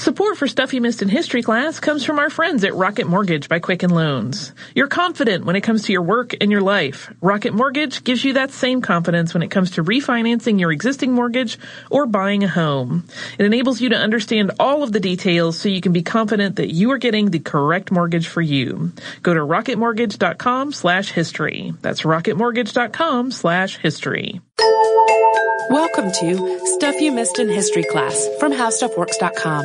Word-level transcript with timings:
Support 0.00 0.38
for 0.38 0.48
Stuff 0.48 0.72
You 0.72 0.80
Missed 0.80 1.02
in 1.02 1.10
History 1.10 1.42
class 1.42 1.78
comes 1.78 2.06
from 2.06 2.18
our 2.18 2.30
friends 2.30 2.64
at 2.64 2.74
Rocket 2.74 3.06
Mortgage 3.06 3.50
by 3.50 3.58
Quicken 3.58 3.90
Loans. 3.90 4.54
You're 4.74 4.86
confident 4.86 5.44
when 5.44 5.56
it 5.56 5.60
comes 5.60 5.82
to 5.82 5.92
your 5.92 6.00
work 6.00 6.34
and 6.40 6.50
your 6.50 6.62
life. 6.62 7.12
Rocket 7.20 7.52
Mortgage 7.52 8.02
gives 8.02 8.24
you 8.24 8.32
that 8.32 8.50
same 8.50 8.80
confidence 8.80 9.34
when 9.34 9.42
it 9.42 9.50
comes 9.50 9.72
to 9.72 9.84
refinancing 9.84 10.58
your 10.58 10.72
existing 10.72 11.12
mortgage 11.12 11.58
or 11.90 12.06
buying 12.06 12.42
a 12.42 12.48
home. 12.48 13.06
It 13.38 13.44
enables 13.44 13.82
you 13.82 13.90
to 13.90 13.98
understand 13.98 14.52
all 14.58 14.82
of 14.82 14.92
the 14.92 15.00
details 15.00 15.60
so 15.60 15.68
you 15.68 15.82
can 15.82 15.92
be 15.92 16.02
confident 16.02 16.56
that 16.56 16.72
you 16.72 16.90
are 16.92 16.98
getting 16.98 17.28
the 17.28 17.38
correct 17.38 17.90
mortgage 17.90 18.26
for 18.26 18.40
you. 18.40 18.92
Go 19.20 19.34
to 19.34 19.40
rocketmortgage.com 19.40 20.72
slash 20.72 21.12
history. 21.12 21.74
That's 21.82 22.04
rocketmortgage.com 22.04 23.32
slash 23.32 23.76
history. 23.76 24.40
Welcome 24.60 26.12
to 26.12 26.60
Stuff 26.74 27.00
You 27.00 27.12
Missed 27.12 27.38
in 27.38 27.48
History 27.48 27.82
class 27.84 28.28
from 28.38 28.52
HowStuffWorks.com. 28.52 29.64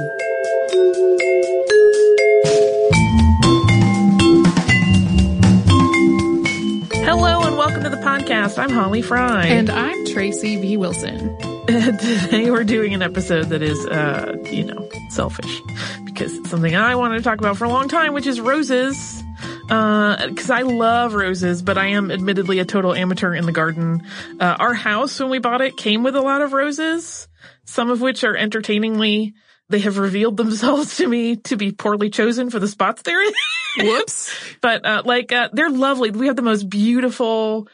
Hello 7.04 7.42
and 7.42 7.58
welcome 7.58 7.84
to 7.84 7.90
the 7.90 7.98
podcast. 7.98 8.58
I'm 8.58 8.70
Holly 8.70 9.02
Fry. 9.02 9.48
And 9.48 9.70
I'm 9.70 10.06
Tracy 10.06 10.56
V. 10.62 10.78
Wilson. 10.78 11.36
Today 11.68 12.50
we're 12.50 12.64
doing 12.64 12.94
an 12.94 13.02
episode 13.02 13.48
that 13.48 13.62
is, 13.62 13.86
uh, 13.88 14.38
you 14.46 14.64
know, 14.64 14.88
selfish 15.10 15.62
because 16.06 16.34
it's 16.38 16.50
something 16.50 16.74
I 16.74 16.96
wanted 16.96 17.18
to 17.18 17.24
talk 17.24 17.40
about 17.40 17.58
for 17.58 17.66
a 17.66 17.70
long 17.70 17.90
time, 17.90 18.14
which 18.14 18.28
is 18.28 18.40
roses. 18.40 19.25
Uh, 19.70 20.30
cause 20.36 20.52
I 20.52 20.62
love 20.62 21.16
roses, 21.16 21.64
but 21.64 21.78
I 21.78 21.88
am 21.88 22.12
admittedly 22.12 22.60
a 22.60 22.66
total 22.66 22.94
amateur 22.94 23.34
in 23.34 23.46
the 23.46 23.52
garden. 23.52 24.04
Uh, 24.40 24.56
our 24.60 24.76
house, 24.76 25.20
when 25.20 25.30
we 25.30 25.40
bought 25.40 25.62
it, 25.62 25.76
came 25.76 26.04
with 26.04 26.16
a 26.16 26.22
lot 26.22 26.42
of 26.42 26.54
roses, 26.54 27.28
some 27.66 27.90
of 27.90 28.00
which 28.00 28.24
are 28.24 28.36
entertainingly, 28.36 29.34
they 29.70 29.80
have 29.80 29.98
revealed 29.98 30.38
themselves 30.38 30.98
to 30.98 31.08
me 31.08 31.38
to 31.38 31.58
be 31.58 31.72
poorly 31.72 32.10
chosen 32.12 32.52
for 32.52 32.60
the 32.60 32.68
spots 32.68 33.02
they're 33.02 33.24
in. 33.24 33.34
Whoops. 33.80 34.34
but, 34.62 34.86
uh, 34.86 35.02
like, 35.04 35.32
uh, 35.32 35.50
they're 35.52 35.72
lovely. 35.72 36.12
We 36.12 36.28
have 36.28 36.36
the 36.36 36.44
most 36.44 36.70
beautiful, 36.70 37.68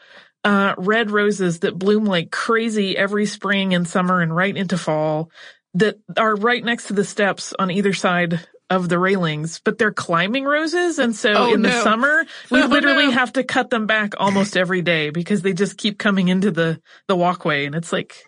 uh, 0.44 0.74
red 0.78 1.10
roses 1.10 1.60
that 1.60 1.78
bloom 1.78 2.04
like 2.04 2.30
crazy 2.30 2.96
every 2.96 3.26
spring 3.26 3.74
and 3.74 3.86
summer 3.86 4.20
and 4.20 4.34
right 4.34 4.56
into 4.56 4.78
fall 4.78 5.30
that 5.74 5.98
are 6.16 6.34
right 6.34 6.64
next 6.64 6.88
to 6.88 6.94
the 6.94 7.04
steps 7.04 7.54
on 7.58 7.70
either 7.70 7.92
side 7.92 8.40
of 8.76 8.88
the 8.88 8.98
railings, 8.98 9.60
but 9.64 9.78
they're 9.78 9.92
climbing 9.92 10.44
roses. 10.44 10.98
And 10.98 11.14
so 11.14 11.32
Oh, 11.34 11.54
in 11.54 11.62
the 11.62 11.70
summer, 11.82 12.24
we 12.50 12.60
Oh, 12.62 12.66
literally 12.66 13.06
no. 13.06 13.10
have 13.12 13.32
to 13.34 13.44
cut 13.44 13.70
them 13.70 13.86
back 13.86 14.14
almost 14.18 14.56
every 14.56 14.82
day 14.82 15.10
because 15.10 15.42
they 15.42 15.52
just 15.52 15.76
keep 15.78 15.98
coming 15.98 16.28
into 16.28 16.50
the, 16.50 16.80
the 17.08 17.16
walkway. 17.16 17.66
And 17.66 17.74
it's 17.74 17.92
like, 17.92 18.24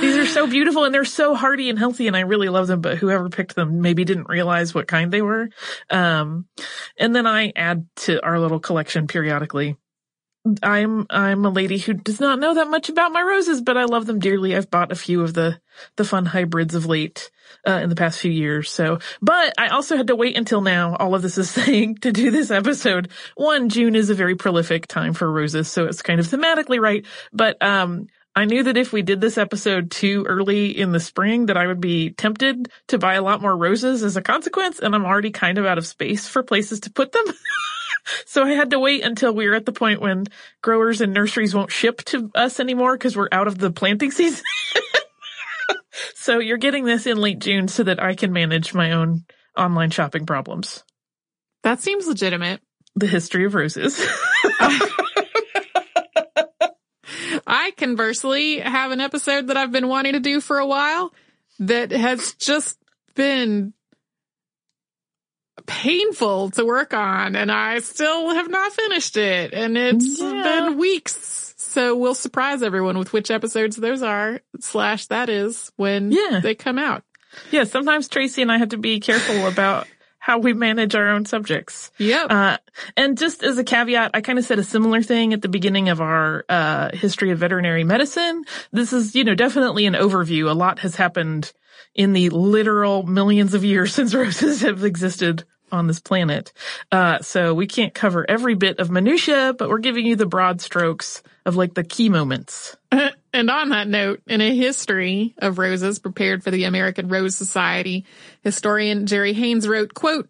these 0.00 0.16
are 0.16 0.26
so 0.26 0.46
beautiful 0.50 0.84
and 0.84 0.94
they're 0.94 1.04
so 1.04 1.34
hardy 1.34 1.68
and 1.68 1.78
healthy 1.78 2.06
and 2.06 2.16
I 2.16 2.20
really 2.20 2.48
love 2.48 2.66
them, 2.68 2.80
but 2.80 2.98
whoever 2.98 3.28
picked 3.28 3.54
them 3.54 3.80
maybe 3.80 4.04
didn't 4.04 4.28
realize 4.28 4.74
what 4.74 4.86
kind 4.86 5.12
they 5.12 5.22
were. 5.22 5.48
Um, 5.90 6.46
and 6.96 7.14
then 7.16 7.26
I 7.26 7.52
add 7.56 7.86
to 7.96 8.24
our 8.24 8.38
little 8.38 8.60
collection 8.60 9.06
periodically. 9.08 9.76
I'm 10.62 11.06
I'm 11.08 11.44
a 11.44 11.50
lady 11.50 11.78
who 11.78 11.94
does 11.94 12.18
not 12.18 12.40
know 12.40 12.54
that 12.54 12.68
much 12.68 12.88
about 12.88 13.12
my 13.12 13.22
roses, 13.22 13.60
but 13.60 13.76
I 13.76 13.84
love 13.84 14.06
them 14.06 14.18
dearly. 14.18 14.56
I've 14.56 14.70
bought 14.70 14.90
a 14.90 14.96
few 14.96 15.22
of 15.22 15.34
the 15.34 15.60
the 15.96 16.04
fun 16.04 16.26
hybrids 16.26 16.74
of 16.74 16.86
late 16.86 17.30
uh, 17.66 17.80
in 17.82 17.88
the 17.88 17.94
past 17.94 18.18
few 18.18 18.30
years. 18.30 18.68
So, 18.70 18.98
but 19.20 19.54
I 19.56 19.68
also 19.68 19.96
had 19.96 20.08
to 20.08 20.16
wait 20.16 20.36
until 20.36 20.60
now. 20.60 20.96
All 20.96 21.14
of 21.14 21.22
this 21.22 21.38
is 21.38 21.48
saying 21.62 21.96
to 21.98 22.10
do 22.10 22.32
this 22.32 22.50
episode. 22.50 23.10
One, 23.36 23.68
June 23.68 23.94
is 23.94 24.10
a 24.10 24.14
very 24.14 24.34
prolific 24.34 24.88
time 24.88 25.14
for 25.14 25.30
roses, 25.30 25.68
so 25.68 25.86
it's 25.86 26.02
kind 26.02 26.18
of 26.18 26.26
thematically 26.26 26.80
right. 26.80 27.06
But 27.32 27.62
um, 27.62 28.08
I 28.34 28.44
knew 28.44 28.64
that 28.64 28.76
if 28.76 28.92
we 28.92 29.02
did 29.02 29.20
this 29.20 29.38
episode 29.38 29.92
too 29.92 30.24
early 30.26 30.76
in 30.76 30.90
the 30.90 31.00
spring, 31.00 31.46
that 31.46 31.56
I 31.56 31.68
would 31.68 31.80
be 31.80 32.10
tempted 32.10 32.68
to 32.88 32.98
buy 32.98 33.14
a 33.14 33.22
lot 33.22 33.42
more 33.42 33.56
roses 33.56 34.02
as 34.02 34.16
a 34.16 34.22
consequence, 34.22 34.80
and 34.80 34.94
I'm 34.94 35.04
already 35.04 35.30
kind 35.30 35.58
of 35.58 35.66
out 35.66 35.78
of 35.78 35.86
space 35.86 36.26
for 36.26 36.42
places 36.42 36.80
to 36.80 36.90
put 36.90 37.12
them. 37.12 37.24
So 38.26 38.44
I 38.44 38.52
had 38.52 38.70
to 38.70 38.78
wait 38.78 39.04
until 39.04 39.34
we 39.34 39.48
were 39.48 39.54
at 39.54 39.66
the 39.66 39.72
point 39.72 40.00
when 40.00 40.24
growers 40.60 41.00
and 41.00 41.12
nurseries 41.12 41.54
won't 41.54 41.70
ship 41.70 42.02
to 42.06 42.30
us 42.34 42.58
anymore 42.60 42.96
because 42.96 43.16
we're 43.16 43.28
out 43.30 43.46
of 43.46 43.58
the 43.58 43.70
planting 43.70 44.10
season. 44.12 44.44
so 46.14 46.38
you're 46.38 46.58
getting 46.58 46.84
this 46.84 47.06
in 47.06 47.16
late 47.18 47.38
June 47.38 47.68
so 47.68 47.84
that 47.84 48.02
I 48.02 48.14
can 48.14 48.32
manage 48.32 48.74
my 48.74 48.92
own 48.92 49.24
online 49.56 49.90
shopping 49.90 50.26
problems. 50.26 50.82
That 51.62 51.80
seems 51.80 52.06
legitimate. 52.06 52.60
The 52.94 53.06
history 53.06 53.46
of 53.46 53.54
roses. 53.54 53.98
I 57.46 57.72
conversely 57.76 58.58
have 58.58 58.92
an 58.92 59.00
episode 59.00 59.46
that 59.48 59.56
I've 59.56 59.72
been 59.72 59.88
wanting 59.88 60.12
to 60.12 60.20
do 60.20 60.40
for 60.40 60.58
a 60.58 60.66
while 60.66 61.12
that 61.58 61.90
has 61.90 62.34
just 62.34 62.78
been 63.14 63.72
painful 65.66 66.50
to 66.50 66.64
work 66.64 66.94
on 66.94 67.36
and 67.36 67.50
I 67.52 67.78
still 67.80 68.34
have 68.34 68.48
not 68.50 68.72
finished 68.72 69.16
it 69.16 69.52
and 69.52 69.76
it's 69.76 70.20
Yeah. 70.20 70.42
been 70.42 70.78
weeks. 70.78 71.54
So 71.58 71.96
we'll 71.96 72.14
surprise 72.14 72.62
everyone 72.62 72.98
with 72.98 73.12
which 73.12 73.30
episodes 73.30 73.76
those 73.76 74.02
are 74.02 74.40
slash 74.60 75.06
that 75.06 75.28
is 75.28 75.70
when 75.76 76.10
Yeah. 76.10 76.40
they 76.42 76.54
come 76.54 76.78
out. 76.78 77.04
yeah, 77.50 77.64
sometimes 77.64 78.08
Tracy 78.08 78.42
and 78.42 78.52
I 78.52 78.58
have 78.58 78.70
to 78.70 78.76
be 78.78 79.00
careful 79.00 79.46
about 79.46 79.86
how 80.18 80.38
we 80.38 80.52
manage 80.52 80.94
our 80.94 81.08
own 81.10 81.24
subjects. 81.24 81.90
Yep. 81.98 82.26
Uh, 82.30 82.58
and 82.96 83.18
just 83.18 83.42
as 83.42 83.58
a 83.58 83.64
caveat, 83.64 84.12
I 84.14 84.20
kind 84.20 84.38
of 84.38 84.44
said 84.44 84.58
a 84.58 84.64
similar 84.64 85.02
thing 85.02 85.32
at 85.32 85.42
the 85.42 85.48
beginning 85.48 85.88
of 85.88 86.00
our, 86.00 86.44
uh, 86.48 86.90
history 86.94 87.30
of 87.30 87.38
veterinary 87.38 87.82
medicine. 87.84 88.44
This 88.70 88.92
is, 88.92 89.14
you 89.16 89.24
know, 89.24 89.34
definitely 89.34 89.86
an 89.86 89.94
overview. 89.94 90.48
A 90.50 90.54
lot 90.54 90.78
has 90.80 90.94
happened 90.94 91.52
in 91.94 92.12
the 92.12 92.30
literal 92.30 93.02
millions 93.02 93.54
of 93.54 93.64
years 93.64 93.94
since 93.94 94.14
roses 94.14 94.62
have 94.62 94.84
existed 94.84 95.44
on 95.70 95.86
this 95.86 96.00
planet. 96.00 96.52
Uh, 96.90 97.20
so 97.20 97.54
we 97.54 97.66
can't 97.66 97.94
cover 97.94 98.28
every 98.28 98.54
bit 98.54 98.78
of 98.78 98.90
minutia, 98.90 99.54
but 99.56 99.70
we're 99.70 99.78
giving 99.78 100.04
you 100.04 100.16
the 100.16 100.26
broad 100.26 100.60
strokes 100.60 101.22
of 101.46 101.56
like 101.56 101.74
the 101.74 101.84
key 101.84 102.08
moments. 102.08 102.76
And 103.34 103.48
on 103.48 103.70
that 103.70 103.88
note, 103.88 104.20
in 104.26 104.42
a 104.42 104.54
history 104.54 105.34
of 105.38 105.56
roses 105.56 105.98
prepared 105.98 106.44
for 106.44 106.50
the 106.50 106.64
American 106.64 107.08
Rose 107.08 107.34
Society, 107.34 108.04
historian 108.42 109.06
Jerry 109.06 109.32
Haynes 109.32 109.66
wrote, 109.66 109.94
quote, 109.94 110.28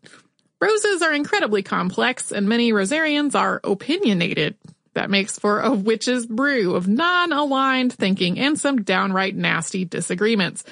Roses 0.60 1.02
are 1.02 1.12
incredibly 1.12 1.64
complex 1.64 2.30
and 2.30 2.48
many 2.48 2.72
rosarians 2.72 3.34
are 3.34 3.60
opinionated. 3.64 4.54
That 4.94 5.10
makes 5.10 5.38
for 5.38 5.60
a 5.60 5.72
witch's 5.72 6.26
brew 6.26 6.74
of 6.74 6.86
non-aligned 6.86 7.92
thinking 7.92 8.38
and 8.38 8.58
some 8.58 8.82
downright 8.82 9.34
nasty 9.34 9.84
disagreements. 9.86 10.64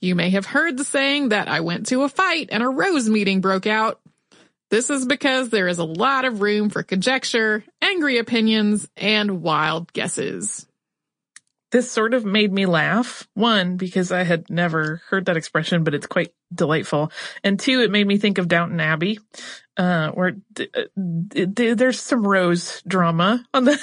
You 0.00 0.14
may 0.14 0.30
have 0.30 0.46
heard 0.46 0.76
the 0.76 0.84
saying 0.84 1.30
that 1.30 1.48
I 1.48 1.60
went 1.60 1.86
to 1.86 2.02
a 2.02 2.08
fight 2.08 2.50
and 2.52 2.62
a 2.62 2.68
rose 2.68 3.08
meeting 3.08 3.40
broke 3.40 3.66
out. 3.66 4.00
This 4.70 4.90
is 4.90 5.06
because 5.06 5.50
there 5.50 5.68
is 5.68 5.78
a 5.78 5.84
lot 5.84 6.24
of 6.24 6.40
room 6.40 6.70
for 6.70 6.82
conjecture, 6.82 7.64
angry 7.82 8.18
opinions, 8.18 8.88
and 8.96 9.42
wild 9.42 9.92
guesses. 9.92 10.66
this 11.74 11.90
sort 11.90 12.14
of 12.14 12.24
made 12.24 12.52
me 12.52 12.66
laugh. 12.66 13.26
One, 13.34 13.76
because 13.76 14.12
I 14.12 14.22
had 14.22 14.48
never 14.48 15.02
heard 15.08 15.26
that 15.26 15.36
expression, 15.36 15.82
but 15.82 15.92
it's 15.92 16.06
quite 16.06 16.32
delightful. 16.54 17.10
And 17.42 17.58
two, 17.58 17.80
it 17.80 17.90
made 17.90 18.06
me 18.06 18.16
think 18.16 18.38
of 18.38 18.46
Downton 18.46 18.78
Abbey, 18.78 19.18
uh, 19.76 20.10
where 20.10 20.36
uh, 20.58 20.82
there's 20.94 22.00
some 22.00 22.26
rose 22.26 22.82
drama 22.86 23.44
on 23.52 23.64
the, 23.64 23.78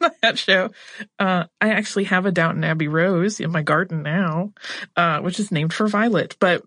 that 0.22 0.38
show. 0.38 0.70
Uh, 1.18 1.44
I 1.60 1.70
actually 1.70 2.04
have 2.04 2.26
a 2.26 2.32
Downton 2.32 2.64
Abbey 2.64 2.88
rose 2.88 3.40
in 3.40 3.50
my 3.50 3.62
garden 3.62 4.02
now, 4.02 4.52
uh, 4.96 5.20
which 5.20 5.40
is 5.40 5.52
named 5.52 5.72
for 5.72 5.88
Violet, 5.88 6.36
but 6.40 6.64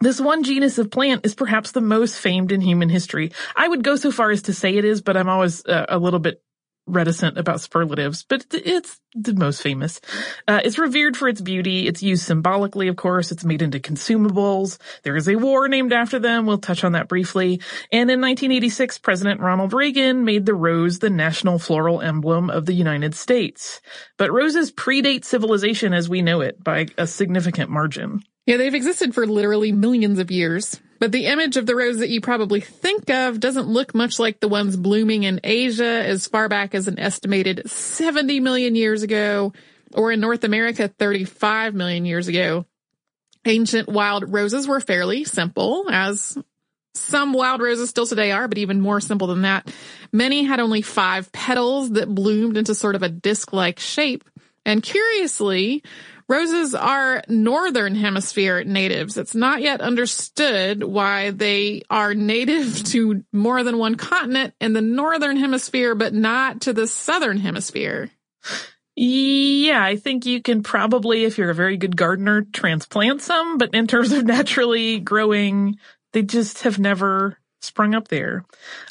this 0.00 0.20
one 0.20 0.42
genus 0.42 0.78
of 0.78 0.90
plant 0.90 1.24
is 1.24 1.34
perhaps 1.34 1.70
the 1.70 1.80
most 1.80 2.18
famed 2.18 2.50
in 2.50 2.60
human 2.60 2.88
history. 2.88 3.30
I 3.54 3.68
would 3.68 3.84
go 3.84 3.94
so 3.94 4.10
far 4.10 4.32
as 4.32 4.42
to 4.42 4.52
say 4.52 4.76
it 4.76 4.84
is, 4.84 5.00
but 5.00 5.16
I'm 5.16 5.28
always 5.28 5.64
uh, 5.64 5.86
a 5.88 5.98
little 5.98 6.18
bit 6.18 6.42
reticent 6.86 7.38
about 7.38 7.60
superlatives, 7.60 8.24
but 8.24 8.44
it's 8.52 9.00
the 9.14 9.34
most 9.34 9.62
famous. 9.62 10.00
Uh, 10.48 10.60
it's 10.64 10.78
revered 10.78 11.16
for 11.16 11.28
its 11.28 11.40
beauty. 11.40 11.86
It's 11.86 12.02
used 12.02 12.24
symbolically, 12.24 12.88
of 12.88 12.96
course. 12.96 13.30
It's 13.30 13.44
made 13.44 13.62
into 13.62 13.78
consumables. 13.78 14.78
There 15.02 15.16
is 15.16 15.28
a 15.28 15.36
war 15.36 15.68
named 15.68 15.92
after 15.92 16.18
them. 16.18 16.46
We'll 16.46 16.58
touch 16.58 16.82
on 16.84 16.92
that 16.92 17.08
briefly. 17.08 17.60
And 17.92 18.10
in 18.10 18.20
1986, 18.20 18.98
President 18.98 19.40
Ronald 19.40 19.72
Reagan 19.72 20.24
made 20.24 20.46
the 20.46 20.54
rose 20.54 20.98
the 20.98 21.10
national 21.10 21.58
floral 21.58 22.00
emblem 22.00 22.50
of 22.50 22.66
the 22.66 22.74
United 22.74 23.14
States. 23.14 23.80
But 24.16 24.32
roses 24.32 24.72
predate 24.72 25.24
civilization 25.24 25.92
as 25.92 26.08
we 26.08 26.22
know 26.22 26.40
it 26.40 26.62
by 26.62 26.88
a 26.98 27.06
significant 27.06 27.70
margin. 27.70 28.22
Yeah, 28.46 28.56
they've 28.56 28.74
existed 28.74 29.14
for 29.14 29.26
literally 29.26 29.70
millions 29.70 30.18
of 30.18 30.30
years. 30.32 30.80
But 31.02 31.10
the 31.10 31.26
image 31.26 31.56
of 31.56 31.66
the 31.66 31.74
rose 31.74 31.98
that 31.98 32.10
you 32.10 32.20
probably 32.20 32.60
think 32.60 33.10
of 33.10 33.40
doesn't 33.40 33.66
look 33.66 33.92
much 33.92 34.20
like 34.20 34.38
the 34.38 34.46
ones 34.46 34.76
blooming 34.76 35.24
in 35.24 35.40
Asia 35.42 35.84
as 35.84 36.28
far 36.28 36.48
back 36.48 36.76
as 36.76 36.86
an 36.86 37.00
estimated 37.00 37.68
70 37.68 38.38
million 38.38 38.76
years 38.76 39.02
ago, 39.02 39.52
or 39.94 40.12
in 40.12 40.20
North 40.20 40.44
America 40.44 40.86
35 40.86 41.74
million 41.74 42.04
years 42.04 42.28
ago. 42.28 42.66
Ancient 43.44 43.88
wild 43.88 44.32
roses 44.32 44.68
were 44.68 44.78
fairly 44.78 45.24
simple, 45.24 45.86
as 45.90 46.38
some 46.94 47.32
wild 47.32 47.60
roses 47.60 47.90
still 47.90 48.06
today 48.06 48.30
are, 48.30 48.46
but 48.46 48.58
even 48.58 48.80
more 48.80 49.00
simple 49.00 49.26
than 49.26 49.42
that. 49.42 49.74
Many 50.12 50.44
had 50.44 50.60
only 50.60 50.82
five 50.82 51.32
petals 51.32 51.90
that 51.94 52.14
bloomed 52.14 52.56
into 52.56 52.76
sort 52.76 52.94
of 52.94 53.02
a 53.02 53.08
disc-like 53.08 53.80
shape. 53.80 54.22
And 54.64 54.82
curiously, 54.82 55.82
Roses 56.28 56.74
are 56.74 57.22
northern 57.28 57.94
hemisphere 57.94 58.64
natives. 58.64 59.18
It's 59.18 59.34
not 59.34 59.60
yet 59.60 59.80
understood 59.80 60.82
why 60.82 61.30
they 61.30 61.82
are 61.90 62.14
native 62.14 62.82
to 62.92 63.24
more 63.32 63.62
than 63.62 63.78
one 63.78 63.96
continent 63.96 64.54
in 64.60 64.72
the 64.72 64.80
northern 64.80 65.36
hemisphere, 65.36 65.94
but 65.94 66.14
not 66.14 66.62
to 66.62 66.72
the 66.72 66.86
southern 66.86 67.38
hemisphere. 67.38 68.10
Yeah, 68.94 69.82
I 69.82 69.96
think 69.96 70.26
you 70.26 70.42
can 70.42 70.62
probably, 70.62 71.24
if 71.24 71.38
you're 71.38 71.50
a 71.50 71.54
very 71.54 71.76
good 71.76 71.96
gardener, 71.96 72.42
transplant 72.52 73.22
some, 73.22 73.58
but 73.58 73.74
in 73.74 73.86
terms 73.86 74.12
of 74.12 74.24
naturally 74.26 75.00
growing, 75.00 75.78
they 76.12 76.22
just 76.22 76.62
have 76.62 76.78
never 76.78 77.38
sprung 77.62 77.94
up 77.94 78.08
there. 78.08 78.44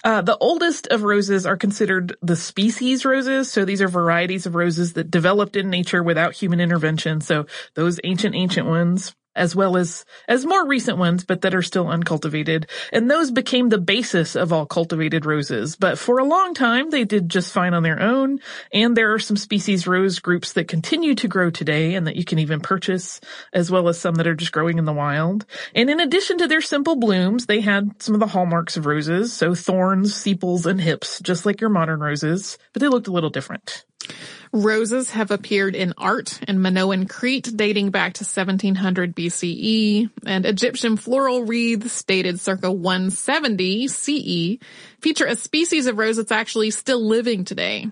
Uh, 0.03 0.21
the 0.21 0.37
oldest 0.37 0.87
of 0.87 1.03
roses 1.03 1.45
are 1.45 1.57
considered 1.57 2.15
the 2.21 2.35
species 2.35 3.05
roses. 3.05 3.51
So 3.51 3.65
these 3.65 3.81
are 3.81 3.87
varieties 3.87 4.45
of 4.45 4.55
roses 4.55 4.93
that 4.93 5.11
developed 5.11 5.55
in 5.55 5.69
nature 5.69 6.01
without 6.01 6.33
human 6.33 6.59
intervention. 6.59 7.21
So 7.21 7.45
those 7.75 7.99
ancient, 8.03 8.35
ancient 8.35 8.67
ones 8.67 9.13
as 9.35 9.55
well 9.55 9.77
as 9.77 10.05
as 10.27 10.45
more 10.45 10.67
recent 10.67 10.97
ones 10.97 11.23
but 11.23 11.41
that 11.41 11.55
are 11.55 11.61
still 11.61 11.87
uncultivated. 11.87 12.67
And 12.91 13.09
those 13.09 13.31
became 13.31 13.69
the 13.69 13.77
basis 13.77 14.35
of 14.35 14.51
all 14.51 14.65
cultivated 14.65 15.25
roses. 15.25 15.75
But 15.75 15.97
for 15.97 16.19
a 16.19 16.25
long 16.25 16.53
time 16.53 16.89
they 16.89 17.03
did 17.03 17.29
just 17.29 17.53
fine 17.53 17.73
on 17.73 17.83
their 17.83 18.01
own. 18.01 18.39
And 18.73 18.95
there 18.95 19.13
are 19.13 19.19
some 19.19 19.37
species 19.37 19.87
rose 19.87 20.19
groups 20.19 20.53
that 20.53 20.67
continue 20.67 21.15
to 21.15 21.27
grow 21.27 21.49
today 21.49 21.95
and 21.95 22.07
that 22.07 22.15
you 22.15 22.25
can 22.25 22.39
even 22.39 22.59
purchase 22.59 23.19
as 23.53 23.71
well 23.71 23.87
as 23.87 23.99
some 23.99 24.15
that 24.15 24.27
are 24.27 24.35
just 24.35 24.51
growing 24.51 24.77
in 24.77 24.85
the 24.85 24.93
wild. 24.93 25.45
And 25.73 25.89
in 25.89 25.99
addition 25.99 26.37
to 26.39 26.47
their 26.47 26.61
simple 26.61 26.95
blooms 26.95 27.45
they 27.45 27.61
had 27.61 28.01
some 28.01 28.15
of 28.15 28.19
the 28.19 28.27
hallmarks 28.27 28.77
of 28.77 28.85
roses. 28.85 29.33
So 29.33 29.55
thorns 29.55 30.15
sepals 30.15 30.65
and 30.65 30.79
hips 30.79 31.19
just 31.21 31.45
like 31.45 31.61
your 31.61 31.69
modern 31.69 31.99
roses 31.99 32.57
but 32.73 32.81
they 32.81 32.87
looked 32.87 33.07
a 33.07 33.11
little 33.11 33.29
different 33.29 33.85
Roses 34.53 35.11
have 35.11 35.31
appeared 35.31 35.75
in 35.75 35.93
art 35.97 36.41
in 36.45 36.61
Minoan 36.61 37.07
Crete 37.07 37.49
dating 37.55 37.91
back 37.91 38.13
to 38.15 38.25
1700 38.25 39.15
BCE, 39.15 40.09
and 40.25 40.45
Egyptian 40.45 40.97
floral 40.97 41.45
wreaths 41.45 42.03
dated 42.03 42.39
circa 42.39 42.69
170 42.69 43.87
CE 43.87 44.57
feature 44.99 45.25
a 45.25 45.37
species 45.37 45.87
of 45.87 45.97
rose 45.97 46.17
that's 46.17 46.33
actually 46.33 46.71
still 46.71 47.05
living 47.05 47.45
today. 47.45 47.89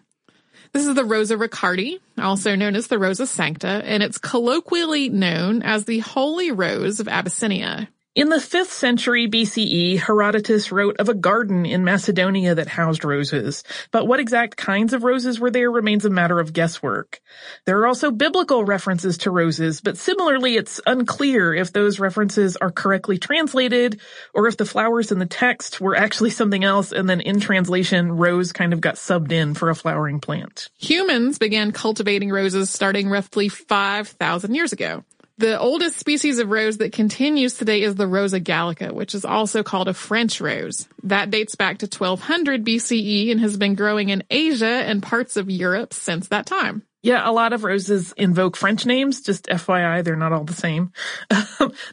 This 0.74 0.86
is 0.86 0.96
the 0.96 1.06
Rosa 1.06 1.36
richardii, 1.36 2.00
also 2.18 2.56
known 2.56 2.76
as 2.76 2.88
the 2.88 3.00
Rosa 3.00 3.26
sancta, 3.26 3.82
and 3.86 4.04
it's 4.04 4.18
colloquially 4.18 5.10
known 5.10 5.64
as 5.64 5.86
the 5.86 6.00
Holy 6.00 6.52
Rose 6.52 7.00
of 7.00 7.08
Abyssinia. 7.08 7.90
In 8.16 8.30
the 8.30 8.38
5th 8.38 8.72
century 8.72 9.30
BCE, 9.30 10.00
Herodotus 10.00 10.72
wrote 10.72 10.98
of 11.00 11.10
a 11.10 11.14
garden 11.14 11.68
in 11.68 11.84
Macedonia 11.84 12.56
that 12.56 12.68
housed 12.68 13.06
roses, 13.06 13.64
but 13.92 14.08
what 14.08 14.20
exact 14.20 14.58
kinds 14.58 14.94
of 14.94 15.04
roses 15.04 15.40
were 15.40 15.52
there 15.52 15.70
remains 15.70 16.06
a 16.06 16.10
matter 16.10 16.40
of 16.40 16.52
guesswork. 16.52 17.22
There 17.66 17.80
are 17.80 17.86
also 17.86 18.10
biblical 18.10 18.66
references 18.66 19.20
to 19.20 19.32
roses, 19.32 19.80
but 19.80 19.96
similarly 19.96 20.56
it's 20.56 20.82
unclear 20.88 21.54
if 21.54 21.72
those 21.72 22.00
references 22.00 22.58
are 22.58 22.72
correctly 22.72 23.20
translated 23.20 24.02
or 24.34 24.48
if 24.48 24.58
the 24.58 24.66
flowers 24.66 25.12
in 25.12 25.20
the 25.20 25.28
text 25.28 25.80
were 25.80 25.96
actually 25.96 26.32
something 26.32 26.64
else 26.64 26.92
and 26.92 27.08
then 27.08 27.22
in 27.22 27.40
translation 27.40 28.14
rose 28.14 28.52
kind 28.52 28.74
of 28.74 28.82
got 28.82 28.96
subbed 28.96 29.32
in 29.32 29.54
for 29.54 29.70
a 29.70 29.76
flowering 29.76 30.20
plant. 30.20 30.70
Humans 30.80 31.38
began 31.38 31.72
cultivating 31.72 32.32
roses 32.32 32.72
starting 32.72 33.08
roughly 33.08 33.50
5,000 33.50 34.56
years 34.56 34.74
ago. 34.74 35.04
The 35.40 35.58
oldest 35.58 35.98
species 35.98 36.40
of 36.40 36.50
rose 36.50 36.80
that 36.80 36.92
continues 36.92 37.54
today 37.54 37.84
is 37.84 37.96
the 37.96 38.08
Rosa 38.08 38.42
gallica, 38.42 38.94
which 38.94 39.16
is 39.16 39.24
also 39.24 39.64
called 39.64 39.88
a 39.88 39.94
French 39.94 40.42
rose. 40.42 40.86
That 41.04 41.32
dates 41.32 41.56
back 41.56 41.78
to 41.78 41.86
1200 41.86 42.66
BCE 42.66 43.32
and 43.32 43.40
has 43.40 43.56
been 43.56 43.76
growing 43.76 44.10
in 44.10 44.26
Asia 44.30 44.66
and 44.66 45.02
parts 45.02 45.38
of 45.38 45.50
Europe 45.50 45.94
since 45.94 46.28
that 46.28 46.46
time. 46.46 46.84
Yeah, 47.02 47.28
a 47.28 47.32
lot 47.32 47.54
of 47.54 47.64
roses 47.64 48.14
invoke 48.18 48.58
French 48.58 48.86
names. 48.86 49.22
Just 49.22 49.46
FYI, 49.46 50.04
they're 50.04 50.18
not 50.18 50.34
all 50.34 50.44
the 50.44 50.54
same. 50.54 50.92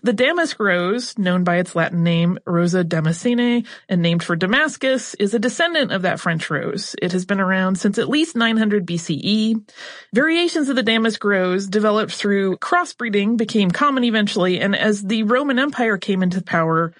the 0.03 0.12
damask 0.12 0.58
rose, 0.58 1.17
known 1.17 1.44
by 1.44 1.58
its 1.58 1.76
Latin 1.76 2.03
name 2.03 2.41
Rosa 2.44 2.82
damascena 2.82 3.64
and 3.88 4.03
named 4.03 4.25
for 4.25 4.35
Damascus, 4.35 5.14
is 5.14 5.32
a 5.32 5.38
descendant 5.38 5.93
of 5.93 6.03
that 6.03 6.19
French 6.19 6.50
rose. 6.50 6.97
It 7.00 7.12
has 7.12 7.25
been 7.25 7.41
around 7.41 7.76
since 7.76 7.99
at 7.99 8.08
least 8.08 8.35
900 8.35 8.85
BCE. 8.85 9.70
Variations 10.12 10.69
of 10.69 10.75
the 10.75 10.82
damask 10.82 11.23
rose 11.23 11.69
developed 11.69 12.12
through 12.12 12.56
crossbreeding 12.56 13.37
became 13.37 13.70
common 13.70 14.03
eventually, 14.03 14.58
and 14.58 14.75
as 14.75 15.05
the 15.05 15.23
Roman 15.23 15.61
Empire 15.61 15.99
came 15.99 16.25
into 16.25 16.43
power, 16.43 16.93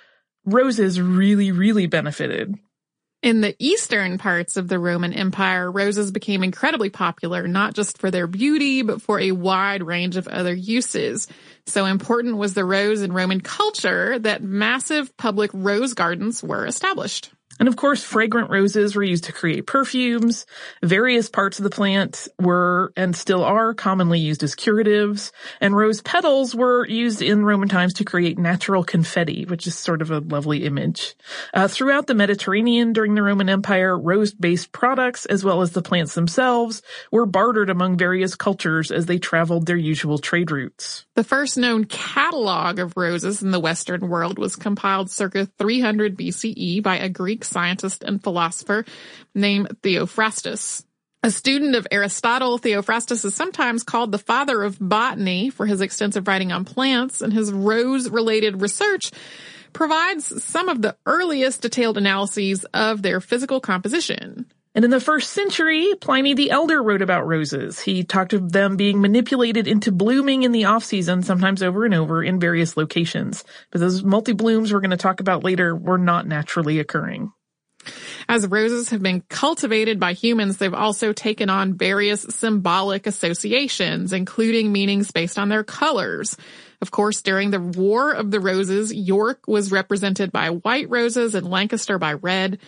roses 0.45 1.01
really, 1.01 1.51
really 1.51 1.89
benefited. 1.89 2.55
In 3.23 3.41
the 3.41 3.57
eastern 3.59 4.19
parts 4.19 4.57
of 4.57 4.69
the 4.69 4.79
Roman 4.79 5.13
Empire, 5.13 5.71
roses 5.71 6.13
became 6.13 6.45
incredibly 6.45 6.91
popular, 6.91 7.49
not 7.49 7.75
just 7.75 7.99
for 7.99 8.11
their 8.11 8.27
beauty, 8.27 8.83
but 8.83 9.03
for 9.03 9.19
a 9.19 9.33
wide 9.33 9.83
range 9.83 10.17
of 10.17 10.29
other 10.29 10.55
uses. 10.55 11.27
So 11.67 11.87
important 11.87 12.37
was 12.37 12.55
the 12.55 12.65
rose 12.65 13.03
in 13.03 13.13
Roman 13.13 13.41
culture 13.41 14.19
that 14.21 14.43
massive 14.43 15.17
public 15.17 15.51
rose 15.55 15.95
gardens 15.95 16.43
were 16.43 16.67
established. 16.67 17.31
And 17.59 17.69
of 17.69 17.77
course, 17.77 18.03
fragrant 18.03 18.51
roses 18.51 18.95
were 18.95 19.03
used 19.03 19.25
to 19.25 19.33
create 19.33 19.67
perfumes. 19.67 20.47
Various 20.83 21.29
parts 21.29 21.59
of 21.59 21.65
the 21.65 21.71
plant 21.71 22.29
were 22.39 22.93
and 22.97 23.17
still 23.17 23.43
are 23.43 23.73
commonly 23.73 24.19
used 24.19 24.43
as 24.43 24.55
curatives. 24.55 25.33
And 25.61 25.77
rose 25.77 26.03
petals 26.03 26.55
were 26.55 26.87
used 26.87 27.23
in 27.23 27.45
Roman 27.45 27.69
times 27.69 27.95
to 27.95 28.05
create 28.05 28.39
natural 28.39 28.85
confetti, 28.85 29.47
which 29.47 29.67
is 29.67 29.75
sort 29.75 30.03
of 30.03 30.11
a 30.11 30.21
lovely 30.21 30.65
image. 30.65 31.15
Uh, 31.55 31.69
throughout 31.69 32.07
the 32.07 32.15
Mediterranean 32.15 32.93
during 32.93 33.15
the 33.15 33.23
Roman 33.23 33.49
Empire, 33.49 33.99
rose-based 33.99 34.73
products, 34.73 35.25
as 35.27 35.43
well 35.43 35.63
as 35.63 35.73
the 35.73 35.83
plants 35.83 36.15
themselves, 36.15 36.83
were 37.11 37.27
bartered 37.27 37.71
among 37.71 37.97
various 37.97 38.35
cultures 38.35 38.91
as 38.91 39.07
they 39.07 39.19
traveled 39.19 39.67
their 39.67 39.77
usual 39.77 40.19
trade 40.19 40.51
routes. 40.51 41.07
The 41.15 41.25
first 41.25 41.57
known 41.57 41.85
catalog 41.85 42.79
of 42.79 42.97
roses 42.97 43.43
in 43.43 43.51
the 43.51 43.61
Western 43.61 44.09
world 44.09 44.39
was 44.39 44.57
compiled 44.57 45.11
circa 45.11 45.47
300 45.59 46.17
BCE 46.19 46.83
by 46.83 46.99
a 46.99 47.09
Greek 47.09 47.46
scientist 47.47 48.03
and 48.03 48.23
philosopher 48.23 48.85
named 49.35 49.69
Theophrastus. 49.83 50.85
A 51.23 51.31
student 51.31 51.75
of 51.75 51.87
Aristotle, 51.91 52.59
Theophrastus 52.59 53.25
is 53.25 53.35
sometimes 53.35 53.83
called 53.83 54.13
the 54.13 54.19
father 54.19 54.63
of 54.63 54.79
botany 54.81 55.51
for 55.51 55.67
his 55.67 55.81
extensive 55.81 56.29
writing 56.29 56.53
on 56.53 56.65
plants 56.65 57.21
and 57.21 57.33
his 57.33 57.53
rose-related 57.53 58.61
research 58.61 59.11
provides 59.73 60.43
some 60.45 60.69
of 60.69 60.81
the 60.83 60.97
earliest 61.05 61.63
detailed 61.63 61.99
analyses 61.99 62.65
of 62.73 63.03
their 63.03 63.21
physical 63.21 63.61
composition. 63.61 64.47
And 64.77 64.85
in 64.85 64.91
the 64.91 65.01
first 65.01 65.33
century, 65.33 65.95
Pliny 66.01 66.35
the 66.35 66.51
Elder 66.51 66.83
wrote 66.83 67.01
about 67.01 67.27
roses. 67.27 67.81
He 67.81 68.05
talked 68.05 68.35
of 68.35 68.53
them 68.53 68.77
being 68.77 69.01
manipulated 69.01 69.67
into 69.67 69.91
blooming 69.91 70.43
in 70.43 70.53
the 70.53 70.67
off 70.67 70.85
season, 70.85 71.23
sometimes 71.23 71.63
over 71.63 71.87
and 71.87 71.95
over 71.95 72.23
in 72.23 72.39
various 72.39 72.77
locations. 72.77 73.43
But 73.71 73.81
those 73.81 74.05
multi-blooms 74.05 74.73
we're 74.73 74.81
going 74.81 74.91
to 74.91 74.99
talk 74.99 75.21
about 75.21 75.45
later 75.45 75.75
were 75.75 75.99
not 75.99 76.27
naturally 76.27 76.79
occurring. 76.79 77.33
As 78.29 78.47
roses 78.47 78.91
have 78.91 79.03
been 79.03 79.23
cultivated 79.29 80.01
by 80.01 80.13
humans, 80.13 80.57
they've 80.57 80.75
also 80.75 81.13
taken 81.13 81.49
on 81.49 81.75
various 81.75 82.23
symbolic 82.23 83.07
associations, 83.07 84.13
including 84.13 84.73
meanings 84.73 85.13
based 85.13 85.39
on 85.39 85.49
their 85.49 85.63
colors. 85.63 86.37
Of 86.83 86.91
course, 86.91 87.23
during 87.23 87.51
the 87.51 87.61
War 87.61 88.13
of 88.13 88.31
the 88.31 88.41
Roses, 88.41 88.93
York 88.93 89.47
was 89.47 89.71
represented 89.71 90.33
by 90.33 90.51
white 90.51 90.91
roses 90.91 91.35
and 91.35 91.49
Lancaster 91.49 91.99
by 91.99 92.15
red. 92.15 92.59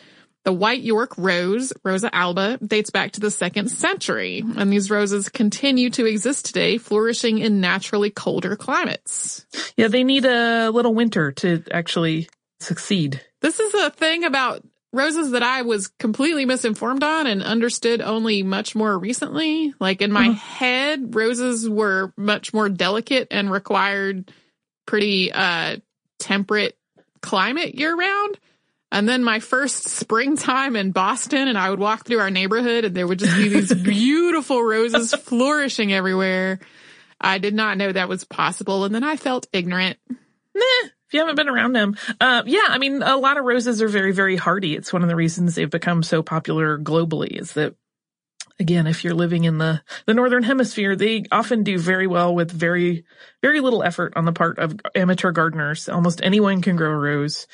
The 0.45 0.53
white 0.53 0.81
York 0.81 1.19
rose, 1.19 1.73
Rosa 1.85 2.15
alba, 2.15 2.59
dates 2.65 2.91
back 2.91 3.13
to 3.13 3.21
the 3.21 3.31
second 3.31 3.69
century, 3.71 4.43
and 4.57 4.73
these 4.73 4.91
roses 4.91 5.29
continue 5.29 5.91
to 5.91 6.07
exist 6.07 6.47
today, 6.47 6.79
flourishing 6.79 7.39
in 7.39 7.61
naturally 7.61 8.11
colder 8.11 8.57
climates. 8.57 9.45
Yeah, 9.77 9.89
they 9.89 10.05
need 10.05 10.25
a 10.25 10.71
little 10.71 10.95
winter 10.95 11.33
to 11.33 11.65
actually 11.71 12.29
succeed. 12.61 13.21
This 13.43 13.61
is 13.61 13.75
a 13.75 13.91
thing 13.91 14.25
about 14.25 14.65
roses 14.93 15.33
that 15.33 15.43
I 15.43 15.63
was 15.63 15.89
completely 15.89 16.45
misinformed 16.45 17.03
on 17.03 17.27
and 17.27 17.43
understood 17.43 18.01
only 18.01 18.43
much 18.43 18.75
more 18.75 18.99
recently. 18.99 19.75
Like 19.79 20.01
in 20.01 20.13
my 20.13 20.29
mm-hmm. 20.29 20.33
head, 20.33 21.15
roses 21.15 21.69
were 21.69 22.13
much 22.17 22.55
more 22.55 22.69
delicate 22.69 23.29
and 23.31 23.51
required 23.51 24.33
pretty 24.87 25.31
uh 25.31 25.77
temperate 26.19 26.77
climate 27.21 27.75
year 27.75 27.95
round. 27.95 28.39
And 28.91 29.07
then 29.07 29.23
my 29.23 29.41
first 29.41 29.85
springtime 29.89 30.77
in 30.77 30.93
Boston 30.93 31.49
and 31.49 31.59
I 31.59 31.71
would 31.71 31.81
walk 31.81 32.07
through 32.07 32.21
our 32.21 32.31
neighborhood 32.31 32.85
and 32.85 32.95
there 32.95 33.07
would 33.07 33.19
just 33.19 33.37
be 33.37 33.49
these 33.49 33.75
beautiful 33.83 34.63
roses 34.63 35.15
flourishing 35.23 35.93
everywhere. 35.93 36.61
I 37.21 37.39
did 37.39 37.55
not 37.55 37.77
know 37.77 37.93
that 37.93 38.09
was 38.09 38.25
possible 38.25 38.85
and 38.85 38.95
then 38.95 39.05
I 39.05 39.17
felt 39.17 39.49
ignorant. 39.53 39.99
Nah, 40.55 40.89
if 41.09 41.15
you 41.15 41.21
haven't 41.21 41.37
been 41.37 41.49
around 41.49 41.73
them. 41.73 41.97
Uh, 42.21 42.43
yeah, 42.47 42.67
I 42.69 42.79
mean, 42.79 43.03
a 43.03 43.17
lot 43.17 43.39
of 43.39 43.45
roses 43.45 43.81
are 43.81 43.89
very, 43.89 44.13
very 44.13 44.37
hardy. 44.37 44.75
It's 44.75 44.93
one 44.93 45.03
of 45.03 45.09
the 45.09 45.17
reasons 45.17 45.55
they've 45.55 45.71
become 45.71 46.03
so 46.03 46.23
popular 46.23 46.79
globally 46.79 47.41
is 47.41 47.55
that 47.55 47.75
again, 48.61 48.87
if 48.87 49.05
you're 49.05 49.15
living 49.15 49.45
in 49.45 49.59
the, 49.59 49.83
the 50.07 50.15
northern 50.15 50.43
hemisphere, 50.43 50.97
they 50.97 51.25
often 51.31 51.63
do 51.63 51.79
very 51.79 52.07
well 52.07 52.35
with 52.35 52.51
very, 52.51 53.05
very 53.41 53.61
little 53.61 53.83
effort 53.83 54.13
on 54.17 54.25
the 54.25 54.33
part 54.33 54.59
of 54.59 54.75
amateur 54.95 55.33
gardeners. 55.33 55.89
Almost 55.89 56.21
anyone 56.23 56.61
can 56.61 56.77
grow 56.77 56.91
a 56.91 56.97
rose. 56.97 57.47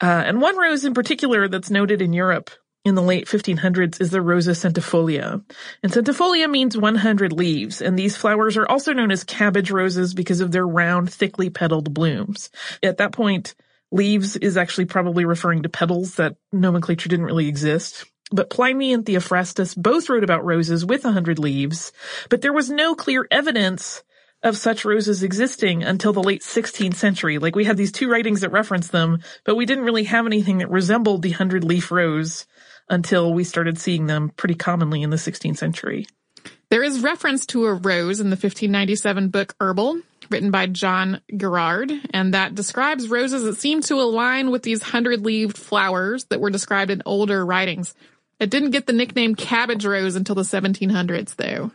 Uh, 0.00 0.06
and 0.06 0.40
one 0.40 0.56
rose 0.56 0.84
in 0.84 0.94
particular 0.94 1.48
that's 1.48 1.70
noted 1.70 2.02
in 2.02 2.12
Europe 2.12 2.50
in 2.84 2.94
the 2.94 3.02
late 3.02 3.26
1500s 3.26 4.00
is 4.00 4.10
the 4.10 4.22
Rosa 4.22 4.52
centifolia. 4.52 5.42
And 5.82 5.92
centifolia 5.92 6.50
means 6.50 6.76
100 6.76 7.32
leaves, 7.32 7.82
and 7.82 7.98
these 7.98 8.16
flowers 8.16 8.56
are 8.56 8.68
also 8.68 8.92
known 8.92 9.10
as 9.10 9.24
cabbage 9.24 9.70
roses 9.70 10.14
because 10.14 10.40
of 10.40 10.50
their 10.50 10.66
round, 10.66 11.12
thickly 11.12 11.50
petaled 11.50 11.92
blooms. 11.92 12.50
At 12.82 12.98
that 12.98 13.12
point, 13.12 13.54
leaves 13.92 14.36
is 14.36 14.56
actually 14.56 14.86
probably 14.86 15.24
referring 15.24 15.62
to 15.62 15.68
petals 15.68 16.14
that 16.14 16.36
nomenclature 16.52 17.08
didn't 17.08 17.26
really 17.26 17.48
exist. 17.48 18.06
But 18.32 18.50
Pliny 18.50 18.92
and 18.92 19.04
Theophrastus 19.04 19.74
both 19.74 20.08
wrote 20.08 20.24
about 20.24 20.44
roses 20.44 20.86
with 20.86 21.04
a 21.04 21.12
hundred 21.12 21.38
leaves, 21.38 21.92
but 22.28 22.42
there 22.42 22.52
was 22.52 22.70
no 22.70 22.94
clear 22.94 23.26
evidence 23.30 24.04
of 24.42 24.56
such 24.56 24.84
roses 24.84 25.22
existing 25.22 25.82
until 25.82 26.12
the 26.12 26.22
late 26.22 26.42
16th 26.42 26.94
century. 26.94 27.38
Like 27.38 27.54
we 27.54 27.64
had 27.64 27.76
these 27.76 27.92
two 27.92 28.08
writings 28.08 28.40
that 28.40 28.52
reference 28.52 28.88
them, 28.88 29.18
but 29.44 29.56
we 29.56 29.66
didn't 29.66 29.84
really 29.84 30.04
have 30.04 30.26
anything 30.26 30.58
that 30.58 30.70
resembled 30.70 31.22
the 31.22 31.32
hundred 31.32 31.64
leaf 31.64 31.90
rose 31.90 32.46
until 32.90 33.32
we 33.32 33.44
started 33.44 33.78
seeing 33.78 34.06
them 34.06 34.30
pretty 34.36 34.56
commonly 34.56 35.02
in 35.02 35.08
the 35.08 35.16
16th 35.16 35.56
century. 35.56 36.06
There 36.68 36.82
is 36.82 37.00
reference 37.00 37.46
to 37.46 37.66
a 37.66 37.74
rose 37.74 38.20
in 38.20 38.28
the 38.30 38.34
1597 38.34 39.28
book 39.28 39.54
Herbal, 39.60 40.00
written 40.30 40.50
by 40.50 40.66
John 40.66 41.20
Gerard, 41.34 41.92
and 42.12 42.34
that 42.34 42.54
describes 42.54 43.08
roses 43.08 43.44
that 43.44 43.56
seem 43.56 43.80
to 43.82 43.94
align 43.94 44.50
with 44.50 44.62
these 44.62 44.82
hundred-leaved 44.82 45.56
flowers 45.56 46.24
that 46.26 46.40
were 46.40 46.50
described 46.50 46.90
in 46.90 47.02
older 47.06 47.44
writings. 47.44 47.94
It 48.38 48.50
didn't 48.50 48.70
get 48.70 48.86
the 48.86 48.92
nickname 48.92 49.34
cabbage 49.34 49.84
rose 49.84 50.16
until 50.16 50.34
the 50.34 50.42
1700s, 50.42 51.36
though. 51.36 51.72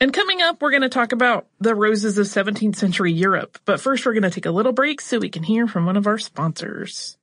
And 0.00 0.12
coming 0.12 0.42
up, 0.42 0.62
we're 0.62 0.70
going 0.70 0.82
to 0.82 0.88
talk 0.88 1.12
about 1.12 1.46
the 1.58 1.74
roses 1.74 2.18
of 2.18 2.26
17th 2.26 2.76
century 2.76 3.12
Europe. 3.12 3.58
But 3.64 3.80
first, 3.80 4.06
we're 4.06 4.12
going 4.12 4.22
to 4.22 4.30
take 4.30 4.46
a 4.46 4.52
little 4.52 4.72
break 4.72 5.00
so 5.00 5.18
we 5.18 5.28
can 5.28 5.42
hear 5.42 5.66
from 5.66 5.86
one 5.86 5.96
of 5.96 6.06
our 6.06 6.18
sponsors. 6.18 7.17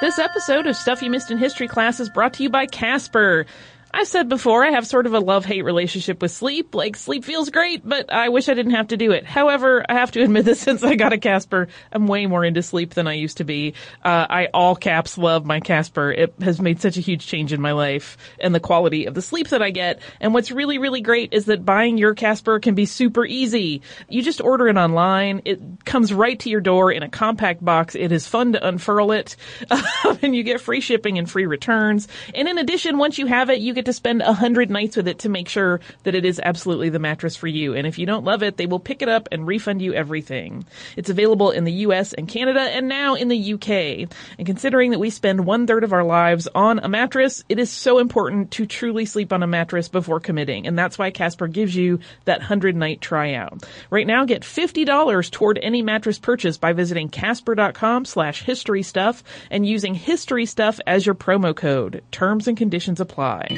This 0.00 0.20
episode 0.20 0.68
of 0.68 0.76
Stuff 0.76 1.02
You 1.02 1.10
Missed 1.10 1.32
in 1.32 1.38
History 1.38 1.66
class 1.66 1.98
is 1.98 2.08
brought 2.08 2.34
to 2.34 2.44
you 2.44 2.48
by 2.48 2.66
Casper. 2.66 3.46
I've 3.92 4.06
said 4.06 4.28
before, 4.28 4.64
I 4.64 4.70
have 4.72 4.86
sort 4.86 5.06
of 5.06 5.14
a 5.14 5.20
love-hate 5.20 5.62
relationship 5.62 6.20
with 6.20 6.30
sleep. 6.30 6.74
Like, 6.74 6.94
sleep 6.96 7.24
feels 7.24 7.48
great, 7.48 7.88
but 7.88 8.12
I 8.12 8.28
wish 8.28 8.48
I 8.48 8.54
didn't 8.54 8.72
have 8.72 8.88
to 8.88 8.96
do 8.98 9.12
it. 9.12 9.24
However, 9.24 9.84
I 9.88 9.94
have 9.94 10.10
to 10.12 10.22
admit 10.24 10.44
that 10.44 10.56
since 10.56 10.84
I 10.84 10.94
got 10.94 11.12
a 11.12 11.18
Casper, 11.18 11.68
I'm 11.90 12.06
way 12.06 12.26
more 12.26 12.44
into 12.44 12.62
sleep 12.62 12.94
than 12.94 13.06
I 13.06 13.14
used 13.14 13.38
to 13.38 13.44
be. 13.44 13.74
Uh, 14.04 14.26
I 14.28 14.48
all 14.52 14.76
caps 14.76 15.16
love 15.16 15.46
my 15.46 15.60
Casper. 15.60 16.12
It 16.12 16.34
has 16.40 16.60
made 16.60 16.80
such 16.80 16.96
a 16.96 17.00
huge 17.00 17.26
change 17.26 17.52
in 17.52 17.60
my 17.60 17.72
life 17.72 18.18
and 18.38 18.54
the 18.54 18.60
quality 18.60 19.06
of 19.06 19.14
the 19.14 19.22
sleep 19.22 19.48
that 19.48 19.62
I 19.62 19.70
get. 19.70 20.00
And 20.20 20.34
what's 20.34 20.50
really, 20.50 20.78
really 20.78 21.00
great 21.00 21.32
is 21.32 21.46
that 21.46 21.64
buying 21.64 21.98
your 21.98 22.14
Casper 22.14 22.60
can 22.60 22.74
be 22.74 22.86
super 22.86 23.24
easy. 23.24 23.82
You 24.08 24.22
just 24.22 24.40
order 24.40 24.68
it 24.68 24.76
online. 24.76 25.42
It 25.44 25.84
comes 25.84 26.12
right 26.12 26.38
to 26.40 26.50
your 26.50 26.60
door 26.60 26.92
in 26.92 27.02
a 27.02 27.08
compact 27.08 27.64
box. 27.64 27.94
It 27.94 28.12
is 28.12 28.28
fun 28.28 28.52
to 28.52 28.66
unfurl 28.66 29.12
it. 29.12 29.36
and 30.22 30.36
you 30.36 30.42
get 30.42 30.60
free 30.60 30.80
shipping 30.80 31.18
and 31.18 31.28
free 31.28 31.46
returns. 31.46 32.06
And 32.34 32.48
in 32.48 32.58
addition, 32.58 32.98
once 32.98 33.18
you 33.18 33.26
have 33.26 33.48
it, 33.50 33.60
you 33.60 33.74
get 33.74 33.87
to 33.88 33.92
spend 33.94 34.20
a 34.20 34.34
hundred 34.34 34.70
nights 34.70 34.96
with 34.96 35.08
it 35.08 35.20
to 35.20 35.30
make 35.30 35.48
sure 35.48 35.80
that 36.02 36.14
it 36.14 36.26
is 36.26 36.40
absolutely 36.44 36.90
the 36.90 36.98
mattress 36.98 37.36
for 37.36 37.46
you. 37.46 37.74
And 37.74 37.86
if 37.86 37.98
you 37.98 38.04
don't 38.04 38.24
love 38.24 38.42
it, 38.42 38.58
they 38.58 38.66
will 38.66 38.78
pick 38.78 39.00
it 39.00 39.08
up 39.08 39.28
and 39.32 39.46
refund 39.46 39.80
you 39.80 39.94
everything. 39.94 40.66
It's 40.94 41.08
available 41.08 41.50
in 41.50 41.64
the 41.64 41.72
US 41.72 42.12
and 42.12 42.28
Canada 42.28 42.60
and 42.60 42.86
now 42.86 43.14
in 43.14 43.28
the 43.28 43.54
UK. 43.54 44.10
And 44.38 44.46
considering 44.46 44.90
that 44.90 44.98
we 44.98 45.08
spend 45.08 45.46
one 45.46 45.66
third 45.66 45.84
of 45.84 45.94
our 45.94 46.04
lives 46.04 46.48
on 46.54 46.80
a 46.80 46.88
mattress, 46.88 47.42
it 47.48 47.58
is 47.58 47.70
so 47.70 47.98
important 47.98 48.50
to 48.52 48.66
truly 48.66 49.06
sleep 49.06 49.32
on 49.32 49.42
a 49.42 49.46
mattress 49.46 49.88
before 49.88 50.20
committing. 50.20 50.66
And 50.66 50.78
that's 50.78 50.98
why 50.98 51.10
Casper 51.10 51.48
gives 51.48 51.74
you 51.74 52.00
that 52.26 52.42
hundred 52.42 52.76
night 52.76 53.00
tryout. 53.00 53.64
Right 53.88 54.06
now, 54.06 54.26
get 54.26 54.42
$50 54.42 55.30
toward 55.30 55.58
any 55.62 55.80
mattress 55.80 56.18
purchase 56.18 56.58
by 56.58 56.74
visiting 56.74 57.08
casper.com 57.08 58.04
slash 58.04 58.42
history 58.42 58.82
stuff 58.82 59.24
and 59.50 59.66
using 59.66 59.94
history 59.94 60.44
stuff 60.44 60.78
as 60.86 61.06
your 61.06 61.14
promo 61.14 61.56
code. 61.56 62.02
Terms 62.10 62.48
and 62.48 62.56
conditions 62.56 63.00
apply. 63.00 63.48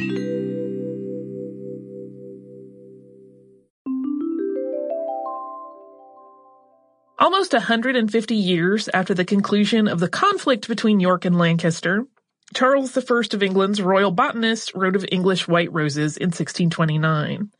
Almost 7.19 7.52
150 7.52 8.35
years 8.35 8.88
after 8.95 9.14
the 9.14 9.25
conclusion 9.25 9.88
of 9.88 10.00
the 10.00 10.09
conflict 10.09 10.69
between 10.69 11.00
York 11.00 11.25
and 11.25 11.38
Lancaster, 11.38 12.07
Charles 12.52 12.97
I 12.97 13.02
of 13.33 13.42
England's 13.42 13.80
royal 13.80 14.11
botanist 14.11 14.75
wrote 14.75 14.97
of 14.97 15.07
English 15.12 15.47
white 15.47 15.73
roses 15.73 16.16
in 16.16 16.28
1629. 16.28 17.50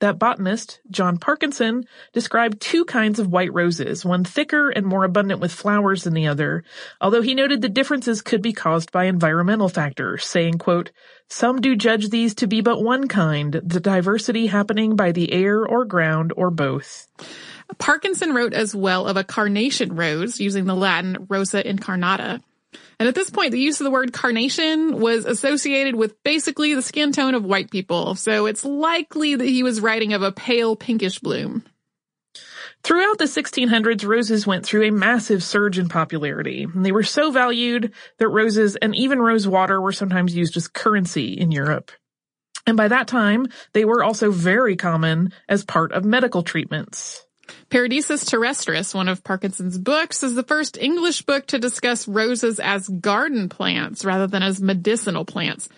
That 0.00 0.18
botanist, 0.18 0.80
John 0.90 1.18
Parkinson, 1.18 1.84
described 2.12 2.60
two 2.60 2.84
kinds 2.84 3.20
of 3.20 3.30
white 3.30 3.52
roses, 3.54 4.04
one 4.04 4.24
thicker 4.24 4.70
and 4.70 4.84
more 4.84 5.04
abundant 5.04 5.40
with 5.40 5.52
flowers 5.52 6.02
than 6.02 6.14
the 6.14 6.26
other, 6.26 6.64
although 7.00 7.22
he 7.22 7.34
noted 7.34 7.62
the 7.62 7.68
differences 7.68 8.22
could 8.22 8.42
be 8.42 8.52
caused 8.52 8.90
by 8.90 9.04
environmental 9.04 9.68
factors, 9.68 10.24
saying, 10.24 10.58
quote, 10.58 10.90
some 11.28 11.60
do 11.60 11.76
judge 11.76 12.08
these 12.08 12.34
to 12.36 12.48
be 12.48 12.60
but 12.60 12.82
one 12.82 13.06
kind, 13.06 13.60
the 13.62 13.78
diversity 13.78 14.48
happening 14.48 14.96
by 14.96 15.12
the 15.12 15.32
air 15.32 15.64
or 15.64 15.84
ground 15.84 16.32
or 16.36 16.50
both. 16.50 17.06
Parkinson 17.78 18.34
wrote 18.34 18.52
as 18.52 18.74
well 18.74 19.06
of 19.06 19.16
a 19.16 19.22
carnation 19.22 19.94
rose 19.94 20.40
using 20.40 20.64
the 20.64 20.74
Latin 20.74 21.26
rosa 21.28 21.62
incarnata. 21.62 22.40
And 23.00 23.08
at 23.08 23.14
this 23.14 23.30
point, 23.30 23.52
the 23.52 23.58
use 23.58 23.80
of 23.80 23.84
the 23.86 23.90
word 23.90 24.12
carnation 24.12 25.00
was 25.00 25.24
associated 25.24 25.96
with 25.96 26.22
basically 26.22 26.74
the 26.74 26.82
skin 26.82 27.12
tone 27.12 27.34
of 27.34 27.46
white 27.46 27.70
people, 27.70 28.14
so 28.14 28.44
it's 28.44 28.62
likely 28.62 29.34
that 29.34 29.48
he 29.48 29.62
was 29.62 29.80
writing 29.80 30.12
of 30.12 30.20
a 30.20 30.32
pale 30.32 30.76
pinkish 30.76 31.18
bloom. 31.18 31.64
Throughout 32.82 33.16
the 33.16 33.24
1600s, 33.24 34.06
roses 34.06 34.46
went 34.46 34.66
through 34.66 34.84
a 34.84 34.92
massive 34.92 35.42
surge 35.42 35.78
in 35.78 35.88
popularity. 35.88 36.66
They 36.74 36.92
were 36.92 37.02
so 37.02 37.30
valued 37.30 37.94
that 38.18 38.28
roses 38.28 38.76
and 38.76 38.94
even 38.94 39.18
rose 39.18 39.48
water 39.48 39.80
were 39.80 39.92
sometimes 39.92 40.36
used 40.36 40.58
as 40.58 40.68
currency 40.68 41.32
in 41.32 41.52
Europe. 41.52 41.92
And 42.66 42.76
by 42.76 42.88
that 42.88 43.08
time, 43.08 43.46
they 43.72 43.86
were 43.86 44.04
also 44.04 44.30
very 44.30 44.76
common 44.76 45.32
as 45.48 45.64
part 45.64 45.92
of 45.92 46.04
medical 46.04 46.42
treatments. 46.42 47.24
Paradisus 47.70 48.24
terrestris, 48.24 48.94
one 48.94 49.08
of 49.08 49.24
Parkinson's 49.24 49.78
books, 49.78 50.22
is 50.22 50.34
the 50.34 50.42
first 50.42 50.76
English 50.76 51.22
book 51.22 51.46
to 51.46 51.58
discuss 51.58 52.08
roses 52.08 52.58
as 52.60 52.88
garden 52.88 53.48
plants 53.48 54.04
rather 54.04 54.26
than 54.26 54.42
as 54.42 54.60
medicinal 54.60 55.24
plants. 55.24 55.68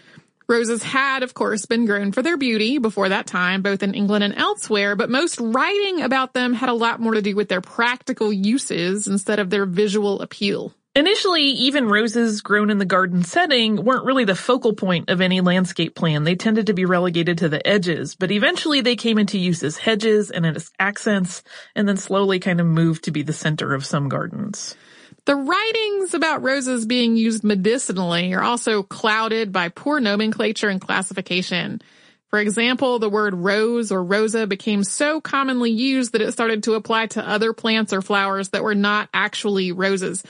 Roses 0.48 0.82
had, 0.82 1.22
of 1.22 1.34
course, 1.34 1.66
been 1.66 1.86
grown 1.86 2.12
for 2.12 2.20
their 2.20 2.36
beauty 2.36 2.78
before 2.78 3.08
that 3.08 3.26
time, 3.26 3.62
both 3.62 3.82
in 3.82 3.94
England 3.94 4.24
and 4.24 4.34
elsewhere, 4.34 4.96
but 4.96 5.08
most 5.08 5.40
writing 5.40 6.02
about 6.02 6.34
them 6.34 6.52
had 6.52 6.68
a 6.68 6.74
lot 6.74 7.00
more 7.00 7.14
to 7.14 7.22
do 7.22 7.34
with 7.34 7.48
their 7.48 7.60
practical 7.60 8.32
uses 8.32 9.06
instead 9.06 9.38
of 9.38 9.50
their 9.50 9.64
visual 9.64 10.20
appeal. 10.20 10.74
Initially, 10.94 11.44
even 11.44 11.88
roses 11.88 12.42
grown 12.42 12.68
in 12.68 12.76
the 12.76 12.84
garden 12.84 13.22
setting 13.22 13.82
weren't 13.82 14.04
really 14.04 14.26
the 14.26 14.34
focal 14.34 14.74
point 14.74 15.08
of 15.08 15.22
any 15.22 15.40
landscape 15.40 15.94
plan. 15.94 16.24
They 16.24 16.34
tended 16.34 16.66
to 16.66 16.74
be 16.74 16.84
relegated 16.84 17.38
to 17.38 17.48
the 17.48 17.66
edges, 17.66 18.14
but 18.14 18.30
eventually 18.30 18.82
they 18.82 18.94
came 18.94 19.16
into 19.16 19.38
use 19.38 19.62
as 19.62 19.78
hedges 19.78 20.30
and 20.30 20.44
as 20.44 20.70
accents, 20.78 21.42
and 21.74 21.88
then 21.88 21.96
slowly 21.96 22.40
kind 22.40 22.60
of 22.60 22.66
moved 22.66 23.04
to 23.04 23.10
be 23.10 23.22
the 23.22 23.32
center 23.32 23.72
of 23.72 23.86
some 23.86 24.10
gardens. 24.10 24.76
The 25.24 25.34
writings 25.34 26.12
about 26.12 26.42
roses 26.42 26.84
being 26.84 27.16
used 27.16 27.42
medicinally 27.42 28.34
are 28.34 28.42
also 28.42 28.82
clouded 28.82 29.50
by 29.50 29.70
poor 29.70 29.98
nomenclature 29.98 30.68
and 30.68 30.80
classification. 30.80 31.80
For 32.28 32.38
example, 32.38 32.98
the 32.98 33.10
word 33.10 33.34
rose 33.34 33.92
or 33.92 34.02
rosa 34.02 34.46
became 34.46 34.84
so 34.84 35.20
commonly 35.22 35.70
used 35.70 36.12
that 36.12 36.22
it 36.22 36.32
started 36.32 36.62
to 36.64 36.74
apply 36.74 37.06
to 37.08 37.26
other 37.26 37.52
plants 37.52 37.92
or 37.92 38.02
flowers 38.02 38.50
that 38.50 38.62
were 38.62 38.74
not 38.74 39.08
actually 39.14 39.72
roses. 39.72 40.22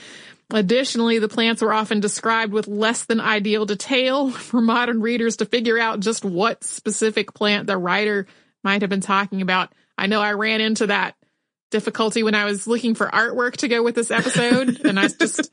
Additionally, 0.53 1.17
the 1.17 1.27
plants 1.27 1.63
were 1.63 1.73
often 1.73 1.99
described 1.99 2.53
with 2.53 2.67
less 2.67 3.05
than 3.05 3.19
ideal 3.19 3.65
detail 3.65 4.29
for 4.31 4.61
modern 4.61 5.01
readers 5.01 5.37
to 5.37 5.45
figure 5.45 5.79
out 5.79 5.99
just 5.99 6.23
what 6.23 6.63
specific 6.63 7.33
plant 7.33 7.67
the 7.67 7.77
writer 7.77 8.27
might 8.63 8.81
have 8.81 8.89
been 8.89 9.01
talking 9.01 9.41
about. 9.41 9.73
I 9.97 10.07
know 10.07 10.21
I 10.21 10.33
ran 10.33 10.61
into 10.61 10.87
that 10.87 11.15
difficulty 11.71 12.21
when 12.21 12.35
I 12.35 12.45
was 12.45 12.67
looking 12.67 12.93
for 12.93 13.07
artwork 13.07 13.57
to 13.57 13.67
go 13.67 13.81
with 13.81 13.95
this 13.95 14.11
episode 14.11 14.81
and 14.85 14.99
I 14.99 15.07
just, 15.07 15.51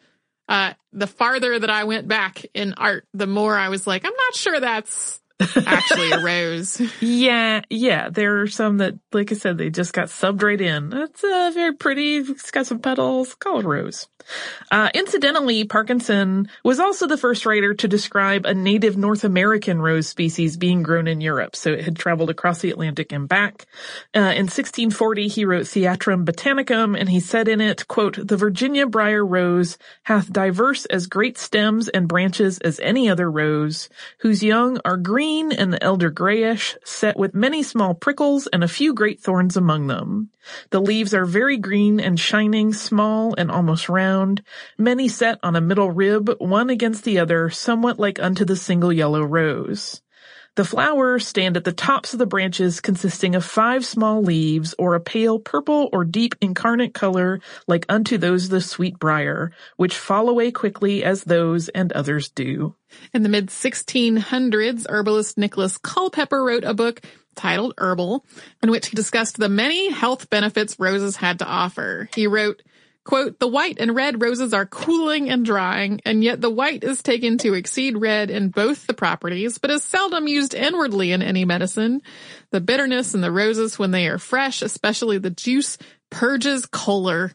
uh, 0.48 0.74
the 0.92 1.06
farther 1.06 1.58
that 1.58 1.70
I 1.70 1.84
went 1.84 2.06
back 2.06 2.44
in 2.52 2.74
art, 2.74 3.06
the 3.14 3.26
more 3.26 3.56
I 3.56 3.70
was 3.70 3.86
like, 3.86 4.04
I'm 4.04 4.12
not 4.12 4.34
sure 4.34 4.60
that's 4.60 5.19
actually 5.66 6.10
a 6.10 6.22
rose. 6.22 6.80
yeah, 7.00 7.62
yeah. 7.70 8.10
There 8.10 8.40
are 8.40 8.46
some 8.46 8.78
that, 8.78 8.98
like 9.12 9.32
I 9.32 9.34
said, 9.34 9.58
they 9.58 9.70
just 9.70 9.92
got 9.92 10.08
subbed 10.08 10.42
right 10.42 10.60
in. 10.60 10.90
That's 10.90 11.24
uh, 11.24 11.50
very 11.54 11.74
pretty. 11.74 12.16
It's 12.16 12.50
got 12.50 12.66
some 12.66 12.80
petals. 12.80 13.34
Call 13.34 13.60
it 13.60 13.64
rose. 13.64 14.08
Uh, 14.70 14.90
incidentally, 14.94 15.64
Parkinson 15.64 16.48
was 16.62 16.78
also 16.78 17.06
the 17.06 17.16
first 17.16 17.46
writer 17.46 17.74
to 17.74 17.88
describe 17.88 18.44
a 18.44 18.54
native 18.54 18.96
North 18.96 19.24
American 19.24 19.80
rose 19.80 20.08
species 20.08 20.56
being 20.56 20.82
grown 20.82 21.08
in 21.08 21.20
Europe. 21.20 21.56
So 21.56 21.72
it 21.72 21.84
had 21.84 21.96
traveled 21.96 22.30
across 22.30 22.60
the 22.60 22.70
Atlantic 22.70 23.12
and 23.12 23.28
back. 23.28 23.66
Uh, 24.14 24.36
in 24.36 24.46
1640, 24.46 25.28
he 25.28 25.44
wrote 25.44 25.64
Theatrum 25.64 26.24
Botanicum, 26.24 26.98
and 26.98 27.08
he 27.08 27.18
said 27.18 27.48
in 27.48 27.60
it, 27.60 27.88
quote, 27.88 28.18
the 28.26 28.36
Virginia 28.36 28.86
briar 28.86 29.24
rose 29.24 29.78
hath 30.04 30.32
diverse 30.32 30.84
as 30.86 31.06
great 31.06 31.38
stems 31.38 31.88
and 31.88 32.06
branches 32.06 32.58
as 32.58 32.78
any 32.80 33.08
other 33.08 33.30
rose, 33.30 33.88
whose 34.18 34.42
young 34.42 34.78
are 34.84 34.96
green 34.96 35.29
green 35.30 35.52
and 35.52 35.72
the 35.72 35.80
elder 35.80 36.10
grayish, 36.10 36.76
set 36.84 37.16
with 37.16 37.34
many 37.34 37.62
small 37.62 37.94
prickles 37.94 38.48
and 38.48 38.64
a 38.64 38.68
few 38.68 38.92
great 38.92 39.20
thorns 39.20 39.56
among 39.56 39.86
them. 39.86 40.28
The 40.70 40.80
leaves 40.80 41.14
are 41.14 41.24
very 41.24 41.56
green 41.56 42.00
and 42.00 42.18
shining, 42.18 42.72
small 42.72 43.36
and 43.38 43.48
almost 43.48 43.88
round, 43.88 44.42
many 44.76 45.06
set 45.06 45.38
on 45.44 45.54
a 45.54 45.60
middle 45.60 45.92
rib, 45.92 46.28
one 46.40 46.68
against 46.68 47.04
the 47.04 47.20
other, 47.20 47.48
somewhat 47.48 48.00
like 48.00 48.20
unto 48.20 48.44
the 48.44 48.56
single 48.56 48.92
yellow 48.92 49.22
rose. 49.22 50.02
The 50.60 50.66
flowers 50.66 51.26
stand 51.26 51.56
at 51.56 51.64
the 51.64 51.72
tops 51.72 52.12
of 52.12 52.18
the 52.18 52.26
branches 52.26 52.82
consisting 52.82 53.34
of 53.34 53.46
five 53.46 53.82
small 53.82 54.20
leaves 54.20 54.74
or 54.78 54.94
a 54.94 55.00
pale 55.00 55.38
purple 55.38 55.88
or 55.90 56.04
deep 56.04 56.34
incarnate 56.42 56.92
color 56.92 57.40
like 57.66 57.86
unto 57.88 58.18
those 58.18 58.44
of 58.44 58.50
the 58.50 58.60
sweet 58.60 58.98
briar, 58.98 59.52
which 59.78 59.96
fall 59.96 60.28
away 60.28 60.52
quickly 60.52 61.02
as 61.02 61.24
those 61.24 61.70
and 61.70 61.92
others 61.92 62.28
do. 62.28 62.74
In 63.14 63.22
the 63.22 63.30
mid 63.30 63.46
1600s, 63.46 64.84
herbalist 64.86 65.38
Nicholas 65.38 65.78
Culpeper 65.78 66.44
wrote 66.44 66.64
a 66.64 66.74
book 66.74 67.00
titled 67.34 67.72
Herbal, 67.78 68.26
in 68.62 68.70
which 68.70 68.88
he 68.88 68.96
discussed 68.96 69.38
the 69.38 69.48
many 69.48 69.90
health 69.90 70.28
benefits 70.28 70.78
roses 70.78 71.16
had 71.16 71.38
to 71.38 71.46
offer. 71.46 72.10
He 72.14 72.26
wrote, 72.26 72.60
Quote, 73.10 73.40
the 73.40 73.48
white 73.48 73.80
and 73.80 73.96
red 73.96 74.22
roses 74.22 74.54
are 74.54 74.64
cooling 74.64 75.30
and 75.30 75.44
drying, 75.44 76.00
and 76.04 76.22
yet 76.22 76.40
the 76.40 76.48
white 76.48 76.84
is 76.84 77.02
taken 77.02 77.38
to 77.38 77.54
exceed 77.54 77.96
red 77.96 78.30
in 78.30 78.50
both 78.50 78.86
the 78.86 78.94
properties, 78.94 79.58
but 79.58 79.72
is 79.72 79.82
seldom 79.82 80.28
used 80.28 80.54
inwardly 80.54 81.10
in 81.10 81.20
any 81.20 81.44
medicine. 81.44 82.02
The 82.52 82.60
bitterness 82.60 83.12
in 83.12 83.20
the 83.20 83.32
roses 83.32 83.80
when 83.80 83.90
they 83.90 84.06
are 84.06 84.18
fresh, 84.18 84.62
especially 84.62 85.18
the 85.18 85.30
juice, 85.30 85.76
purges 86.10 86.66
choler 86.66 87.32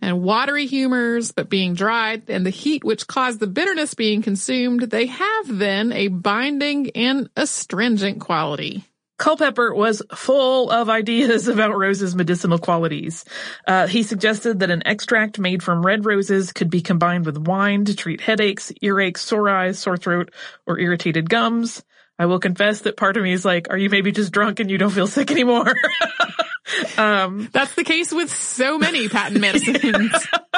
and 0.00 0.22
watery 0.22 0.64
humors, 0.64 1.32
but 1.32 1.50
being 1.50 1.74
dried 1.74 2.30
and 2.30 2.46
the 2.46 2.48
heat 2.48 2.82
which 2.82 3.06
caused 3.06 3.40
the 3.40 3.46
bitterness 3.46 3.92
being 3.92 4.22
consumed, 4.22 4.84
they 4.84 5.04
have 5.04 5.58
then 5.58 5.92
a 5.92 6.08
binding 6.08 6.92
and 6.92 7.28
astringent 7.36 8.20
quality. 8.20 8.86
Culpeper 9.20 9.74
was 9.74 10.02
full 10.14 10.70
of 10.70 10.88
ideas 10.88 11.46
about 11.46 11.76
roses' 11.76 12.16
medicinal 12.16 12.58
qualities. 12.58 13.26
Uh, 13.66 13.86
he 13.86 14.02
suggested 14.02 14.60
that 14.60 14.70
an 14.70 14.82
extract 14.86 15.38
made 15.38 15.62
from 15.62 15.84
red 15.84 16.06
roses 16.06 16.52
could 16.54 16.70
be 16.70 16.80
combined 16.80 17.26
with 17.26 17.36
wine 17.36 17.84
to 17.84 17.94
treat 17.94 18.22
headaches, 18.22 18.72
earaches, 18.82 19.18
sore 19.18 19.50
eyes, 19.50 19.78
sore 19.78 19.98
throat, 19.98 20.32
or 20.66 20.78
irritated 20.78 21.28
gums. 21.28 21.84
I 22.18 22.26
will 22.26 22.40
confess 22.40 22.80
that 22.82 22.96
part 22.96 23.18
of 23.18 23.22
me 23.22 23.32
is 23.32 23.44
like, 23.44 23.68
are 23.68 23.76
you 23.76 23.90
maybe 23.90 24.10
just 24.10 24.32
drunk 24.32 24.58
and 24.58 24.70
you 24.70 24.78
don't 24.78 24.90
feel 24.90 25.06
sick 25.06 25.30
anymore? 25.30 25.74
um, 26.96 27.50
That's 27.52 27.74
the 27.74 27.84
case 27.84 28.12
with 28.12 28.32
so 28.32 28.78
many 28.78 29.08
patent 29.10 29.40
medicines. 29.40 30.12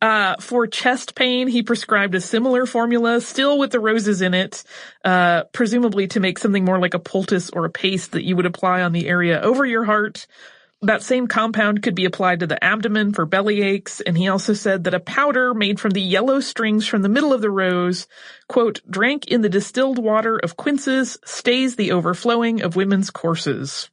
Uh, 0.00 0.36
for 0.40 0.66
chest 0.66 1.14
pain, 1.14 1.48
he 1.48 1.62
prescribed 1.62 2.14
a 2.14 2.20
similar 2.20 2.66
formula, 2.66 3.20
still 3.20 3.58
with 3.58 3.72
the 3.72 3.80
roses 3.80 4.22
in 4.22 4.34
it, 4.34 4.64
uh, 5.04 5.44
presumably 5.52 6.06
to 6.08 6.20
make 6.20 6.38
something 6.38 6.64
more 6.64 6.78
like 6.78 6.94
a 6.94 6.98
poultice 6.98 7.50
or 7.50 7.64
a 7.64 7.70
paste 7.70 8.12
that 8.12 8.24
you 8.24 8.36
would 8.36 8.46
apply 8.46 8.82
on 8.82 8.92
the 8.92 9.08
area 9.08 9.40
over 9.40 9.64
your 9.64 9.84
heart. 9.84 10.26
That 10.82 11.02
same 11.02 11.26
compound 11.26 11.82
could 11.82 11.94
be 11.94 12.04
applied 12.04 12.40
to 12.40 12.46
the 12.46 12.62
abdomen 12.62 13.14
for 13.14 13.24
belly 13.24 13.62
aches, 13.62 14.00
and 14.02 14.16
he 14.16 14.28
also 14.28 14.52
said 14.52 14.84
that 14.84 14.94
a 14.94 15.00
powder 15.00 15.54
made 15.54 15.80
from 15.80 15.92
the 15.92 16.02
yellow 16.02 16.40
strings 16.40 16.86
from 16.86 17.00
the 17.00 17.08
middle 17.08 17.32
of 17.32 17.40
the 17.40 17.50
rose, 17.50 18.06
quote, 18.46 18.80
drank 18.88 19.26
in 19.26 19.40
the 19.40 19.48
distilled 19.48 19.98
water 19.98 20.36
of 20.36 20.56
quinces, 20.56 21.18
stays 21.24 21.76
the 21.76 21.92
overflowing 21.92 22.60
of 22.60 22.76
women's 22.76 23.10
courses. 23.10 23.88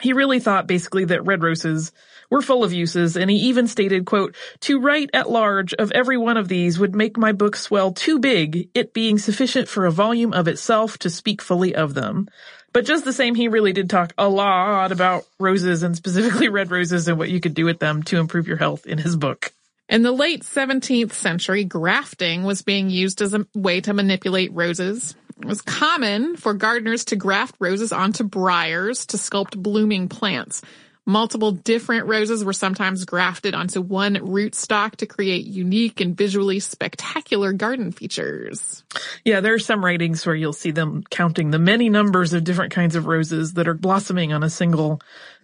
He 0.00 0.14
really 0.14 0.40
thought 0.40 0.66
basically 0.66 1.04
that 1.04 1.26
red 1.26 1.42
roses 1.42 1.92
were 2.34 2.42
full 2.42 2.64
of 2.64 2.72
uses, 2.72 3.16
and 3.16 3.30
he 3.30 3.36
even 3.36 3.68
stated, 3.68 4.04
quote, 4.06 4.34
to 4.58 4.80
write 4.80 5.08
at 5.14 5.30
large 5.30 5.72
of 5.74 5.92
every 5.92 6.16
one 6.16 6.36
of 6.36 6.48
these 6.48 6.80
would 6.80 6.92
make 6.92 7.16
my 7.16 7.30
book 7.30 7.54
swell 7.54 7.92
too 7.92 8.18
big, 8.18 8.68
it 8.74 8.92
being 8.92 9.18
sufficient 9.18 9.68
for 9.68 9.86
a 9.86 9.92
volume 9.92 10.32
of 10.32 10.48
itself 10.48 10.98
to 10.98 11.08
speak 11.08 11.40
fully 11.40 11.76
of 11.76 11.94
them. 11.94 12.28
But 12.72 12.86
just 12.86 13.04
the 13.04 13.12
same, 13.12 13.36
he 13.36 13.46
really 13.46 13.72
did 13.72 13.88
talk 13.88 14.12
a 14.18 14.28
lot 14.28 14.90
about 14.90 15.22
roses 15.38 15.84
and 15.84 15.94
specifically 15.94 16.48
red 16.48 16.72
roses 16.72 17.06
and 17.06 17.18
what 17.18 17.30
you 17.30 17.40
could 17.40 17.54
do 17.54 17.66
with 17.66 17.78
them 17.78 18.02
to 18.04 18.18
improve 18.18 18.48
your 18.48 18.56
health 18.56 18.84
in 18.84 18.98
his 18.98 19.14
book. 19.14 19.52
In 19.88 20.02
the 20.02 20.10
late 20.10 20.42
17th 20.42 21.12
century, 21.12 21.62
grafting 21.62 22.42
was 22.42 22.62
being 22.62 22.90
used 22.90 23.22
as 23.22 23.32
a 23.32 23.46
way 23.54 23.80
to 23.82 23.94
manipulate 23.94 24.52
roses. 24.52 25.14
It 25.40 25.46
was 25.46 25.62
common 25.62 26.36
for 26.36 26.52
gardeners 26.52 27.04
to 27.06 27.16
graft 27.16 27.54
roses 27.60 27.92
onto 27.92 28.24
briars 28.24 29.06
to 29.06 29.18
sculpt 29.18 29.56
blooming 29.56 30.08
plants. 30.08 30.62
Multiple 31.06 31.52
different 31.52 32.06
roses 32.06 32.42
were 32.44 32.54
sometimes 32.54 33.04
grafted 33.04 33.54
onto 33.54 33.82
one 33.82 34.14
rootstock 34.14 34.96
to 34.96 35.06
create 35.06 35.44
unique 35.44 36.00
and 36.00 36.16
visually 36.16 36.60
spectacular 36.60 37.52
garden 37.52 37.92
features. 37.92 38.82
Yeah, 39.22 39.40
there 39.40 39.52
are 39.52 39.58
some 39.58 39.84
writings 39.84 40.24
where 40.24 40.34
you'll 40.34 40.54
see 40.54 40.70
them 40.70 41.02
counting 41.10 41.50
the 41.50 41.58
many 41.58 41.90
numbers 41.90 42.32
of 42.32 42.44
different 42.44 42.72
kinds 42.72 42.96
of 42.96 43.04
roses 43.06 43.52
that 43.54 43.68
are 43.68 43.74
blossoming 43.74 44.32
on 44.32 44.42
a 44.42 44.48
single 44.48 45.00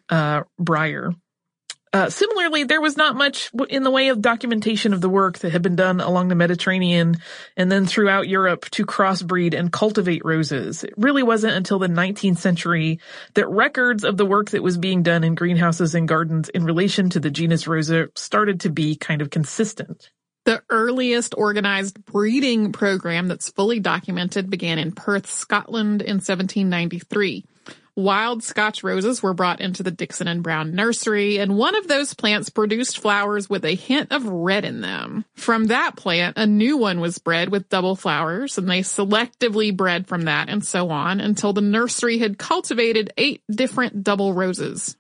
uh, 0.09 0.45
briar. 0.59 1.13
Uh, 1.93 2.09
similarly, 2.09 2.63
there 2.63 2.81
was 2.81 2.97
not 2.97 3.17
much 3.17 3.51
in 3.69 3.83
the 3.83 3.91
way 3.91 4.09
of 4.09 4.21
documentation 4.21 4.93
of 4.93 5.01
the 5.01 5.09
work 5.09 5.39
that 5.39 5.51
had 5.51 5.63
been 5.63 5.75
done 5.75 6.01
along 6.01 6.29
the 6.29 6.37
Mediterranean 6.37 7.17
and 7.57 7.71
then 7.71 7.85
throughout 7.85 8.29
Europe 8.29 8.71
to 8.71 8.87
crossbreed 8.87 9.59
and 9.59 9.73
cultivate 9.73 10.25
roses. 10.25 10.85
It 10.85 10.95
really 10.97 11.25
wasn't 11.25 11.55
until 11.55 11.81
the 11.81 11.89
19th 11.89 12.39
century 12.39 13.01
that 13.35 13.49
records 13.49 14.05
of 14.05 14.17
the 14.17 14.25
work 14.25 14.51
that 14.51 14.63
was 14.63 14.79
being 14.79 15.03
done 15.03 15.25
in 15.25 15.35
greenhouses 15.35 15.97
and 15.97 16.07
gardens 16.07 16.49
in 16.49 16.65
relation 16.65 17.11
to 17.11 17.21
the 17.21 17.31
genus 17.31 17.67
Rosa 17.67 18.09
started 18.15 18.61
to 18.61 18.71
be 18.71 18.95
kind 18.95 19.21
of 19.21 19.31
consistent. 19.31 20.11
The 20.45 20.63
earliest 20.71 21.35
organized 21.37 22.05
breeding 22.05 22.73
program 22.73 23.27
that's 23.27 23.51
fully 23.51 23.81
documented 23.81 24.49
began 24.49 24.79
in 24.79 24.93
Perth, 24.93 25.29
Scotland 25.29 26.03
in 26.03 26.17
1793. 26.17 27.45
Wild 28.03 28.43
Scotch 28.43 28.83
roses 28.83 29.23
were 29.23 29.35
brought 29.35 29.61
into 29.61 29.83
the 29.83 29.91
Dickson 29.91 30.27
and 30.27 30.43
Brown 30.43 30.75
nursery, 30.75 31.39
and 31.39 31.57
one 31.57 31.77
of 31.77 31.87
those 31.87 32.15
plants 32.15 32.49
produced 32.49 32.99
flowers 32.99 33.49
with 33.49 33.65
a 33.65 33.75
hint 33.75 34.11
of 34.13 34.27
red 34.27 34.65
in 34.65 34.81
them. 34.81 35.25
From 35.35 35.67
that 35.67 35.97
plant, 35.97 36.39
a 36.39 36.47
new 36.47 36.77
one 36.77 37.01
was 37.01 37.19
bred 37.19 37.51
with 37.51 37.69
double 37.69 37.97
flowers, 37.97 38.59
and 38.59 38.69
they 38.69 38.81
selectively 38.81 39.77
bred 39.77 40.07
from 40.07 40.23
that 40.23 40.49
and 40.49 40.65
so 40.65 40.91
on 40.91 41.21
until 41.21 41.53
the 41.53 41.61
nursery 41.61 42.19
had 42.19 42.39
cultivated 42.39 43.13
eight 43.17 43.43
different 43.51 44.03
double 44.03 44.33
roses. 44.33 44.97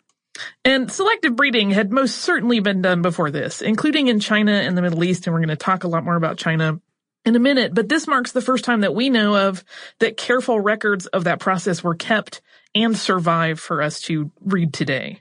And 0.64 0.90
selective 0.90 1.36
breeding 1.36 1.70
had 1.70 1.92
most 1.92 2.18
certainly 2.18 2.60
been 2.60 2.82
done 2.82 3.02
before 3.02 3.30
this, 3.30 3.62
including 3.62 4.08
in 4.08 4.20
China 4.20 4.52
and 4.52 4.76
the 4.76 4.82
Middle 4.82 5.04
East, 5.04 5.26
and 5.26 5.34
we're 5.34 5.40
going 5.40 5.48
to 5.48 5.56
talk 5.56 5.84
a 5.84 5.88
lot 5.88 6.04
more 6.04 6.16
about 6.16 6.38
China 6.38 6.80
in 7.24 7.36
a 7.36 7.40
minute, 7.40 7.74
but 7.74 7.88
this 7.88 8.06
marks 8.06 8.32
the 8.32 8.40
first 8.40 8.64
time 8.64 8.80
that 8.80 8.94
we 8.94 9.10
know 9.10 9.36
of 9.36 9.62
that 9.98 10.16
careful 10.16 10.58
records 10.58 11.06
of 11.06 11.24
that 11.24 11.38
process 11.38 11.84
were 11.84 11.94
kept 11.94 12.40
and 12.74 12.96
survive 12.96 13.61
for 13.61 13.83
us 13.83 14.00
to 14.02 14.30
read 14.40 14.72
today. 14.72 15.20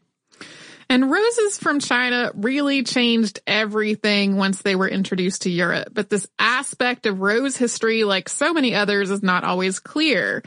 And 0.92 1.12
roses 1.12 1.60
from 1.60 1.80
China 1.80 2.32
really 2.34 2.82
changed 2.82 3.42
everything 3.46 4.38
once 4.38 4.64
they 4.64 4.76
were 4.76 4.90
introduced 4.90 5.44
to 5.44 5.52
Europe. 5.52 5.90
But 5.92 6.10
this 6.10 6.28
aspect 6.40 7.06
of 7.06 7.22
rose 7.22 7.56
history, 7.56 8.04
like 8.04 8.28
so 8.28 8.54
many 8.54 8.74
others, 8.74 9.12
is 9.12 9.22
not 9.22 9.44
always 9.44 9.80
clear. 9.80 10.42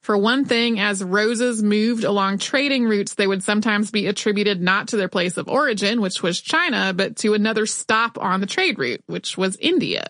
For 0.00 0.18
one 0.18 0.44
thing, 0.44 0.80
as 0.80 1.02
roses 1.02 1.62
moved 1.62 2.02
along 2.02 2.38
trading 2.38 2.84
routes, 2.84 3.14
they 3.14 3.26
would 3.26 3.44
sometimes 3.44 3.92
be 3.92 4.06
attributed 4.08 4.60
not 4.60 4.88
to 4.88 4.96
their 4.96 5.08
place 5.08 5.36
of 5.36 5.48
origin, 5.48 6.00
which 6.00 6.22
was 6.22 6.40
China, 6.40 6.92
but 6.92 7.16
to 7.18 7.32
another 7.32 7.64
stop 7.64 8.18
on 8.18 8.40
the 8.40 8.46
trade 8.46 8.78
route, 8.78 9.02
which 9.06 9.38
was 9.38 9.56
India. 9.60 10.08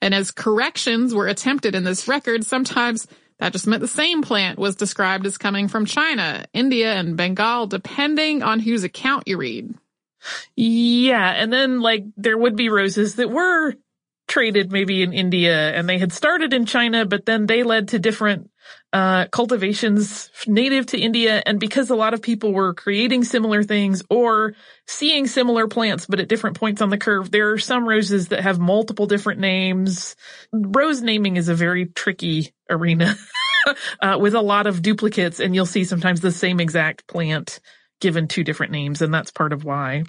And 0.00 0.14
as 0.14 0.30
corrections 0.30 1.12
were 1.14 1.26
attempted 1.26 1.74
in 1.74 1.82
this 1.82 2.06
record, 2.06 2.44
sometimes 2.44 3.08
that 3.38 3.52
just 3.52 3.66
meant 3.66 3.80
the 3.80 3.88
same 3.88 4.22
plant 4.22 4.58
was 4.58 4.76
described 4.76 5.26
as 5.26 5.38
coming 5.38 5.68
from 5.68 5.84
China, 5.84 6.46
India, 6.52 6.94
and 6.94 7.16
Bengal, 7.16 7.66
depending 7.66 8.42
on 8.42 8.60
whose 8.60 8.84
account 8.84 9.28
you 9.28 9.36
read. 9.36 9.74
Yeah, 10.56 11.30
and 11.30 11.52
then 11.52 11.80
like 11.80 12.04
there 12.16 12.38
would 12.38 12.56
be 12.56 12.68
roses 12.68 13.16
that 13.16 13.30
were 13.30 13.74
traded 14.26 14.72
maybe 14.72 15.02
in 15.02 15.12
India 15.12 15.72
and 15.72 15.88
they 15.88 15.98
had 15.98 16.12
started 16.12 16.52
in 16.52 16.66
China, 16.66 17.04
but 17.04 17.26
then 17.26 17.46
they 17.46 17.62
led 17.62 17.88
to 17.88 17.98
different 17.98 18.50
uh, 18.96 19.26
cultivations 19.26 20.30
native 20.46 20.86
to 20.86 20.98
India. 20.98 21.42
And 21.44 21.60
because 21.60 21.90
a 21.90 21.94
lot 21.94 22.14
of 22.14 22.22
people 22.22 22.54
were 22.54 22.72
creating 22.72 23.24
similar 23.24 23.62
things 23.62 24.02
or 24.08 24.54
seeing 24.86 25.26
similar 25.26 25.68
plants, 25.68 26.06
but 26.06 26.18
at 26.18 26.28
different 26.28 26.58
points 26.58 26.80
on 26.80 26.88
the 26.88 26.96
curve, 26.96 27.30
there 27.30 27.50
are 27.50 27.58
some 27.58 27.86
roses 27.86 28.28
that 28.28 28.40
have 28.40 28.58
multiple 28.58 29.04
different 29.04 29.38
names. 29.38 30.16
Rose 30.50 31.02
naming 31.02 31.36
is 31.36 31.50
a 31.50 31.54
very 31.54 31.84
tricky 31.84 32.54
arena 32.70 33.16
uh, 34.00 34.16
with 34.18 34.34
a 34.34 34.40
lot 34.40 34.66
of 34.66 34.80
duplicates 34.80 35.40
and 35.40 35.54
you'll 35.54 35.66
see 35.66 35.84
sometimes 35.84 36.22
the 36.22 36.32
same 36.32 36.58
exact 36.58 37.06
plant 37.06 37.60
given 38.00 38.28
two 38.28 38.44
different 38.44 38.72
names. 38.72 39.02
And 39.02 39.12
that's 39.12 39.30
part 39.30 39.52
of 39.52 39.62
why. 39.62 40.04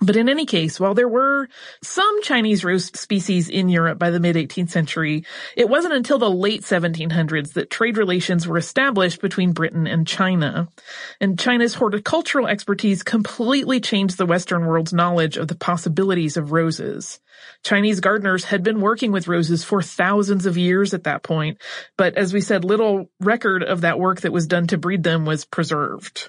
But 0.00 0.16
in 0.16 0.28
any 0.28 0.44
case, 0.44 0.78
while 0.78 0.92
there 0.92 1.08
were 1.08 1.48
some 1.82 2.22
Chinese 2.22 2.64
rose 2.64 2.86
species 2.86 3.48
in 3.48 3.68
Europe 3.68 3.98
by 3.98 4.10
the 4.10 4.20
mid 4.20 4.36
18th 4.36 4.70
century, 4.70 5.24
it 5.56 5.68
wasn't 5.68 5.94
until 5.94 6.18
the 6.18 6.30
late 6.30 6.62
1700s 6.62 7.54
that 7.54 7.70
trade 7.70 7.96
relations 7.96 8.46
were 8.46 8.58
established 8.58 9.22
between 9.22 9.52
Britain 9.52 9.86
and 9.86 10.06
China. 10.06 10.68
And 11.20 11.38
China's 11.38 11.74
horticultural 11.74 12.48
expertise 12.48 13.02
completely 13.02 13.80
changed 13.80 14.18
the 14.18 14.26
Western 14.26 14.66
world's 14.66 14.92
knowledge 14.92 15.36
of 15.36 15.48
the 15.48 15.54
possibilities 15.56 16.36
of 16.36 16.52
roses. 16.52 17.20
Chinese 17.62 18.00
gardeners 18.00 18.44
had 18.44 18.62
been 18.62 18.80
working 18.80 19.12
with 19.12 19.28
roses 19.28 19.64
for 19.64 19.80
thousands 19.80 20.44
of 20.44 20.58
years 20.58 20.92
at 20.92 21.04
that 21.04 21.22
point, 21.22 21.58
but 21.96 22.16
as 22.16 22.32
we 22.32 22.40
said, 22.40 22.64
little 22.64 23.10
record 23.20 23.62
of 23.62 23.82
that 23.82 23.98
work 23.98 24.20
that 24.22 24.32
was 24.32 24.46
done 24.46 24.66
to 24.66 24.78
breed 24.78 25.02
them 25.02 25.24
was 25.24 25.44
preserved. 25.44 26.28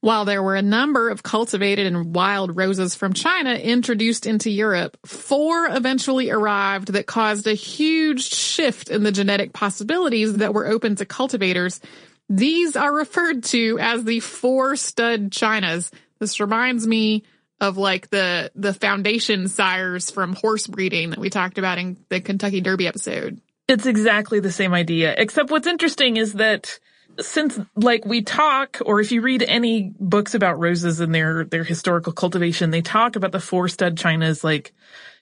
While 0.00 0.24
there 0.24 0.42
were 0.42 0.56
a 0.56 0.62
number 0.62 1.08
of 1.10 1.22
cultivated 1.22 1.86
and 1.86 2.14
wild 2.14 2.56
roses 2.56 2.94
from 2.94 3.12
China 3.12 3.54
introduced 3.54 4.26
into 4.26 4.50
Europe, 4.50 4.96
four 5.06 5.66
eventually 5.66 6.30
arrived 6.30 6.92
that 6.92 7.06
caused 7.06 7.46
a 7.46 7.54
huge 7.54 8.22
shift 8.22 8.90
in 8.90 9.02
the 9.02 9.12
genetic 9.12 9.52
possibilities 9.52 10.36
that 10.36 10.54
were 10.54 10.66
open 10.66 10.96
to 10.96 11.06
cultivators. 11.06 11.80
These 12.28 12.76
are 12.76 12.92
referred 12.92 13.44
to 13.44 13.78
as 13.80 14.04
the 14.04 14.20
four 14.20 14.76
stud 14.76 15.30
Chinas. 15.30 15.92
This 16.18 16.40
reminds 16.40 16.86
me 16.86 17.24
of 17.60 17.78
like 17.78 18.10
the 18.10 18.50
the 18.54 18.74
foundation 18.74 19.48
sires 19.48 20.10
from 20.10 20.34
horse 20.34 20.66
breeding 20.66 21.10
that 21.10 21.18
we 21.18 21.30
talked 21.30 21.58
about 21.58 21.78
in 21.78 21.96
the 22.10 22.20
Kentucky 22.20 22.60
Derby 22.60 22.86
episode. 22.86 23.40
It's 23.68 23.86
exactly 23.86 24.40
the 24.40 24.52
same 24.52 24.74
idea, 24.74 25.14
except 25.16 25.50
what's 25.50 25.66
interesting 25.66 26.16
is 26.16 26.34
that 26.34 26.78
since 27.20 27.58
like 27.76 28.04
we 28.04 28.22
talk 28.22 28.78
or 28.86 29.00
if 29.00 29.12
you 29.12 29.22
read 29.22 29.42
any 29.42 29.92
books 30.00 30.34
about 30.34 30.58
roses 30.58 31.00
and 31.00 31.14
their 31.14 31.44
their 31.44 31.64
historical 31.64 32.12
cultivation 32.12 32.70
they 32.70 32.82
talk 32.82 33.16
about 33.16 33.32
the 33.32 33.40
four 33.40 33.68
stud 33.68 33.96
chinas 33.96 34.44
like 34.44 34.72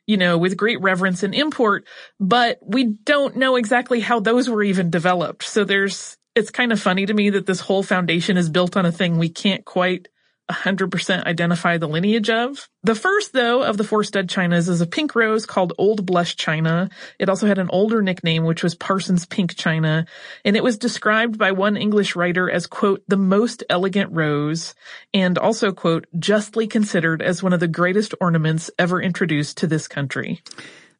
you 0.06 0.16
know 0.16 0.38
with 0.38 0.56
great 0.56 0.80
reverence 0.80 1.22
and 1.22 1.34
import 1.34 1.84
but 2.20 2.58
we 2.62 2.84
don't 3.04 3.36
know 3.36 3.56
exactly 3.56 4.00
how 4.00 4.20
those 4.20 4.48
were 4.48 4.62
even 4.62 4.90
developed. 4.90 5.44
So 5.44 5.64
there's 5.64 6.16
it's 6.34 6.50
kind 6.50 6.72
of 6.72 6.80
funny 6.80 7.06
to 7.06 7.14
me 7.14 7.30
that 7.30 7.46
this 7.46 7.60
whole 7.60 7.82
foundation 7.82 8.36
is 8.36 8.48
built 8.50 8.76
on 8.76 8.86
a 8.86 8.92
thing 8.92 9.18
we 9.18 9.28
can't 9.28 9.64
quite 9.64 10.08
100% 10.50 11.24
identify 11.24 11.78
the 11.78 11.88
lineage 11.88 12.28
of. 12.28 12.68
The 12.82 12.94
first, 12.94 13.32
though, 13.32 13.62
of 13.62 13.78
the 13.78 13.84
four 13.84 14.04
stud 14.04 14.28
chinas 14.28 14.68
is 14.68 14.80
a 14.80 14.86
pink 14.86 15.14
rose 15.14 15.46
called 15.46 15.72
Old 15.78 16.04
Blush 16.04 16.36
China. 16.36 16.90
It 17.18 17.28
also 17.28 17.46
had 17.46 17.58
an 17.58 17.70
older 17.70 18.02
nickname, 18.02 18.44
which 18.44 18.62
was 18.62 18.74
Parsons 18.74 19.24
Pink 19.24 19.56
China, 19.56 20.06
and 20.44 20.56
it 20.56 20.62
was 20.62 20.76
described 20.76 21.38
by 21.38 21.52
one 21.52 21.76
English 21.76 22.14
writer 22.14 22.50
as, 22.50 22.66
quote, 22.66 23.02
the 23.08 23.16
most 23.16 23.64
elegant 23.70 24.12
rose, 24.12 24.74
and 25.14 25.38
also, 25.38 25.72
quote, 25.72 26.06
justly 26.18 26.66
considered 26.66 27.22
as 27.22 27.42
one 27.42 27.54
of 27.54 27.60
the 27.60 27.68
greatest 27.68 28.14
ornaments 28.20 28.70
ever 28.78 29.00
introduced 29.00 29.58
to 29.58 29.66
this 29.66 29.88
country. 29.88 30.42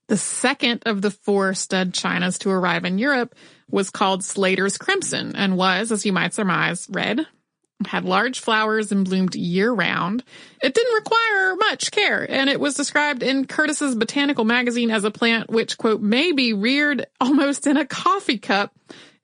The 0.06 0.16
second 0.16 0.82
of 0.86 1.02
the 1.02 1.10
four 1.10 1.54
stud 1.54 1.92
chinas 1.92 2.38
to 2.40 2.50
arrive 2.50 2.84
in 2.84 2.98
Europe 2.98 3.34
was 3.70 3.90
called 3.90 4.22
Slater's 4.22 4.76
Crimson 4.76 5.34
and 5.34 5.56
was, 5.56 5.90
as 5.90 6.04
you 6.04 6.12
might 6.12 6.34
surmise, 6.34 6.86
red, 6.90 7.26
had 7.86 8.04
large 8.04 8.40
flowers 8.40 8.92
and 8.92 9.04
bloomed 9.04 9.34
year 9.34 9.72
round. 9.72 10.22
It 10.62 10.74
didn't 10.74 10.94
require 10.94 11.56
much 11.56 11.90
care, 11.90 12.28
and 12.30 12.48
it 12.48 12.60
was 12.60 12.74
described 12.74 13.22
in 13.22 13.46
Curtis's 13.46 13.94
Botanical 13.94 14.44
Magazine 14.44 14.90
as 14.90 15.04
a 15.04 15.10
plant 15.10 15.50
which, 15.50 15.76
quote, 15.76 16.00
may 16.00 16.32
be 16.32 16.52
reared 16.52 17.06
almost 17.20 17.66
in 17.66 17.76
a 17.76 17.86
coffee 17.86 18.38
cup, 18.38 18.74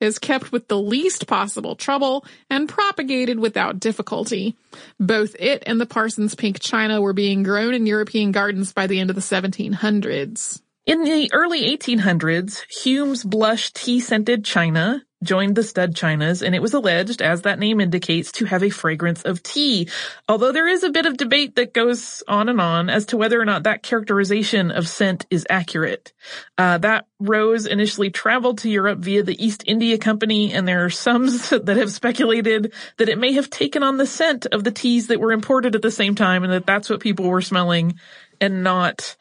is 0.01 0.19
kept 0.19 0.51
with 0.51 0.69
the 0.69 0.79
least 0.79 1.27
possible 1.27 1.77
trouble, 1.77 2.25
and 2.49 2.69
propagated 2.69 3.39
without 3.39 3.79
difficulty. 3.79 4.57
Both 4.99 5.37
it 5.39 5.63
and 5.67 5.81
the 5.81 5.87
Parsons 5.87 6.35
pink 6.35 6.59
china 6.61 7.01
were 7.01 7.13
being 7.13 7.43
grown 7.43 7.75
in 7.75 7.87
European 7.87 8.33
gardens 8.33 8.73
by 8.73 8.87
the 8.87 8.99
end 8.99 9.11
of 9.11 9.17
the 9.17 9.23
1700s. 9.23 10.61
In 10.87 11.05
the 11.05 11.31
early 11.33 11.77
1800s, 11.77 12.63
Hume's 12.83 13.23
blush 13.23 13.71
tea-scented 13.73 14.45
china 14.45 15.03
joined 15.23 15.55
the 15.55 15.63
stud 15.63 15.95
chinas 15.95 16.41
and 16.41 16.55
it 16.55 16.63
was 16.63 16.73
alleged, 16.73 17.21
as 17.21 17.43
that 17.43 17.59
name 17.59 17.81
indicates, 17.81 18.33
to 18.33 18.47
have 18.47 18.63
a 18.63 18.71
fragrance 18.71 19.23
of 19.23 19.43
tea. 19.43 19.89
Although 20.27 20.53
there 20.53 20.67
is 20.67 20.83
a 20.83 20.91
bit 20.91 21.05
of 21.05 21.19
debate 21.19 21.57
that 21.57 21.75
goes 21.75 22.23
on 22.27 22.49
and 22.49 22.59
on 22.59 22.89
as 22.89 23.05
to 23.07 23.19
whether 23.19 23.39
or 23.39 23.45
not 23.45 23.65
that 23.65 23.83
characterization 23.83 24.71
of 24.71 24.89
scent 24.89 25.27
is 25.31 25.47
accurate. 25.51 26.15
Uh, 26.57 26.79
that 26.79 27.07
rose 27.19 27.67
initially 27.67 28.09
traveled 28.09 28.59
to 28.59 28.71
Europe 28.71 29.01
via 29.01 29.23
the 29.23 29.45
East 29.45 29.63
India 29.67 29.99
Company 29.99 30.55
and 30.55 30.67
there 30.67 30.87
are 30.87 30.91
some 30.91 31.27
that 31.51 31.77
have 31.77 31.93
speculated 31.93 32.73
that 32.97 33.11
it 33.11 33.19
may 33.19 33.35
have 33.35 33.51
taken 33.51 33.83
on 33.83 33.99
the 33.99 34.07
scent 34.07 34.47
of 34.47 34.65
the 34.65 34.73
teas 34.73 35.09
that 35.09 35.21
were 35.21 35.33
imported 35.33 35.75
at 35.75 35.83
the 35.83 35.91
same 35.91 36.15
time 36.15 36.43
and 36.43 36.53
that 36.53 36.65
that's 36.65 36.89
what 36.89 37.01
people 37.01 37.27
were 37.27 37.43
smelling 37.43 37.99
and 38.41 38.65
not 38.65 39.17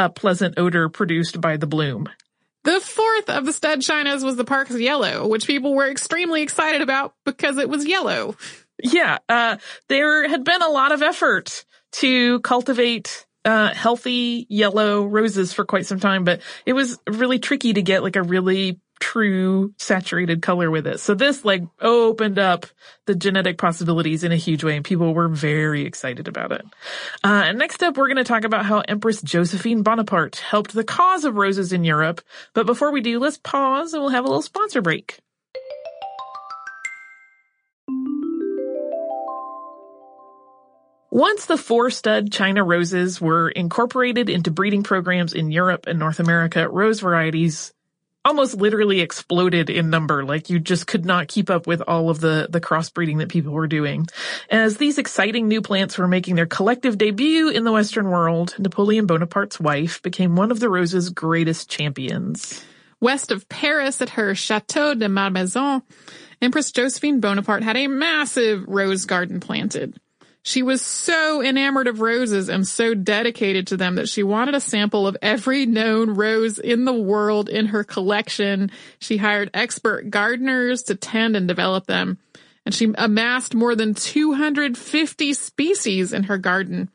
a 0.00 0.08
pleasant 0.08 0.54
odor 0.56 0.88
produced 0.88 1.40
by 1.40 1.58
the 1.58 1.66
bloom. 1.66 2.08
The 2.64 2.80
fourth 2.80 3.28
of 3.28 3.44
the 3.44 3.52
stud 3.52 3.80
chinas 3.80 4.24
was 4.24 4.36
the 4.36 4.44
Park's 4.44 4.78
yellow, 4.78 5.28
which 5.28 5.46
people 5.46 5.74
were 5.74 5.90
extremely 5.90 6.42
excited 6.42 6.80
about 6.80 7.14
because 7.24 7.58
it 7.58 7.68
was 7.68 7.86
yellow. 7.86 8.36
Yeah, 8.82 9.18
uh, 9.28 9.58
there 9.88 10.26
had 10.26 10.42
been 10.42 10.62
a 10.62 10.68
lot 10.68 10.92
of 10.92 11.02
effort 11.02 11.64
to 11.92 12.40
cultivate 12.40 13.26
uh, 13.44 13.74
healthy 13.74 14.46
yellow 14.48 15.04
roses 15.04 15.52
for 15.52 15.64
quite 15.64 15.86
some 15.86 16.00
time, 16.00 16.24
but 16.24 16.40
it 16.64 16.72
was 16.72 16.98
really 17.06 17.38
tricky 17.38 17.74
to 17.74 17.82
get 17.82 18.02
like 18.02 18.16
a 18.16 18.22
really 18.22 18.80
true 19.00 19.74
saturated 19.78 20.42
color 20.42 20.70
with 20.70 20.86
it. 20.86 21.00
So 21.00 21.14
this 21.14 21.44
like 21.44 21.62
opened 21.80 22.38
up 22.38 22.66
the 23.06 23.14
genetic 23.14 23.58
possibilities 23.58 24.22
in 24.22 24.30
a 24.30 24.36
huge 24.36 24.62
way 24.62 24.76
and 24.76 24.84
people 24.84 25.12
were 25.12 25.28
very 25.28 25.84
excited 25.84 26.28
about 26.28 26.52
it. 26.52 26.64
Uh, 27.24 27.42
and 27.46 27.58
next 27.58 27.82
up, 27.82 27.96
we're 27.96 28.06
going 28.06 28.18
to 28.18 28.24
talk 28.24 28.44
about 28.44 28.66
how 28.66 28.80
Empress 28.80 29.20
Josephine 29.22 29.82
Bonaparte 29.82 30.36
helped 30.36 30.72
the 30.72 30.84
cause 30.84 31.24
of 31.24 31.34
roses 31.34 31.72
in 31.72 31.82
Europe. 31.82 32.20
But 32.54 32.66
before 32.66 32.92
we 32.92 33.00
do, 33.00 33.18
let's 33.18 33.38
pause 33.38 33.94
and 33.94 34.02
we'll 34.02 34.12
have 34.12 34.24
a 34.24 34.28
little 34.28 34.42
sponsor 34.42 34.82
break. 34.82 35.18
Once 41.12 41.46
the 41.46 41.56
four 41.56 41.90
stud 41.90 42.30
China 42.30 42.62
roses 42.62 43.20
were 43.20 43.48
incorporated 43.48 44.30
into 44.30 44.52
breeding 44.52 44.84
programs 44.84 45.34
in 45.34 45.50
Europe 45.50 45.86
and 45.88 45.98
North 45.98 46.20
America, 46.20 46.68
rose 46.68 47.00
varieties 47.00 47.72
almost 48.24 48.56
literally 48.56 49.00
exploded 49.00 49.70
in 49.70 49.90
number. 49.90 50.24
Like 50.24 50.50
you 50.50 50.58
just 50.58 50.86
could 50.86 51.04
not 51.04 51.28
keep 51.28 51.50
up 51.50 51.66
with 51.66 51.82
all 51.86 52.10
of 52.10 52.20
the, 52.20 52.48
the 52.50 52.60
crossbreeding 52.60 53.18
that 53.18 53.28
people 53.28 53.52
were 53.52 53.66
doing. 53.66 54.06
As 54.50 54.76
these 54.76 54.98
exciting 54.98 55.48
new 55.48 55.62
plants 55.62 55.96
were 55.96 56.08
making 56.08 56.36
their 56.36 56.46
collective 56.46 56.98
debut 56.98 57.48
in 57.48 57.64
the 57.64 57.72
Western 57.72 58.08
world, 58.08 58.54
Napoleon 58.58 59.06
Bonaparte's 59.06 59.58
wife 59.58 60.02
became 60.02 60.36
one 60.36 60.50
of 60.50 60.60
the 60.60 60.68
rose's 60.68 61.08
greatest 61.10 61.70
champions. 61.70 62.64
West 63.00 63.30
of 63.30 63.48
Paris 63.48 64.02
at 64.02 64.10
her 64.10 64.34
Chateau 64.34 64.94
de 64.94 65.08
Malmaison, 65.08 65.82
Empress 66.42 66.70
Josephine 66.70 67.20
Bonaparte 67.20 67.62
had 67.62 67.76
a 67.76 67.86
massive 67.86 68.64
rose 68.66 69.06
garden 69.06 69.40
planted. 69.40 69.98
She 70.42 70.62
was 70.62 70.80
so 70.80 71.42
enamored 71.42 71.86
of 71.86 72.00
roses 72.00 72.48
and 72.48 72.66
so 72.66 72.94
dedicated 72.94 73.66
to 73.68 73.76
them 73.76 73.96
that 73.96 74.08
she 74.08 74.22
wanted 74.22 74.54
a 74.54 74.60
sample 74.60 75.06
of 75.06 75.16
every 75.20 75.66
known 75.66 76.14
rose 76.14 76.58
in 76.58 76.86
the 76.86 76.94
world 76.94 77.48
in 77.48 77.66
her 77.66 77.84
collection. 77.84 78.70
She 78.98 79.18
hired 79.18 79.50
expert 79.52 80.10
gardeners 80.10 80.84
to 80.84 80.94
tend 80.94 81.36
and 81.36 81.46
develop 81.46 81.86
them. 81.86 82.18
And 82.64 82.74
she 82.74 82.92
amassed 82.96 83.54
more 83.54 83.74
than 83.74 83.94
250 83.94 85.32
species 85.34 86.12
in 86.12 86.24
her 86.24 86.38
garden. 86.38 86.88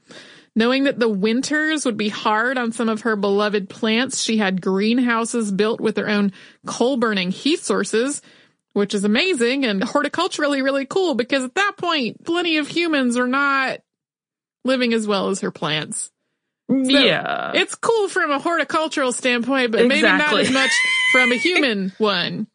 Knowing 0.56 0.86
that 0.86 1.00
the 1.00 1.10
winters 1.10 1.86
would 1.86 1.98
be 1.98 2.10
hard 2.10 2.58
on 2.58 2.72
some 2.72 2.88
of 2.88 3.02
her 3.02 3.16
beloved 3.16 3.70
plants, 3.70 4.24
she 4.24 4.38
had 4.38 4.62
greenhouses 4.62 5.52
built 5.52 5.82
with 5.82 5.96
their 5.96 6.10
own 6.10 6.32
coal 6.66 6.98
burning 6.98 7.30
heat 7.30 7.60
sources 7.60 8.22
which 8.76 8.94
is 8.94 9.06
amazing 9.06 9.64
and 9.64 9.82
horticulturally 9.82 10.62
really 10.62 10.86
cool 10.86 11.16
because 11.16 11.46
at 11.46 11.56
that 11.56 11.74
point, 11.78 12.22
plenty 12.26 12.58
of 12.58 12.68
humans 12.68 13.18
are 13.18 13.28
not 13.28 13.80
living 14.66 14.94
as 14.94 15.08
well 15.08 15.30
as 15.30 15.40
her 15.40 15.50
plants. 15.50 16.12
So 16.70 16.76
yeah. 16.76 17.54
It's 17.56 17.74
cool 17.76 18.10
from 18.10 18.32
a 18.32 18.40
horticultural 18.40 19.14
standpoint, 19.14 19.72
but 19.72 19.86
exactly. 19.86 20.02
maybe 20.02 20.04
not 20.12 20.40
as 20.42 20.52
much 20.52 20.72
from 21.14 21.32
a 21.32 21.38
human 21.38 21.94
one. 22.00 22.48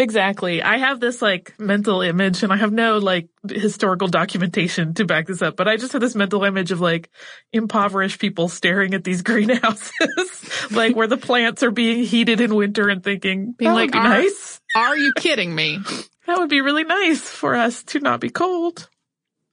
Exactly. 0.00 0.62
I 0.62 0.78
have 0.78 0.98
this 0.98 1.22
like 1.22 1.54
mental 1.60 2.02
image 2.02 2.42
and 2.42 2.52
I 2.52 2.56
have 2.56 2.72
no 2.72 2.98
like 2.98 3.28
historical 3.48 4.08
documentation 4.08 4.94
to 4.94 5.04
back 5.04 5.28
this 5.28 5.42
up, 5.42 5.56
but 5.56 5.68
I 5.68 5.76
just 5.76 5.92
have 5.92 6.00
this 6.00 6.16
mental 6.16 6.42
image 6.44 6.72
of 6.72 6.80
like 6.80 7.08
impoverished 7.52 8.20
people 8.20 8.48
staring 8.48 8.94
at 8.94 9.04
these 9.04 9.22
greenhouses, 9.22 10.72
like 10.72 10.96
where 10.96 11.06
the 11.06 11.16
plants 11.16 11.62
are 11.62 11.70
being 11.70 12.04
heated 12.04 12.40
in 12.40 12.54
winter 12.54 12.88
and 12.88 13.04
thinking, 13.04 13.52
being 13.52 13.72
like, 13.72 13.92
be 13.92 13.98
nice. 13.98 14.57
Are 14.74 14.96
you 14.96 15.12
kidding 15.16 15.54
me? 15.54 15.78
That 16.26 16.38
would 16.38 16.50
be 16.50 16.60
really 16.60 16.84
nice 16.84 17.22
for 17.22 17.54
us 17.54 17.82
to 17.84 18.00
not 18.00 18.20
be 18.20 18.30
cold. 18.30 18.88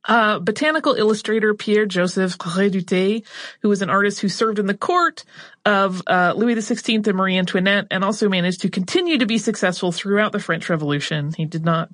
Uh, 0.07 0.39
botanical 0.39 0.93
illustrator 0.93 1.53
Pierre 1.53 1.85
Joseph 1.85 2.37
Redouté, 2.37 3.25
who 3.61 3.69
was 3.69 3.81
an 3.81 3.89
artist 3.89 4.19
who 4.19 4.29
served 4.29 4.59
in 4.59 4.67
the 4.67 4.75
court 4.75 5.23
of 5.65 6.03
uh, 6.05 6.33
Louis 6.35 6.55
XVI 6.55 7.07
and 7.07 7.17
Marie 7.17 7.37
Antoinette, 7.37 7.87
and 7.89 8.03
also 8.03 8.29
managed 8.29 8.61
to 8.61 8.69
continue 8.69 9.17
to 9.17 9.25
be 9.25 9.39
successful 9.39 9.91
throughout 9.91 10.31
the 10.31 10.39
French 10.39 10.69
Revolution. 10.69 11.33
He 11.35 11.45
did 11.45 11.65
not 11.65 11.89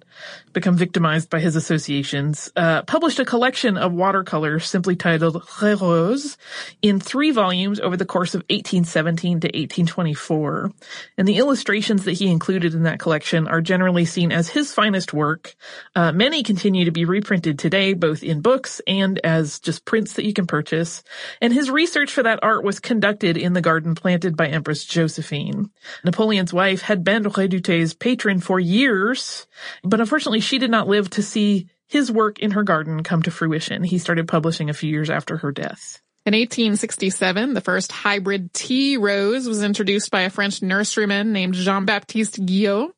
become 0.51 0.75
victimized 0.75 1.29
by 1.29 1.39
his 1.39 1.55
associations. 1.55 2.51
Uh, 2.55 2.81
published 2.84 3.19
a 3.19 3.25
collection 3.25 3.77
of 3.77 3.93
watercolors 3.93 4.65
simply 4.65 4.95
titled 4.95 5.41
Les 5.62 5.81
Roses 5.81 6.38
in 6.81 6.99
three 6.99 7.31
volumes 7.31 7.79
over 7.79 7.95
the 7.95 8.05
course 8.05 8.36
of 8.36 8.41
1817 8.49 9.39
to 9.41 9.47
1824. 9.47 10.71
And 11.17 11.27
the 11.27 11.38
illustrations 11.38 12.03
that 12.05 12.13
he 12.13 12.27
included 12.29 12.73
in 12.73 12.84
that 12.84 12.99
collection 12.99 13.47
are 13.47 13.62
generally 13.62 14.05
seen 14.05 14.31
as 14.31 14.49
his 14.49 14.73
finest 14.73 15.13
work. 15.13 15.55
Uh, 15.95 16.12
many 16.12 16.43
continue 16.43 16.86
to 16.86 16.91
be 16.91 17.05
reprinted 17.05 17.57
today, 17.57 17.93
both 17.93 18.23
in 18.23 18.41
books 18.41 18.81
and 18.86 19.19
as 19.23 19.60
just 19.60 19.86
prints 19.86 20.13
that 20.13 20.25
you 20.25 20.34
can 20.34 20.47
purchase. 20.47 21.03
And 21.39 21.53
his 21.53 21.69
research 21.69 22.12
for 22.12 22.23
that 22.23 22.39
art 22.43 22.63
was 22.63 22.79
conducted 22.79 23.38
in 23.38 23.53
the 23.53 23.61
garden 23.62 23.95
planted 23.95 24.36
by 24.36 24.47
Empress 24.47 24.86
Josephine. 24.86 25.69
Napoleon's 26.04 26.54
wife 26.54 26.82
had 26.82 27.04
been 27.04 27.24
Redoute's 27.24 27.93
patron 27.93 28.39
for 28.39 28.60
years, 28.60 29.47
but 29.84 30.00
unfortunately 30.00 30.41
she 30.41 30.58
did 30.58 30.71
not 30.71 30.88
live 30.88 31.10
to 31.12 31.24
see 31.24 31.67
his 31.88 32.12
work 32.12 32.39
in 32.39 32.52
her 32.52 32.63
garden 32.63 33.04
come 33.04 33.21
to 33.24 33.32
fruition. 33.32 33.84
He 33.84 33.97
started 33.97 34.28
publishing 34.28 34.69
a 34.69 34.74
few 34.74 34.89
years 34.89 35.10
after 35.10 35.38
her 35.38 35.52
death. 35.52 36.02
In 36.24 36.34
1867, 36.34 37.56
the 37.56 37.62
first 37.62 37.91
hybrid 37.91 38.54
tea 38.54 38.95
rose 38.95 39.47
was 39.47 39.63
introduced 39.63 40.12
by 40.12 40.21
a 40.21 40.30
French 40.30 40.60
nurseryman 40.60 41.28
named 41.28 41.56
Jean-Baptiste 41.56 42.45
Guillot, 42.45 42.91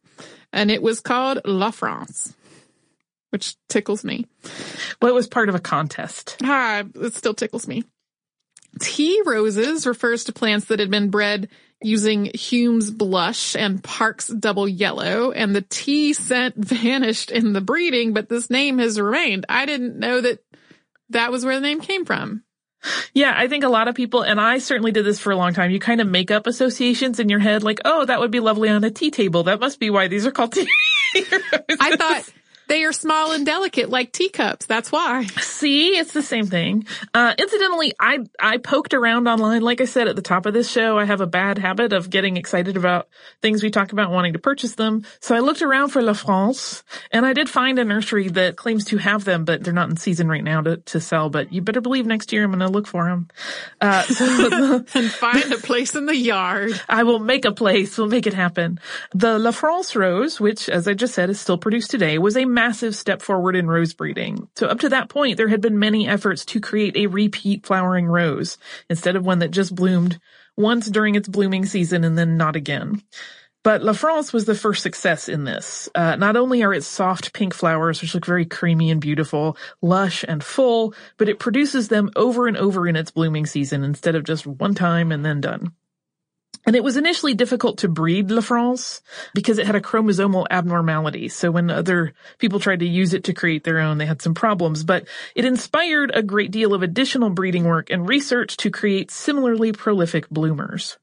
and 0.52 0.70
it 0.70 0.82
was 0.82 1.00
called 1.00 1.40
La 1.46 1.72
France, 1.72 2.34
which 3.30 3.56
tickles 3.70 4.04
me. 4.04 4.28
Well, 5.02 5.10
it 5.10 5.16
was 5.16 5.28
part 5.28 5.48
of 5.48 5.56
a 5.56 5.60
contest. 5.60 6.36
Ah, 6.44 6.84
it 6.96 7.16
still 7.16 7.34
tickles 7.34 7.66
me. 7.66 7.86
Tea 8.80 9.22
roses 9.26 9.86
refers 9.86 10.26
to 10.26 10.34
plants 10.34 10.66
that 10.66 10.80
had 10.80 10.90
been 10.90 11.10
bred 11.10 11.50
using 11.82 12.32
Hume's 12.34 12.90
blush 12.90 13.56
and 13.56 13.84
Park's 13.84 14.28
double 14.28 14.68
yellow, 14.68 15.32
and 15.32 15.56
the 15.56 15.62
tea 15.62 16.14
scent 16.14 16.56
vanished 16.58 17.32
in 17.32 17.54
the 17.54 17.62
breeding, 17.62 18.14
but 18.14 18.30
this 18.30 18.50
name 18.50 18.80
has 18.80 19.00
remained. 19.00 19.46
I 19.50 19.66
didn't 19.66 20.00
know 20.00 20.22
that 20.22 20.44
that 21.10 21.32
was 21.32 21.46
where 21.46 21.56
the 21.56 21.62
name 21.62 21.82
came 21.82 22.06
from. 22.06 22.44
Yeah, 23.14 23.34
I 23.36 23.48
think 23.48 23.64
a 23.64 23.70
lot 23.70 23.88
of 23.88 23.96
people, 23.96 24.24
and 24.24 24.42
I 24.42 24.58
certainly 24.58 24.92
did 24.92 25.06
this 25.06 25.20
for 25.20 25.32
a 25.32 25.38
long 25.38 25.54
time, 25.54 25.72
you 25.72 25.80
kind 25.80 26.02
of 26.02 26.08
make 26.08 26.32
up 26.32 26.48
associations 26.48 27.20
in 27.20 27.30
your 27.30 27.40
head 27.40 27.64
like, 27.64 27.80
oh, 27.86 28.04
that 28.06 28.20
would 28.20 28.32
be 28.32 28.42
lovely 28.42 28.68
on 28.68 28.84
a 28.84 28.92
tea 28.92 29.10
table. 29.10 29.44
That 29.44 29.62
must 29.62 29.80
be 29.80 29.90
why 29.90 30.10
these 30.10 30.26
are 30.26 30.32
called 30.32 30.52
tea 30.52 30.68
roses. 31.16 31.42
I 31.80 31.96
thought 31.96 32.30
they 32.74 32.86
are 32.86 32.92
small 32.92 33.32
and 33.34 33.46
delicate 33.46 33.92
like 33.92 34.12
teacups. 34.12 34.66
That's 34.66 34.92
why. 34.92 35.26
See, 35.42 35.90
it's 35.90 36.12
the 36.12 36.24
same 36.24 36.48
thing. 36.48 36.88
Uh, 37.14 37.36
incidentally, 37.38 37.94
I, 38.00 38.18
I 38.40 38.58
poked 38.58 38.96
around 38.96 39.28
online. 39.28 39.62
Like 39.62 39.80
I 39.80 39.86
said 39.86 40.08
at 40.08 40.16
the 40.16 40.24
top 40.24 40.48
of 40.48 40.56
this 40.56 40.72
show, 40.72 40.98
I 40.98 41.06
have 41.06 41.22
a 41.22 41.28
bad 41.28 41.60
habit 41.60 41.94
of 41.94 42.10
getting 42.10 42.36
excited 42.36 42.76
about 42.76 43.10
things 43.44 43.62
we 43.62 43.70
talk 43.70 43.92
about 43.92 44.10
wanting 44.10 44.34
to 44.34 44.40
purchase 44.40 44.74
them. 44.74 45.06
So 45.20 45.36
I 45.36 45.40
looked 45.40 45.62
around 45.62 45.90
for 45.90 46.02
La 46.02 46.14
France 46.14 46.84
and 47.12 47.28
I 47.28 47.34
did 47.34 47.48
find 47.48 47.78
a 47.78 47.86
nursery 47.86 48.30
that 48.30 48.56
claims 48.56 48.86
to 48.86 48.98
have 48.98 49.24
them, 49.24 49.46
but 49.46 49.64
they're 49.64 49.72
not 49.72 49.92
in 49.92 49.98
season 49.98 50.28
right 50.28 50.44
now 50.44 50.62
to, 50.62 50.78
to 50.78 51.00
sell. 51.00 51.30
But 51.30 51.54
you 51.54 51.62
better 51.62 51.82
believe 51.82 52.08
next 52.08 52.34
year 52.34 52.44
I'm 52.44 52.50
going 52.50 52.62
to 52.62 52.70
look 52.70 52.88
for 52.88 53.06
them. 53.06 53.28
Uh, 53.82 54.02
so 54.02 54.84
and 54.96 55.12
find 55.12 55.54
a 55.54 55.58
place 55.58 55.94
in 55.94 56.08
the 56.08 56.16
yard. 56.16 56.72
I 56.90 57.04
will 57.04 57.20
make 57.20 57.46
a 57.46 57.52
place. 57.52 58.00
We'll 58.00 58.08
make 58.08 58.26
it 58.26 58.34
happen. 58.34 58.80
The 59.14 59.38
La 59.38 59.52
France 59.52 59.96
rose, 59.96 60.40
which 60.40 60.70
as 60.70 60.88
I 60.88 60.96
just 60.96 61.14
said 61.14 61.30
is 61.30 61.40
still 61.40 61.60
produced 61.60 61.92
today, 61.92 62.18
was 62.18 62.36
a 62.36 62.46
massive 62.64 62.96
step 62.96 63.22
forward 63.22 63.58
in 63.58 63.68
rose 63.68 63.94
breeding. 63.94 64.48
So 64.56 64.68
up 64.68 64.80
to 64.80 64.90
that 64.90 65.10
point, 65.10 65.36
there 65.36 65.50
had 65.50 65.60
been 65.60 65.80
many 65.80 66.08
efforts 66.08 66.46
to 66.46 66.62
create 66.62 66.96
a 66.96 67.08
repeat 67.08 67.66
flowering 67.66 68.08
rose 68.08 68.58
instead 68.90 69.18
of 69.18 69.26
one 69.26 69.40
that 69.40 69.52
just 69.52 69.76
bloomed 69.76 70.18
once 70.56 70.88
during 70.88 71.16
its 71.16 71.28
blooming 71.28 71.66
season 71.66 72.06
and 72.06 72.18
then 72.18 72.38
not 72.38 72.56
again. 72.56 73.04
But 73.64 73.84
La 73.84 73.92
France 73.92 74.32
was 74.32 74.46
the 74.46 74.56
first 74.56 74.82
success 74.82 75.28
in 75.28 75.44
this. 75.44 75.90
Uh, 75.94 76.16
not 76.16 76.38
only 76.38 76.64
are 76.64 76.74
its 76.74 76.88
soft 76.88 77.34
pink 77.34 77.54
flowers, 77.54 78.02
which 78.02 78.14
look 78.14 78.26
very 78.26 78.46
creamy 78.46 78.92
and 78.92 79.02
beautiful, 79.02 79.58
lush 79.82 80.24
and 80.26 80.42
full, 80.42 80.94
but 81.18 81.28
it 81.28 81.40
produces 81.40 81.90
them 81.90 82.12
over 82.16 82.48
and 82.48 82.56
over 82.56 82.88
in 82.88 82.96
its 82.96 83.12
blooming 83.12 83.46
season 83.46 83.84
instead 83.84 84.16
of 84.16 84.24
just 84.24 84.48
one 84.48 84.74
time 84.74 85.12
and 85.12 85.26
then 85.26 85.42
done. 85.42 85.74
And 86.66 86.76
it 86.76 86.84
was 86.84 86.96
initially 86.96 87.34
difficult 87.34 87.80
to 87.80 87.90
breed 87.90 88.32
La 88.32 88.42
France 88.42 89.02
because 89.34 89.58
it 89.58 89.66
had 89.66 89.76
a 89.76 89.82
chromosomal 89.82 90.46
abnormality. 90.50 91.28
So 91.28 91.52
when 91.52 91.70
other 91.70 92.14
people 92.38 92.60
tried 92.60 92.80
to 92.80 92.88
use 92.88 93.14
it 93.14 93.26
to 93.26 93.34
create 93.34 93.64
their 93.64 93.80
own, 93.80 93.98
they 93.98 94.06
had 94.06 94.22
some 94.22 94.34
problems, 94.34 94.84
but 94.84 95.08
it 95.36 95.46
inspired 95.46 96.12
a 96.14 96.24
great 96.24 96.52
deal 96.52 96.74
of 96.74 96.82
additional 96.82 97.30
breeding 97.30 97.66
work 97.66 97.90
and 97.90 98.08
research 98.08 98.56
to 98.58 98.72
create 98.72 99.12
similarly 99.12 99.74
prolific 99.74 100.30
bloomers. 100.30 100.98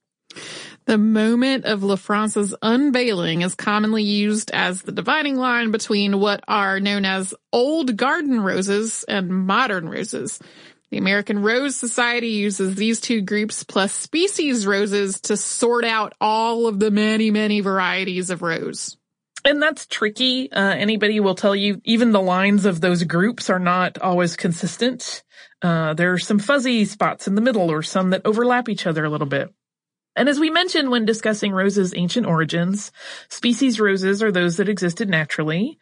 The 0.86 0.98
moment 0.98 1.66
of 1.66 1.82
La 1.82 1.96
France's 1.96 2.54
unveiling 2.62 3.42
is 3.42 3.54
commonly 3.54 4.02
used 4.02 4.50
as 4.50 4.82
the 4.82 4.92
dividing 4.92 5.36
line 5.36 5.70
between 5.70 6.18
what 6.18 6.42
are 6.48 6.80
known 6.80 7.04
as 7.04 7.34
old 7.52 7.96
garden 7.96 8.40
roses 8.40 9.04
and 9.06 9.28
modern 9.28 9.88
roses. 9.88 10.40
The 10.90 10.98
American 10.98 11.40
Rose 11.40 11.76
Society 11.76 12.30
uses 12.30 12.74
these 12.74 13.00
two 13.00 13.22
groups 13.22 13.62
plus 13.62 13.92
species 13.92 14.66
roses 14.66 15.20
to 15.22 15.36
sort 15.36 15.84
out 15.84 16.14
all 16.20 16.66
of 16.66 16.80
the 16.80 16.90
many, 16.90 17.30
many 17.30 17.60
varieties 17.60 18.30
of 18.30 18.42
rose. 18.42 18.96
And 19.44 19.62
that's 19.62 19.86
tricky. 19.86 20.50
Uh, 20.52 20.74
anybody 20.74 21.20
will 21.20 21.34
tell 21.34 21.54
you 21.54 21.80
even 21.84 22.12
the 22.12 22.20
lines 22.20 22.66
of 22.66 22.80
those 22.80 23.04
groups 23.04 23.48
are 23.48 23.60
not 23.60 23.98
always 23.98 24.36
consistent. 24.36 25.22
Uh, 25.62 25.94
there 25.94 26.12
are 26.12 26.18
some 26.18 26.38
fuzzy 26.38 26.84
spots 26.84 27.26
in 27.26 27.36
the 27.36 27.40
middle 27.40 27.70
or 27.70 27.82
some 27.82 28.10
that 28.10 28.22
overlap 28.24 28.68
each 28.68 28.86
other 28.86 29.04
a 29.04 29.10
little 29.10 29.26
bit. 29.26 29.48
And 30.16 30.28
as 30.28 30.40
we 30.40 30.50
mentioned 30.50 30.90
when 30.90 31.04
discussing 31.04 31.52
roses' 31.52 31.94
ancient 31.96 32.26
origins, 32.26 32.90
species 33.28 33.80
roses 33.80 34.22
are 34.22 34.32
those 34.32 34.56
that 34.56 34.68
existed 34.68 35.08
naturally. 35.08 35.78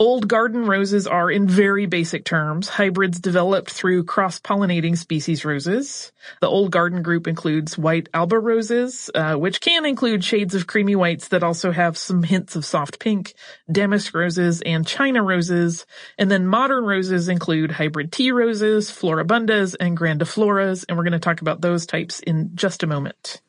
Old 0.00 0.28
garden 0.28 0.64
roses 0.64 1.06
are, 1.06 1.30
in 1.30 1.46
very 1.46 1.84
basic 1.84 2.24
terms, 2.24 2.70
hybrids 2.70 3.20
developed 3.20 3.70
through 3.70 4.04
cross-pollinating 4.04 4.96
species 4.96 5.44
roses. 5.44 6.10
The 6.40 6.48
old 6.48 6.70
garden 6.70 7.02
group 7.02 7.28
includes 7.28 7.76
white 7.76 8.08
Alba 8.14 8.38
roses, 8.38 9.10
uh, 9.14 9.34
which 9.34 9.60
can 9.60 9.84
include 9.84 10.24
shades 10.24 10.54
of 10.54 10.66
creamy 10.66 10.96
whites 10.96 11.28
that 11.28 11.42
also 11.42 11.70
have 11.70 11.98
some 11.98 12.22
hints 12.22 12.56
of 12.56 12.64
soft 12.64 12.98
pink, 12.98 13.34
damask 13.70 14.14
roses, 14.14 14.62
and 14.62 14.86
china 14.86 15.22
roses. 15.22 15.84
And 16.16 16.30
then 16.30 16.46
modern 16.46 16.84
roses 16.84 17.28
include 17.28 17.70
hybrid 17.70 18.10
tea 18.10 18.32
roses, 18.32 18.90
floribundas, 18.90 19.76
and 19.78 19.98
grandifloras, 19.98 20.86
and 20.88 20.96
we're 20.96 21.04
going 21.04 21.12
to 21.12 21.18
talk 21.18 21.42
about 21.42 21.60
those 21.60 21.84
types 21.84 22.20
in 22.20 22.52
just 22.54 22.82
a 22.82 22.86
moment. 22.86 23.42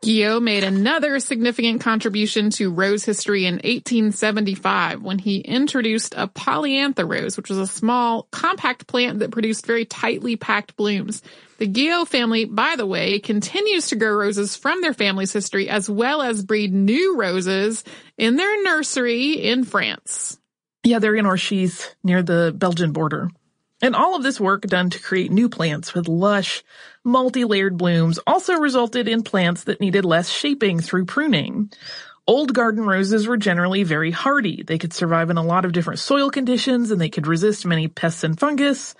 Guillot 0.00 0.42
made 0.42 0.62
another 0.62 1.18
significant 1.18 1.80
contribution 1.80 2.50
to 2.50 2.70
rose 2.70 3.04
history 3.04 3.46
in 3.46 3.54
1875 3.54 5.02
when 5.02 5.18
he 5.18 5.38
introduced 5.38 6.14
a 6.16 6.28
polyantha 6.28 7.08
rose, 7.08 7.36
which 7.36 7.48
was 7.48 7.58
a 7.58 7.66
small, 7.66 8.28
compact 8.30 8.86
plant 8.86 9.18
that 9.18 9.32
produced 9.32 9.66
very 9.66 9.84
tightly 9.84 10.36
packed 10.36 10.76
blooms. 10.76 11.20
The 11.58 11.66
Guillot 11.66 12.08
family, 12.08 12.44
by 12.44 12.76
the 12.76 12.86
way, 12.86 13.18
continues 13.18 13.88
to 13.88 13.96
grow 13.96 14.12
roses 14.12 14.54
from 14.54 14.80
their 14.82 14.94
family's 14.94 15.32
history 15.32 15.68
as 15.68 15.90
well 15.90 16.22
as 16.22 16.44
breed 16.44 16.72
new 16.72 17.16
roses 17.16 17.82
in 18.16 18.36
their 18.36 18.62
nursery 18.62 19.32
in 19.32 19.64
France. 19.64 20.38
Yeah, 20.84 21.00
they're 21.00 21.16
in 21.16 21.26
Orchies 21.26 21.88
near 22.04 22.22
the 22.22 22.54
Belgian 22.56 22.92
border. 22.92 23.30
And 23.80 23.94
all 23.94 24.16
of 24.16 24.22
this 24.22 24.40
work 24.40 24.62
done 24.62 24.90
to 24.90 24.98
create 24.98 25.30
new 25.30 25.48
plants 25.48 25.94
with 25.94 26.08
lush, 26.08 26.64
multi-layered 27.04 27.76
blooms 27.76 28.18
also 28.26 28.54
resulted 28.54 29.06
in 29.06 29.22
plants 29.22 29.64
that 29.64 29.80
needed 29.80 30.04
less 30.04 30.28
shaping 30.28 30.80
through 30.80 31.04
pruning. 31.04 31.70
Old 32.26 32.52
garden 32.52 32.84
roses 32.84 33.26
were 33.26 33.36
generally 33.36 33.84
very 33.84 34.10
hardy. 34.10 34.62
They 34.62 34.78
could 34.78 34.92
survive 34.92 35.30
in 35.30 35.38
a 35.38 35.42
lot 35.42 35.64
of 35.64 35.72
different 35.72 36.00
soil 36.00 36.28
conditions 36.30 36.90
and 36.90 37.00
they 37.00 37.08
could 37.08 37.26
resist 37.26 37.64
many 37.64 37.88
pests 37.88 38.24
and 38.24 38.38
fungus. 38.38 38.94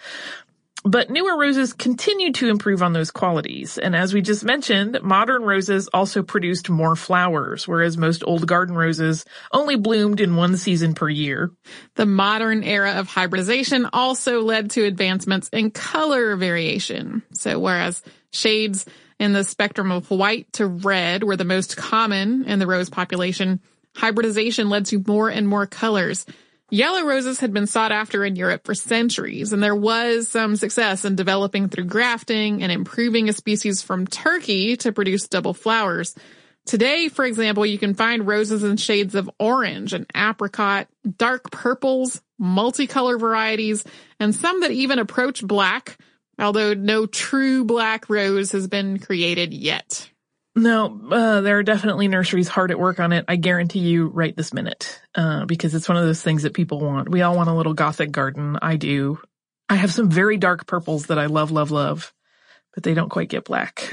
But 0.85 1.11
newer 1.11 1.37
roses 1.37 1.73
continued 1.73 2.37
to 2.37 2.49
improve 2.49 2.83
on 2.83 2.93
those 2.93 3.11
qualities. 3.11 3.79
And 3.79 3.97
as 3.97 4.15
we 4.15 4.23
just 4.23 4.45
mentioned, 4.45 4.99
modern 5.03 5.43
roses 5.43 5.89
also 5.93 6.23
produced 6.23 6.71
more 6.71 6.95
flowers, 6.95 7.67
whereas 7.67 7.99
most 7.99 8.23
old 8.25 8.47
garden 8.47 8.77
roses 8.77 9.25
only 9.53 9.77
bloomed 9.77 10.21
in 10.21 10.37
one 10.37 10.57
season 10.57 10.95
per 10.95 11.09
year. 11.09 11.51
The 11.97 12.07
modern 12.07 12.63
era 12.63 12.93
of 12.93 13.09
hybridization 13.09 13.89
also 13.93 14.43
led 14.43 14.71
to 14.73 14.85
advancements 14.85 15.49
in 15.49 15.73
color 15.73 16.37
variation. 16.37 17.23
So 17.33 17.59
whereas 17.59 18.03
shades 18.33 18.87
in 19.19 19.33
the 19.33 19.45
spectrum 19.45 19.91
of 19.91 20.11
white 20.11 20.53
to 20.55 20.67
red 20.67 21.25
were 21.25 21.37
the 21.37 21.45
most 21.45 21.77
common 21.77 22.45
in 22.45 22.61
the 22.61 22.69
rose 22.69 22.89
population, 22.89 23.61
hybridization 23.97 24.69
led 24.69 24.87
to 24.87 25.03
more 25.07 25.29
and 25.29 25.49
more 25.49 25.67
colors. 25.67 26.25
Yellow 26.71 27.05
roses 27.05 27.41
had 27.41 27.55
been 27.55 27.67
sought 27.67 27.93
after 27.93 28.27
in 28.27 28.37
Europe 28.37 28.67
for 28.67 28.75
centuries, 28.75 29.55
and 29.55 29.63
there 29.63 29.75
was 29.75 30.29
some 30.29 30.55
success 30.55 31.07
in 31.07 31.17
developing 31.17 31.71
through 31.71 31.85
grafting 31.85 32.63
and 32.63 32.71
improving 32.71 33.31
a 33.31 33.33
species 33.33 33.81
from 33.81 34.07
Turkey 34.07 34.77
to 34.79 34.93
produce 34.93 35.29
double 35.29 35.55
flowers. 35.55 36.15
Today, 36.67 37.09
for 37.09 37.25
example, 37.25 37.65
you 37.65 37.79
can 37.79 37.95
find 37.95 38.27
roses 38.27 38.63
in 38.65 38.77
shades 38.77 39.15
of 39.15 39.31
orange 39.39 39.95
and 39.95 40.05
apricot, 40.15 40.89
dark 41.17 41.51
purples, 41.51 42.21
multicolor 42.39 43.19
varieties, 43.19 43.83
and 44.21 44.35
some 44.35 44.61
that 44.61 44.71
even 44.71 44.99
approach 44.99 45.43
black, 45.43 45.97
although 46.39 46.75
no 46.75 47.07
true 47.07 47.65
black 47.65 48.11
rose 48.11 48.53
has 48.53 48.69
been 48.69 48.99
created 48.99 49.55
yet. 49.55 50.11
No, 50.59 51.01
uh, 51.13 51.41
there 51.41 51.59
are 51.59 51.63
definitely 51.63 52.09
nurseries 52.09 52.49
hard 52.49 52.73
at 52.73 52.81
work 52.81 52.99
on 52.99 53.13
it. 53.13 53.25
I 53.29 53.37
guarantee 53.37 53.79
you 53.79 54.09
right 54.09 54.37
this 54.37 54.53
minute, 54.53 55.01
uh, 55.15 55.45
because 55.47 55.73
it's 55.73 55.89
one 55.89 55.97
of 55.97 56.05
those 56.05 56.21
things 56.21 56.43
that 56.43 56.53
people 56.53 56.81
want. 56.81 57.09
We 57.09 57.23
all 57.23 57.37
want 57.37 57.49
a 57.49 57.55
little 57.55 57.75
gothic 57.75 58.11
garden. 58.11 58.59
I 58.61 58.75
do. 58.75 59.21
I 59.69 59.77
have 59.77 59.93
some 59.93 60.11
very 60.11 60.37
dark 60.37 60.67
purples 60.67 61.07
that 61.07 61.19
I 61.19 61.27
love, 61.27 61.53
love, 61.53 61.71
love, 61.71 62.13
but 62.75 62.83
they 62.83 62.93
don't 62.93 63.09
quite 63.09 63.29
get 63.29 63.45
black. 63.45 63.93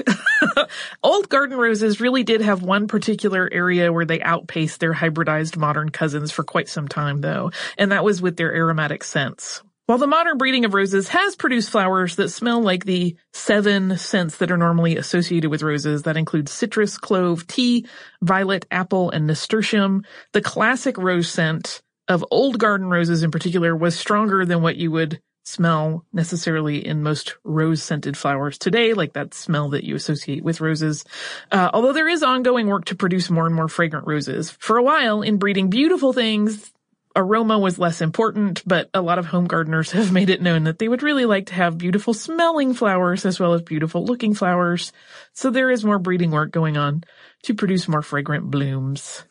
Old 1.04 1.28
garden 1.28 1.56
roses 1.56 2.00
really 2.00 2.24
did 2.24 2.40
have 2.40 2.62
one 2.62 2.88
particular 2.88 3.48
area 3.52 3.92
where 3.92 4.04
they 4.04 4.20
outpaced 4.20 4.80
their 4.80 4.92
hybridized 4.92 5.56
modern 5.56 5.90
cousins 5.90 6.32
for 6.32 6.42
quite 6.42 6.68
some 6.68 6.88
time 6.88 7.20
though, 7.20 7.52
and 7.78 7.92
that 7.92 8.04
was 8.04 8.20
with 8.20 8.36
their 8.36 8.52
aromatic 8.52 9.04
scents. 9.04 9.62
While 9.86 9.98
the 9.98 10.08
modern 10.08 10.36
breeding 10.36 10.64
of 10.64 10.74
roses 10.74 11.06
has 11.10 11.36
produced 11.36 11.70
flowers 11.70 12.16
that 12.16 12.30
smell 12.30 12.60
like 12.60 12.84
the 12.84 13.16
seven 13.32 13.96
scents 13.96 14.38
that 14.38 14.50
are 14.50 14.56
normally 14.56 14.96
associated 14.96 15.48
with 15.48 15.62
roses, 15.62 16.02
that 16.02 16.16
include 16.16 16.48
citrus, 16.48 16.98
clove, 16.98 17.46
tea, 17.46 17.86
violet, 18.20 18.66
apple, 18.72 19.10
and 19.10 19.28
nasturtium, 19.28 20.02
the 20.32 20.42
classic 20.42 20.98
rose 20.98 21.28
scent 21.28 21.82
of 22.08 22.24
old 22.32 22.58
garden 22.58 22.88
roses 22.88 23.22
in 23.22 23.30
particular 23.30 23.76
was 23.76 23.96
stronger 23.96 24.44
than 24.44 24.60
what 24.60 24.74
you 24.74 24.90
would 24.90 25.20
smell 25.44 26.04
necessarily 26.12 26.84
in 26.84 27.04
most 27.04 27.36
rose 27.44 27.80
scented 27.80 28.16
flowers 28.16 28.58
today, 28.58 28.92
like 28.92 29.12
that 29.12 29.34
smell 29.34 29.68
that 29.68 29.84
you 29.84 29.94
associate 29.94 30.42
with 30.42 30.60
roses. 30.60 31.04
Uh, 31.52 31.70
although 31.72 31.92
there 31.92 32.08
is 32.08 32.24
ongoing 32.24 32.66
work 32.66 32.86
to 32.86 32.96
produce 32.96 33.30
more 33.30 33.46
and 33.46 33.54
more 33.54 33.68
fragrant 33.68 34.08
roses. 34.08 34.50
For 34.50 34.78
a 34.78 34.82
while, 34.82 35.22
in 35.22 35.36
breeding 35.38 35.70
beautiful 35.70 36.12
things, 36.12 36.72
aroma 37.16 37.58
was 37.58 37.78
less 37.78 38.00
important, 38.00 38.62
but 38.66 38.90
a 38.94 39.00
lot 39.00 39.18
of 39.18 39.26
home 39.26 39.46
gardeners 39.46 39.90
have 39.92 40.12
made 40.12 40.30
it 40.30 40.42
known 40.42 40.64
that 40.64 40.78
they 40.78 40.88
would 40.88 41.02
really 41.02 41.24
like 41.24 41.46
to 41.46 41.54
have 41.54 41.78
beautiful 41.78 42.14
smelling 42.14 42.74
flowers 42.74 43.24
as 43.24 43.40
well 43.40 43.54
as 43.54 43.62
beautiful 43.62 44.04
looking 44.04 44.34
flowers. 44.34 44.92
So 45.32 45.50
there 45.50 45.70
is 45.70 45.84
more 45.84 45.98
breeding 45.98 46.30
work 46.30 46.52
going 46.52 46.76
on 46.76 47.02
to 47.44 47.54
produce 47.54 47.88
more 47.88 48.02
fragrant 48.02 48.50
blooms. 48.50 49.24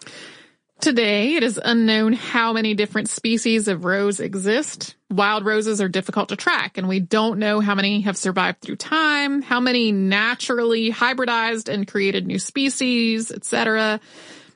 Today, 0.81 1.35
it 1.35 1.43
is 1.43 1.59
unknown 1.63 2.13
how 2.13 2.51
many 2.51 2.73
different 2.73 3.09
species 3.09 3.67
of 3.67 3.85
rose 3.85 4.19
exist. 4.19 4.95
Wild 5.09 5.45
roses 5.45 5.81
are 5.81 5.87
difficult 5.87 6.29
to 6.29 6.35
track, 6.35 6.77
and 6.77 6.87
we 6.87 6.99
don't 6.99 7.39
know 7.39 7.61
how 7.61 7.75
many 7.75 8.01
have 8.01 8.17
survived 8.17 8.61
through 8.61 8.75
time, 8.75 9.41
how 9.41 9.59
many 9.61 9.91
naturally 9.91 10.91
hybridized 10.91 11.73
and 11.73 11.87
created 11.87 12.27
new 12.27 12.39
species, 12.39 13.31
etc. 13.31 14.01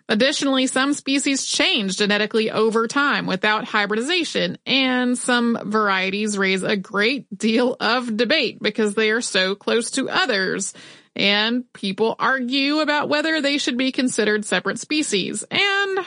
Additionally, 0.10 0.66
some 0.66 0.96
species 0.96 1.46
change 1.46 1.98
genetically 1.98 2.50
over 2.50 2.88
time 2.88 3.28
without 3.28 3.64
hybridization, 3.64 4.58
and 4.66 5.16
some 5.16 5.56
varieties 5.64 6.36
raise 6.36 6.64
a 6.64 6.76
great 6.76 7.38
deal 7.38 7.78
of 7.80 8.18
debate 8.18 8.60
because 8.60 8.96
they 8.96 9.12
are 9.12 9.22
so 9.22 9.54
close 9.54 9.92
to 9.92 10.10
others. 10.10 10.74
And 11.16 11.72
people 11.74 12.16
argue 12.18 12.80
about 12.80 13.08
whether 13.08 13.40
they 13.40 13.60
should 13.60 13.78
be 13.78 13.92
considered 13.92 14.46
separate 14.46 14.80
species. 14.80 15.44
And 15.52 16.00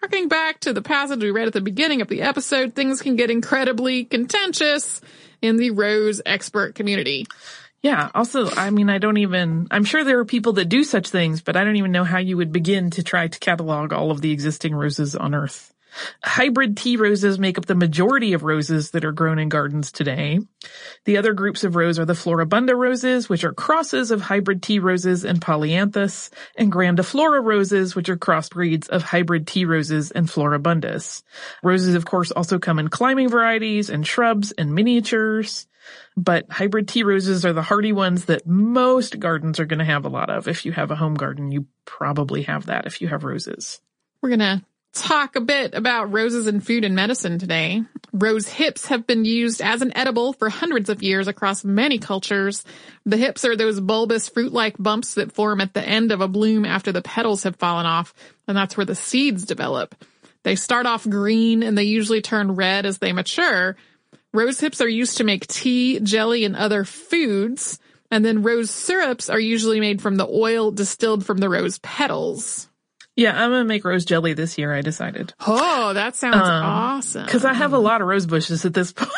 harking 0.00 0.28
back 0.28 0.60
to 0.60 0.72
the 0.72 0.82
passage 0.82 1.22
we 1.22 1.30
read 1.30 1.46
at 1.46 1.52
the 1.52 1.60
beginning 1.60 2.00
of 2.00 2.08
the 2.08 2.22
episode, 2.22 2.74
things 2.74 3.02
can 3.02 3.14
get 3.14 3.30
incredibly 3.30 4.06
contentious 4.06 5.02
in 5.42 5.58
the 5.58 5.70
rose 5.70 6.22
expert 6.24 6.74
community. 6.74 7.26
Yeah. 7.84 8.08
Also, 8.14 8.48
I 8.48 8.70
mean, 8.70 8.88
I 8.88 8.96
don't 8.96 9.18
even, 9.18 9.68
I'm 9.70 9.84
sure 9.84 10.04
there 10.04 10.18
are 10.18 10.24
people 10.24 10.54
that 10.54 10.70
do 10.70 10.84
such 10.84 11.10
things, 11.10 11.42
but 11.42 11.54
I 11.54 11.64
don't 11.64 11.76
even 11.76 11.92
know 11.92 12.02
how 12.02 12.16
you 12.16 12.38
would 12.38 12.50
begin 12.50 12.88
to 12.92 13.02
try 13.02 13.28
to 13.28 13.38
catalog 13.38 13.92
all 13.92 14.10
of 14.10 14.22
the 14.22 14.32
existing 14.32 14.74
roses 14.74 15.14
on 15.14 15.34
earth. 15.34 15.70
Hybrid 16.24 16.78
tea 16.78 16.96
roses 16.96 17.38
make 17.38 17.58
up 17.58 17.66
the 17.66 17.74
majority 17.74 18.32
of 18.32 18.42
roses 18.42 18.92
that 18.92 19.04
are 19.04 19.12
grown 19.12 19.38
in 19.38 19.50
gardens 19.50 19.92
today. 19.92 20.40
The 21.04 21.18
other 21.18 21.34
groups 21.34 21.62
of 21.62 21.76
rose 21.76 21.98
are 21.98 22.06
the 22.06 22.14
Floribunda 22.14 22.74
roses, 22.74 23.28
which 23.28 23.44
are 23.44 23.52
crosses 23.52 24.10
of 24.10 24.22
hybrid 24.22 24.62
tea 24.62 24.78
roses 24.78 25.22
and 25.22 25.38
polyanthus, 25.38 26.30
and 26.56 26.72
grandiflora 26.72 27.44
roses, 27.44 27.94
which 27.94 28.08
are 28.08 28.16
crossbreeds 28.16 28.88
of 28.88 29.02
hybrid 29.02 29.46
tea 29.46 29.66
roses 29.66 30.10
and 30.10 30.26
Floribundas. 30.26 31.22
Roses, 31.62 31.94
of 31.94 32.06
course, 32.06 32.30
also 32.30 32.58
come 32.58 32.78
in 32.78 32.88
climbing 32.88 33.28
varieties 33.28 33.90
and 33.90 34.06
shrubs 34.06 34.52
and 34.52 34.74
miniatures. 34.74 35.66
But 36.16 36.50
hybrid 36.50 36.88
tea 36.88 37.02
roses 37.02 37.44
are 37.44 37.52
the 37.52 37.62
hardy 37.62 37.92
ones 37.92 38.26
that 38.26 38.46
most 38.46 39.18
gardens 39.18 39.58
are 39.60 39.66
going 39.66 39.80
to 39.80 39.84
have 39.84 40.04
a 40.04 40.08
lot 40.08 40.30
of. 40.30 40.48
If 40.48 40.64
you 40.64 40.72
have 40.72 40.90
a 40.90 40.96
home 40.96 41.14
garden, 41.14 41.50
you 41.50 41.66
probably 41.84 42.42
have 42.42 42.66
that 42.66 42.86
if 42.86 43.00
you 43.00 43.08
have 43.08 43.24
roses. 43.24 43.80
We're 44.20 44.30
going 44.30 44.38
to 44.40 44.62
talk 44.94 45.34
a 45.34 45.40
bit 45.40 45.74
about 45.74 46.12
roses 46.12 46.46
in 46.46 46.60
food 46.60 46.84
and 46.84 46.94
medicine 46.94 47.38
today. 47.38 47.82
Rose 48.12 48.46
hips 48.46 48.86
have 48.86 49.08
been 49.08 49.24
used 49.24 49.60
as 49.60 49.82
an 49.82 49.96
edible 49.96 50.32
for 50.34 50.48
hundreds 50.48 50.88
of 50.88 51.02
years 51.02 51.26
across 51.26 51.64
many 51.64 51.98
cultures. 51.98 52.64
The 53.04 53.16
hips 53.16 53.44
are 53.44 53.56
those 53.56 53.80
bulbous 53.80 54.28
fruit-like 54.28 54.76
bumps 54.78 55.14
that 55.14 55.32
form 55.32 55.60
at 55.60 55.74
the 55.74 55.82
end 55.82 56.12
of 56.12 56.20
a 56.20 56.28
bloom 56.28 56.64
after 56.64 56.92
the 56.92 57.02
petals 57.02 57.42
have 57.42 57.56
fallen 57.56 57.86
off, 57.86 58.14
and 58.46 58.56
that's 58.56 58.76
where 58.76 58.86
the 58.86 58.94
seeds 58.94 59.44
develop. 59.44 59.96
They 60.44 60.54
start 60.54 60.86
off 60.86 61.08
green 61.08 61.62
and 61.62 61.76
they 61.76 61.84
usually 61.84 62.20
turn 62.20 62.54
red 62.54 62.86
as 62.86 62.98
they 62.98 63.12
mature. 63.12 63.76
Rose 64.34 64.58
hips 64.58 64.80
are 64.80 64.88
used 64.88 65.18
to 65.18 65.24
make 65.24 65.46
tea, 65.46 66.00
jelly, 66.00 66.44
and 66.44 66.56
other 66.56 66.84
foods. 66.84 67.78
And 68.10 68.24
then 68.24 68.42
rose 68.42 68.70
syrups 68.70 69.30
are 69.30 69.40
usually 69.40 69.80
made 69.80 70.02
from 70.02 70.16
the 70.16 70.26
oil 70.26 70.72
distilled 70.72 71.24
from 71.24 71.38
the 71.38 71.48
rose 71.48 71.78
petals. 71.78 72.68
Yeah, 73.16 73.32
I'm 73.32 73.50
gonna 73.50 73.64
make 73.64 73.84
rose 73.84 74.04
jelly 74.04 74.34
this 74.34 74.58
year. 74.58 74.74
I 74.74 74.80
decided. 74.80 75.32
Oh, 75.46 75.92
that 75.92 76.16
sounds 76.16 76.36
um, 76.36 76.64
awesome. 76.64 77.24
Because 77.24 77.44
I 77.44 77.54
have 77.54 77.72
a 77.72 77.78
lot 77.78 78.02
of 78.02 78.08
rose 78.08 78.26
bushes 78.26 78.64
at 78.64 78.74
this 78.74 78.92
point, 78.92 79.10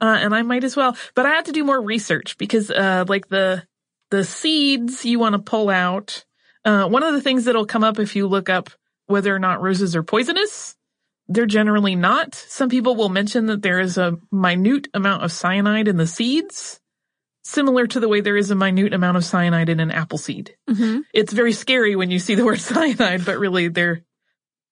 uh, 0.00 0.18
and 0.20 0.34
I 0.34 0.42
might 0.42 0.64
as 0.64 0.76
well. 0.76 0.96
But 1.14 1.26
I 1.26 1.30
had 1.30 1.44
to 1.44 1.52
do 1.52 1.62
more 1.62 1.80
research 1.80 2.36
because, 2.38 2.70
uh, 2.72 3.04
like 3.06 3.28
the 3.28 3.62
the 4.10 4.24
seeds 4.24 5.04
you 5.04 5.20
want 5.20 5.34
to 5.34 5.38
pull 5.38 5.70
out. 5.70 6.24
Uh, 6.64 6.88
one 6.88 7.04
of 7.04 7.14
the 7.14 7.22
things 7.22 7.44
that'll 7.44 7.66
come 7.66 7.84
up 7.84 7.98
if 8.00 8.16
you 8.16 8.26
look 8.26 8.48
up 8.48 8.70
whether 9.06 9.34
or 9.34 9.38
not 9.38 9.62
roses 9.62 9.96
are 9.96 10.02
poisonous, 10.02 10.76
they're 11.30 11.46
generally 11.46 11.94
not. 11.94 12.34
Some 12.34 12.68
people 12.68 12.96
will 12.96 13.08
mention 13.08 13.46
that 13.46 13.62
there 13.62 13.80
is 13.80 13.96
a 13.96 14.18
minute 14.32 14.88
amount 14.92 15.22
of 15.22 15.32
cyanide 15.32 15.88
in 15.88 15.96
the 15.96 16.06
seeds 16.06 16.80
similar 17.42 17.86
to 17.86 18.00
the 18.00 18.08
way 18.08 18.20
there 18.20 18.36
is 18.36 18.50
a 18.50 18.54
minute 18.54 18.92
amount 18.92 19.16
of 19.16 19.24
cyanide 19.24 19.68
in 19.68 19.80
an 19.80 19.90
apple 19.90 20.18
seed. 20.18 20.56
Mm-hmm. 20.68 21.00
It's 21.14 21.32
very 21.32 21.52
scary 21.52 21.96
when 21.96 22.10
you 22.10 22.18
see 22.18 22.34
the 22.34 22.44
word 22.44 22.60
cyanide, 22.60 23.24
but 23.24 23.38
really 23.38 23.68
they're, 23.68 23.94
they're, 23.94 24.04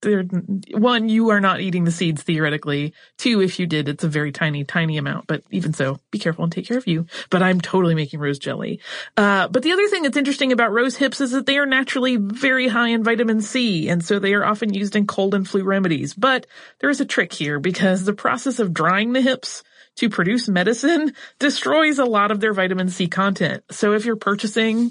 one, 0.02 1.08
you 1.08 1.30
are 1.30 1.40
not 1.40 1.60
eating 1.60 1.84
the 1.84 1.90
seeds 1.90 2.22
theoretically. 2.22 2.94
Two, 3.16 3.40
if 3.40 3.58
you 3.58 3.66
did, 3.66 3.88
it's 3.88 4.04
a 4.04 4.08
very 4.08 4.30
tiny, 4.30 4.64
tiny 4.64 4.96
amount, 4.96 5.26
but 5.26 5.42
even 5.50 5.72
so, 5.72 5.98
be 6.10 6.18
careful 6.18 6.44
and 6.44 6.52
take 6.52 6.66
care 6.66 6.78
of 6.78 6.86
you. 6.86 7.06
But 7.30 7.42
I'm 7.42 7.60
totally 7.60 7.94
making 7.94 8.20
rose 8.20 8.38
jelly. 8.38 8.80
Uh, 9.16 9.48
but 9.48 9.62
the 9.62 9.72
other 9.72 9.88
thing 9.88 10.04
that's 10.04 10.16
interesting 10.16 10.52
about 10.52 10.72
rose 10.72 10.96
hips 10.96 11.20
is 11.20 11.32
that 11.32 11.46
they 11.46 11.58
are 11.58 11.66
naturally 11.66 12.16
very 12.16 12.68
high 12.68 12.88
in 12.88 13.02
vitamin 13.02 13.40
C, 13.40 13.88
and 13.88 14.04
so 14.04 14.18
they 14.18 14.34
are 14.34 14.44
often 14.44 14.72
used 14.72 14.94
in 14.94 15.06
cold 15.06 15.34
and 15.34 15.48
flu 15.48 15.64
remedies. 15.64 16.14
But 16.14 16.46
there 16.80 16.90
is 16.90 17.00
a 17.00 17.06
trick 17.06 17.32
here 17.32 17.58
because 17.58 18.04
the 18.04 18.12
process 18.12 18.60
of 18.60 18.72
drying 18.72 19.12
the 19.12 19.20
hips 19.20 19.64
to 19.96 20.08
produce 20.08 20.48
medicine 20.48 21.12
destroys 21.40 21.98
a 21.98 22.04
lot 22.04 22.30
of 22.30 22.40
their 22.40 22.52
vitamin 22.52 22.88
C 22.88 23.08
content. 23.08 23.64
So 23.70 23.94
if 23.94 24.04
you're 24.04 24.16
purchasing 24.16 24.90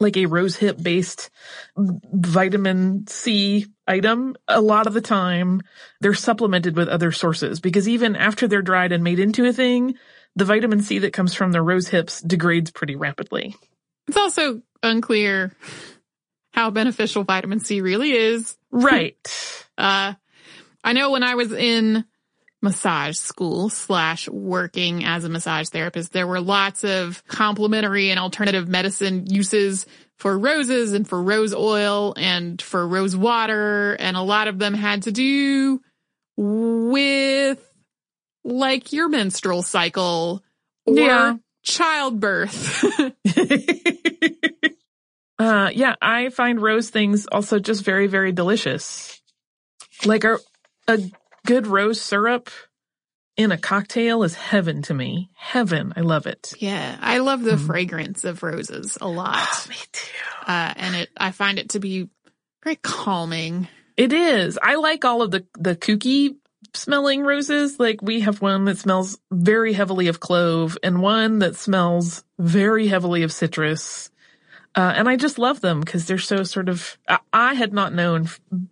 like 0.00 0.16
a 0.16 0.26
rose 0.26 0.56
hip 0.56 0.82
based 0.82 1.30
vitamin 1.76 3.06
C 3.06 3.66
item, 3.86 4.36
a 4.48 4.60
lot 4.60 4.86
of 4.86 4.94
the 4.94 5.00
time 5.00 5.62
they're 6.00 6.14
supplemented 6.14 6.76
with 6.76 6.88
other 6.88 7.12
sources 7.12 7.60
because 7.60 7.88
even 7.88 8.16
after 8.16 8.48
they're 8.48 8.62
dried 8.62 8.92
and 8.92 9.04
made 9.04 9.18
into 9.18 9.46
a 9.46 9.52
thing, 9.52 9.94
the 10.36 10.44
vitamin 10.44 10.82
C 10.82 10.98
that 11.00 11.12
comes 11.12 11.34
from 11.34 11.52
the 11.52 11.62
rose 11.62 11.88
hips 11.88 12.20
degrades 12.20 12.70
pretty 12.70 12.96
rapidly. 12.96 13.54
It's 14.08 14.16
also 14.16 14.62
unclear 14.82 15.52
how 16.52 16.70
beneficial 16.70 17.24
vitamin 17.24 17.60
C 17.60 17.80
really 17.80 18.12
is. 18.12 18.56
Right. 18.70 19.16
uh, 19.78 20.14
I 20.82 20.92
know 20.92 21.10
when 21.10 21.22
I 21.22 21.34
was 21.34 21.52
in 21.52 22.04
massage 22.64 23.16
school 23.16 23.68
slash 23.68 24.28
working 24.28 25.04
as 25.04 25.22
a 25.24 25.28
massage 25.28 25.68
therapist, 25.68 26.12
there 26.12 26.26
were 26.26 26.40
lots 26.40 26.82
of 26.82 27.24
complementary 27.28 28.10
and 28.10 28.18
alternative 28.18 28.66
medicine 28.66 29.26
uses 29.26 29.86
for 30.16 30.36
roses 30.36 30.92
and 30.94 31.06
for 31.06 31.22
rose 31.22 31.54
oil 31.54 32.14
and 32.16 32.60
for 32.60 32.88
rose 32.88 33.16
water. 33.16 33.92
And 33.92 34.16
a 34.16 34.22
lot 34.22 34.48
of 34.48 34.58
them 34.58 34.74
had 34.74 35.02
to 35.02 35.12
do 35.12 35.80
with 36.36 37.62
like 38.44 38.92
your 38.92 39.08
menstrual 39.08 39.62
cycle 39.62 40.42
or 40.86 40.94
yeah. 40.94 41.36
childbirth. 41.62 42.84
uh, 45.38 45.70
yeah, 45.72 45.94
I 46.00 46.30
find 46.30 46.60
rose 46.60 46.90
things 46.90 47.26
also 47.26 47.58
just 47.58 47.84
very, 47.84 48.06
very 48.06 48.32
delicious. 48.32 49.20
Like 50.04 50.24
a, 50.24 50.38
a 50.88 50.98
good 51.46 51.66
rose 51.66 52.00
syrup 52.00 52.50
in 53.36 53.52
a 53.52 53.58
cocktail 53.58 54.22
is 54.22 54.34
heaven 54.34 54.82
to 54.82 54.94
me. 54.94 55.30
Heaven. 55.34 55.92
I 55.96 56.00
love 56.00 56.26
it. 56.26 56.54
Yeah. 56.58 56.96
I 57.00 57.18
love 57.18 57.42
the 57.42 57.52
mm. 57.52 57.66
fragrance 57.66 58.24
of 58.24 58.42
roses 58.42 58.96
a 59.00 59.08
lot. 59.08 59.36
Oh, 59.36 59.66
me 59.68 59.76
too. 59.92 60.10
Uh, 60.46 60.74
and 60.76 60.96
it, 60.96 61.08
I 61.16 61.32
find 61.32 61.58
it 61.58 61.70
to 61.70 61.80
be 61.80 62.08
very 62.62 62.76
calming. 62.76 63.68
It 63.96 64.12
is. 64.12 64.58
I 64.60 64.76
like 64.76 65.04
all 65.04 65.22
of 65.22 65.30
the, 65.30 65.46
the 65.58 65.76
kooky 65.76 66.36
smelling 66.74 67.22
roses. 67.22 67.78
Like 67.78 68.02
we 68.02 68.20
have 68.20 68.40
one 68.40 68.66
that 68.66 68.78
smells 68.78 69.18
very 69.32 69.72
heavily 69.72 70.08
of 70.08 70.20
clove 70.20 70.78
and 70.82 71.02
one 71.02 71.40
that 71.40 71.56
smells 71.56 72.24
very 72.38 72.86
heavily 72.86 73.22
of 73.22 73.32
citrus. 73.32 74.10
Uh, 74.76 74.92
and 74.96 75.08
I 75.08 75.14
just 75.16 75.38
love 75.38 75.60
them 75.60 75.78
because 75.80 76.06
they're 76.06 76.18
so 76.18 76.42
sort 76.42 76.68
of, 76.68 76.98
I, 77.32 77.54
had 77.54 77.72
not 77.72 77.94
known 77.94 78.28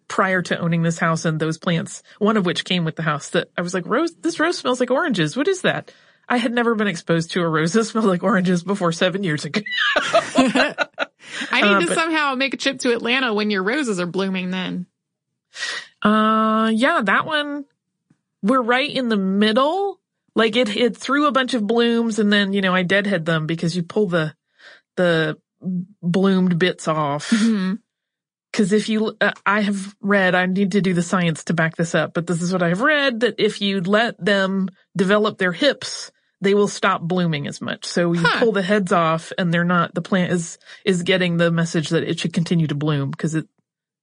prior 0.08 0.42
to 0.42 0.58
owning 0.58 0.82
this 0.82 0.98
house 0.98 1.24
and 1.24 1.38
those 1.38 1.58
plants, 1.58 2.02
one 2.18 2.36
of 2.36 2.44
which 2.44 2.64
came 2.64 2.84
with 2.84 2.96
the 2.96 3.02
house 3.02 3.30
that 3.30 3.50
I 3.56 3.62
was 3.62 3.72
like, 3.72 3.86
rose, 3.86 4.12
this 4.16 4.40
rose 4.40 4.58
smells 4.58 4.80
like 4.80 4.90
oranges. 4.90 5.36
What 5.36 5.46
is 5.46 5.62
that? 5.62 5.92
I 6.28 6.38
had 6.38 6.52
never 6.52 6.74
been 6.74 6.88
exposed 6.88 7.30
to 7.32 7.40
a 7.42 7.48
rose 7.48 7.72
that 7.74 7.84
smelled 7.84 8.06
like 8.06 8.24
oranges 8.24 8.64
before 8.64 8.90
seven 8.90 9.22
years 9.22 9.44
ago. 9.44 9.60
I 9.96 11.60
need 11.62 11.62
Uh, 11.62 11.80
to 11.80 11.86
but- 11.86 11.94
somehow 11.94 12.34
make 12.34 12.54
a 12.54 12.56
trip 12.56 12.80
to 12.80 12.92
Atlanta 12.92 13.32
when 13.32 13.50
your 13.50 13.62
roses 13.62 14.00
are 14.00 14.06
blooming 14.06 14.50
then. 14.50 14.86
Uh, 16.02 16.70
yeah, 16.74 17.00
that 17.04 17.26
one, 17.26 17.64
we're 18.42 18.62
right 18.62 18.90
in 18.90 19.08
the 19.08 19.16
middle. 19.16 20.00
Like 20.34 20.56
it, 20.56 20.74
it 20.74 20.96
threw 20.96 21.26
a 21.26 21.32
bunch 21.32 21.54
of 21.54 21.66
blooms 21.66 22.18
and 22.18 22.32
then, 22.32 22.52
you 22.54 22.60
know, 22.60 22.74
I 22.74 22.82
deadhead 22.82 23.24
them 23.24 23.46
because 23.46 23.76
you 23.76 23.82
pull 23.82 24.08
the, 24.08 24.34
the 24.96 25.38
bloomed 26.02 26.58
bits 26.58 26.88
off. 26.88 27.30
Hmm. 27.30 27.74
Cause 28.52 28.72
if 28.72 28.90
you, 28.90 29.16
uh, 29.18 29.32
I 29.46 29.62
have 29.62 29.96
read, 30.02 30.34
I 30.34 30.44
need 30.44 30.72
to 30.72 30.82
do 30.82 30.92
the 30.92 31.02
science 31.02 31.44
to 31.44 31.54
back 31.54 31.76
this 31.76 31.94
up, 31.94 32.12
but 32.12 32.26
this 32.26 32.42
is 32.42 32.52
what 32.52 32.62
I've 32.62 32.82
read 32.82 33.20
that 33.20 33.36
if 33.38 33.62
you 33.62 33.80
let 33.80 34.22
them 34.22 34.68
develop 34.94 35.38
their 35.38 35.52
hips, 35.52 36.12
they 36.42 36.52
will 36.52 36.68
stop 36.68 37.00
blooming 37.00 37.46
as 37.46 37.62
much. 37.62 37.86
So 37.86 38.12
you 38.12 38.20
Huh. 38.20 38.40
pull 38.40 38.52
the 38.52 38.60
heads 38.60 38.92
off 38.92 39.32
and 39.38 39.54
they're 39.54 39.64
not, 39.64 39.94
the 39.94 40.02
plant 40.02 40.32
is, 40.32 40.58
is 40.84 41.02
getting 41.02 41.38
the 41.38 41.50
message 41.50 41.88
that 41.90 42.02
it 42.02 42.18
should 42.20 42.34
continue 42.34 42.66
to 42.66 42.74
bloom 42.74 43.10
because 43.10 43.34
it, 43.34 43.46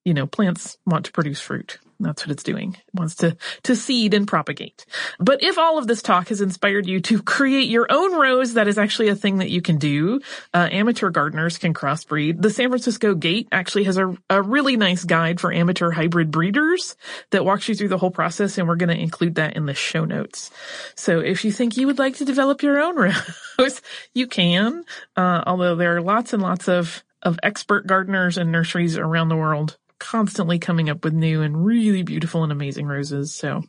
you 0.03 0.15
know, 0.15 0.25
plants 0.25 0.79
want 0.83 1.05
to 1.05 1.11
produce 1.11 1.39
fruit. 1.39 1.77
That's 2.01 2.25
what 2.25 2.31
it's 2.31 2.43
doing. 2.43 2.75
It 2.75 2.93
wants 2.93 3.15
to, 3.15 3.35
to 3.63 3.75
seed 3.75 4.13
and 4.13 4.25
propagate. 4.25 4.85
But 5.19 5.43
if 5.43 5.57
all 5.57 5.77
of 5.77 5.85
this 5.85 6.01
talk 6.01 6.29
has 6.29 6.39
inspired 6.39 6.87
you 6.87 7.01
to 7.01 7.21
create 7.21 7.67
your 7.67 7.87
own 7.89 8.17
rose, 8.17 8.53
that 8.53 8.69
is 8.69 8.77
actually 8.77 9.09
a 9.09 9.15
thing 9.15 9.39
that 9.39 9.49
you 9.49 9.61
can 9.61 9.77
do. 9.77 10.21
Uh, 10.53 10.69
amateur 10.71 11.09
gardeners 11.09 11.57
can 11.57 11.73
crossbreed. 11.73 12.41
The 12.41 12.51
San 12.51 12.69
Francisco 12.69 13.15
Gate 13.15 13.49
actually 13.51 13.83
has 13.83 13.97
a, 13.97 14.15
a 14.29 14.41
really 14.41 14.77
nice 14.77 15.03
guide 15.03 15.41
for 15.41 15.51
amateur 15.51 15.91
hybrid 15.91 16.31
breeders 16.31 16.95
that 17.31 17.43
walks 17.43 17.67
you 17.67 17.75
through 17.75 17.89
the 17.89 17.97
whole 17.97 18.11
process. 18.11 18.57
And 18.57 18.67
we're 18.67 18.77
going 18.77 18.95
to 18.95 19.01
include 19.01 19.35
that 19.35 19.57
in 19.57 19.65
the 19.65 19.73
show 19.73 20.05
notes. 20.05 20.51
So 20.95 21.19
if 21.19 21.43
you 21.43 21.51
think 21.51 21.75
you 21.75 21.85
would 21.87 21.99
like 21.99 22.15
to 22.17 22.25
develop 22.25 22.63
your 22.63 22.79
own 22.79 22.95
rose, 23.59 23.81
you 24.13 24.27
can. 24.27 24.85
Uh, 25.17 25.43
although 25.45 25.75
there 25.75 25.97
are 25.97 26.01
lots 26.01 26.31
and 26.31 26.41
lots 26.41 26.69
of, 26.69 27.03
of 27.21 27.37
expert 27.43 27.87
gardeners 27.87 28.37
and 28.37 28.53
nurseries 28.53 28.97
around 28.97 29.27
the 29.27 29.35
world 29.35 29.77
constantly 29.99 30.59
coming 30.59 30.89
up 30.89 31.03
with 31.03 31.13
new 31.13 31.41
and 31.41 31.65
really 31.65 32.03
beautiful 32.03 32.43
and 32.43 32.51
amazing 32.51 32.85
roses. 32.87 33.33
So 33.33 33.63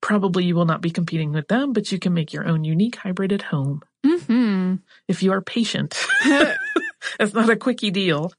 probably 0.00 0.44
you 0.44 0.54
will 0.54 0.64
not 0.64 0.80
be 0.80 0.90
competing 0.90 1.32
with 1.32 1.48
them, 1.48 1.72
but 1.72 1.92
you 1.92 1.98
can 1.98 2.12
make 2.14 2.32
your 2.32 2.46
own 2.46 2.64
unique 2.64 2.96
hybrid 2.96 3.32
at 3.32 3.42
home 3.42 3.82
hmm 4.04 4.74
if 5.08 5.22
you 5.22 5.32
are 5.32 5.40
patient. 5.40 5.96
It's 7.18 7.34
not 7.34 7.50
a 7.50 7.56
quickie 7.56 7.90
deal. 7.90 8.32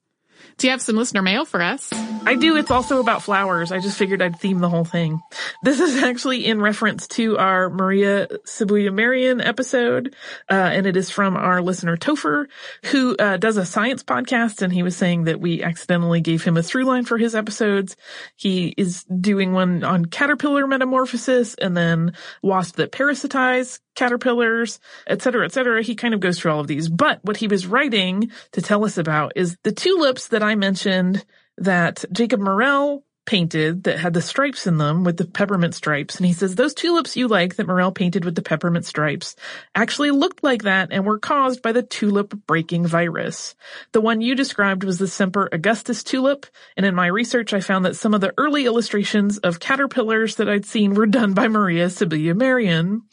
Do 0.57 0.67
you 0.67 0.71
have 0.71 0.81
some 0.81 0.95
listener 0.95 1.21
mail 1.21 1.45
for 1.45 1.61
us? 1.61 1.91
I 2.25 2.35
do. 2.35 2.55
It's 2.55 2.71
also 2.71 2.99
about 2.99 3.21
flowers. 3.21 3.71
I 3.71 3.79
just 3.79 3.97
figured 3.97 4.21
I'd 4.21 4.39
theme 4.39 4.59
the 4.59 4.69
whole 4.69 4.85
thing. 4.85 5.21
This 5.63 5.79
is 5.79 6.03
actually 6.03 6.45
in 6.45 6.59
reference 6.59 7.07
to 7.09 7.37
our 7.37 7.69
Maria 7.69 8.27
Sibylla 8.43 8.91
Merian 8.91 9.39
episode, 9.39 10.13
uh, 10.51 10.53
and 10.53 10.85
it 10.85 10.97
is 10.97 11.09
from 11.09 11.37
our 11.37 11.61
listener 11.61 11.95
Topher, 11.95 12.47
who 12.87 13.15
uh, 13.15 13.37
does 13.37 13.55
a 13.55 13.65
science 13.65 14.03
podcast, 14.03 14.61
and 14.61 14.73
he 14.73 14.83
was 14.83 14.97
saying 14.97 15.23
that 15.23 15.39
we 15.39 15.63
accidentally 15.63 16.19
gave 16.19 16.43
him 16.43 16.57
a 16.57 16.63
through 16.63 16.83
line 16.83 17.05
for 17.05 17.17
his 17.17 17.33
episodes. 17.33 17.95
He 18.35 18.73
is 18.77 19.05
doing 19.05 19.53
one 19.53 19.85
on 19.85 20.05
caterpillar 20.05 20.67
metamorphosis, 20.67 21.55
and 21.55 21.77
then 21.77 22.11
wasp 22.41 22.75
that 22.75 22.91
parasitize 22.91 23.79
caterpillars, 23.95 24.79
et 25.07 25.21
cetera, 25.21 25.45
et 25.45 25.51
cetera. 25.51 25.81
He 25.81 25.95
kind 25.95 26.13
of 26.13 26.19
goes 26.19 26.39
through 26.39 26.51
all 26.51 26.59
of 26.59 26.67
these. 26.67 26.89
But 26.89 27.19
what 27.23 27.37
he 27.37 27.47
was 27.47 27.67
writing 27.67 28.31
to 28.51 28.61
tell 28.61 28.85
us 28.85 28.97
about 28.97 29.33
is 29.35 29.57
the 29.63 29.71
tulips 29.71 30.29
that 30.29 30.43
I 30.43 30.55
mentioned 30.55 31.25
that 31.57 32.03
Jacob 32.11 32.39
Marrel 32.39 33.03
painted 33.25 33.83
that 33.85 33.99
had 33.99 34.13
the 34.13 34.21
stripes 34.21 34.67
in 34.67 34.77
them 34.77 35.03
with 35.03 35.17
the 35.17 35.25
peppermint 35.25 35.73
stripes. 35.73 36.17
And 36.17 36.25
he 36.25 36.33
says 36.33 36.55
those 36.55 36.73
tulips 36.73 37.15
you 37.15 37.27
like 37.27 37.55
that 37.55 37.67
Marrel 37.67 37.91
painted 37.91 38.25
with 38.25 38.35
the 38.35 38.41
peppermint 38.41 38.85
stripes 38.85 39.35
actually 39.73 40.11
looked 40.11 40.43
like 40.43 40.63
that 40.63 40.89
and 40.91 41.05
were 41.05 41.19
caused 41.19 41.61
by 41.61 41.71
the 41.71 41.83
tulip 41.83 42.33
breaking 42.47 42.85
virus. 42.85 43.55
The 43.93 44.01
one 44.01 44.21
you 44.21 44.35
described 44.35 44.83
was 44.83 44.99
the 44.99 45.07
Semper 45.07 45.47
Augustus 45.51 46.03
tulip. 46.03 46.45
And 46.75 46.85
in 46.85 46.95
my 46.95 47.07
research, 47.07 47.53
I 47.53 47.61
found 47.61 47.85
that 47.85 47.95
some 47.95 48.13
of 48.13 48.21
the 48.21 48.33
early 48.37 48.65
illustrations 48.65 49.37
of 49.37 49.59
caterpillars 49.59 50.35
that 50.35 50.49
I'd 50.49 50.65
seen 50.65 50.93
were 50.93 51.05
done 51.05 51.33
by 51.33 51.47
Maria 51.47 51.89
Sibylla 51.89 52.33
Merian. 52.33 53.03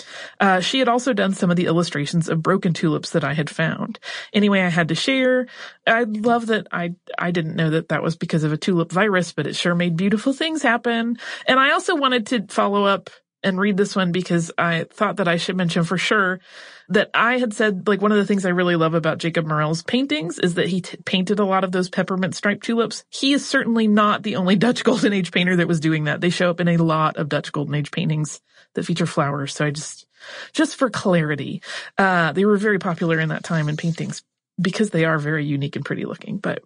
Uh, 0.40 0.60
she 0.60 0.80
had 0.80 0.88
also 0.88 1.12
done 1.12 1.34
some 1.34 1.50
of 1.50 1.56
the 1.56 1.66
illustrations 1.66 2.28
of 2.28 2.42
broken 2.42 2.72
tulips 2.72 3.10
that 3.10 3.24
I 3.24 3.34
had 3.34 3.48
found. 3.48 4.00
Anyway, 4.32 4.60
I 4.60 4.68
had 4.68 4.88
to 4.88 4.94
share. 4.94 5.46
I 5.86 6.04
love 6.04 6.46
that 6.46 6.66
I, 6.72 6.94
I 7.16 7.30
didn't 7.30 7.56
know 7.56 7.70
that 7.70 7.90
that 7.90 8.02
was 8.02 8.16
because 8.16 8.42
of 8.42 8.52
a 8.52 8.56
tulip 8.56 8.90
virus, 8.90 9.32
but 9.32 9.46
it 9.46 9.54
sure 9.54 9.74
made 9.74 9.99
beautiful 10.00 10.32
things 10.32 10.62
happen. 10.62 11.18
And 11.46 11.60
I 11.60 11.72
also 11.72 11.94
wanted 11.94 12.28
to 12.28 12.46
follow 12.46 12.84
up 12.84 13.10
and 13.42 13.60
read 13.60 13.76
this 13.76 13.94
one 13.94 14.12
because 14.12 14.50
I 14.56 14.84
thought 14.84 15.16
that 15.16 15.28
I 15.28 15.36
should 15.36 15.58
mention 15.58 15.84
for 15.84 15.98
sure 15.98 16.40
that 16.88 17.10
I 17.12 17.36
had 17.36 17.52
said, 17.52 17.86
like, 17.86 18.00
one 18.00 18.10
of 18.12 18.16
the 18.16 18.24
things 18.24 18.46
I 18.46 18.50
really 18.50 18.76
love 18.76 18.94
about 18.94 19.18
Jacob 19.18 19.44
Marrel's 19.44 19.82
paintings 19.82 20.38
is 20.38 20.54
that 20.54 20.68
he 20.68 20.80
t- 20.80 20.96
painted 21.04 21.38
a 21.38 21.44
lot 21.44 21.64
of 21.64 21.70
those 21.70 21.90
peppermint 21.90 22.34
striped 22.34 22.64
tulips. 22.64 23.04
He 23.10 23.34
is 23.34 23.46
certainly 23.46 23.88
not 23.88 24.22
the 24.22 24.36
only 24.36 24.56
Dutch 24.64 24.84
Golden 24.84 25.12
Age 25.12 25.32
painter 25.32 25.56
that 25.56 25.68
was 25.68 25.80
doing 25.80 26.04
that. 26.04 26.22
They 26.22 26.30
show 26.30 26.48
up 26.48 26.60
in 26.60 26.68
a 26.68 26.78
lot 26.78 27.18
of 27.18 27.28
Dutch 27.28 27.52
Golden 27.52 27.74
Age 27.74 27.90
paintings 27.90 28.40
that 28.74 28.86
feature 28.86 29.06
flowers. 29.06 29.54
So 29.54 29.66
I 29.66 29.70
just, 29.70 30.06
just 30.52 30.76
for 30.76 30.88
clarity, 30.88 31.62
uh, 31.98 32.32
they 32.32 32.46
were 32.46 32.56
very 32.56 32.78
popular 32.78 33.20
in 33.20 33.28
that 33.28 33.44
time 33.44 33.68
in 33.68 33.76
paintings 33.76 34.22
because 34.58 34.90
they 34.90 35.04
are 35.04 35.18
very 35.18 35.44
unique 35.44 35.76
and 35.76 35.84
pretty 35.84 36.06
looking, 36.06 36.38
but 36.38 36.62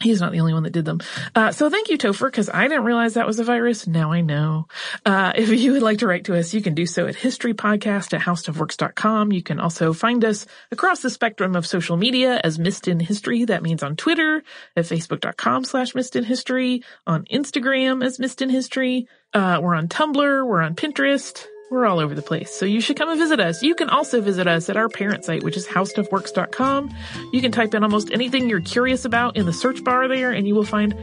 He's 0.00 0.20
not 0.20 0.32
the 0.32 0.40
only 0.40 0.52
one 0.52 0.64
that 0.64 0.72
did 0.72 0.84
them. 0.84 1.00
Uh, 1.34 1.52
so 1.52 1.70
thank 1.70 1.88
you, 1.88 1.96
Topher, 1.96 2.26
because 2.26 2.50
I 2.50 2.68
didn't 2.68 2.84
realize 2.84 3.14
that 3.14 3.26
was 3.26 3.38
a 3.38 3.44
virus. 3.44 3.86
Now 3.86 4.12
I 4.12 4.20
know. 4.20 4.68
Uh, 5.06 5.32
if 5.34 5.48
you 5.48 5.72
would 5.72 5.82
like 5.82 5.98
to 5.98 6.06
write 6.06 6.24
to 6.24 6.36
us, 6.36 6.52
you 6.52 6.60
can 6.60 6.74
do 6.74 6.84
so 6.84 7.06
at 7.06 7.14
historypodcast 7.14 8.12
at 8.12 8.20
howstuffworks.com. 8.20 9.32
You 9.32 9.42
can 9.42 9.58
also 9.58 9.94
find 9.94 10.22
us 10.24 10.46
across 10.70 11.00
the 11.00 11.08
spectrum 11.08 11.56
of 11.56 11.66
social 11.66 11.96
media 11.96 12.38
as 12.44 12.58
Missed 12.58 12.88
in 12.88 13.00
History. 13.00 13.46
That 13.46 13.62
means 13.62 13.82
on 13.82 13.96
Twitter 13.96 14.42
at 14.76 14.84
facebook.com 14.84 15.64
slash 15.64 15.94
Missed 15.94 16.16
in 16.16 16.24
History, 16.24 16.82
on 17.06 17.24
Instagram 17.24 18.04
as 18.04 18.18
Missed 18.18 18.42
in 18.42 18.50
History. 18.50 19.08
Uh, 19.32 19.60
we're 19.62 19.74
on 19.74 19.88
Tumblr. 19.88 20.46
We're 20.46 20.60
on 20.60 20.74
Pinterest. 20.74 21.46
We're 21.70 21.86
all 21.86 21.98
over 21.98 22.14
the 22.14 22.22
place. 22.22 22.52
So 22.52 22.64
you 22.64 22.80
should 22.80 22.96
come 22.96 23.08
and 23.08 23.18
visit 23.18 23.40
us. 23.40 23.62
You 23.62 23.74
can 23.74 23.88
also 23.88 24.20
visit 24.20 24.46
us 24.46 24.68
at 24.68 24.76
our 24.76 24.88
parent 24.88 25.24
site, 25.24 25.42
which 25.42 25.56
is 25.56 25.66
howstuffworks.com. 25.66 26.94
You 27.32 27.40
can 27.40 27.50
type 27.50 27.74
in 27.74 27.82
almost 27.82 28.12
anything 28.12 28.48
you're 28.48 28.60
curious 28.60 29.04
about 29.04 29.36
in 29.36 29.46
the 29.46 29.52
search 29.52 29.82
bar 29.82 30.06
there 30.06 30.30
and 30.32 30.46
you 30.46 30.54
will 30.54 30.64
find 30.64 30.94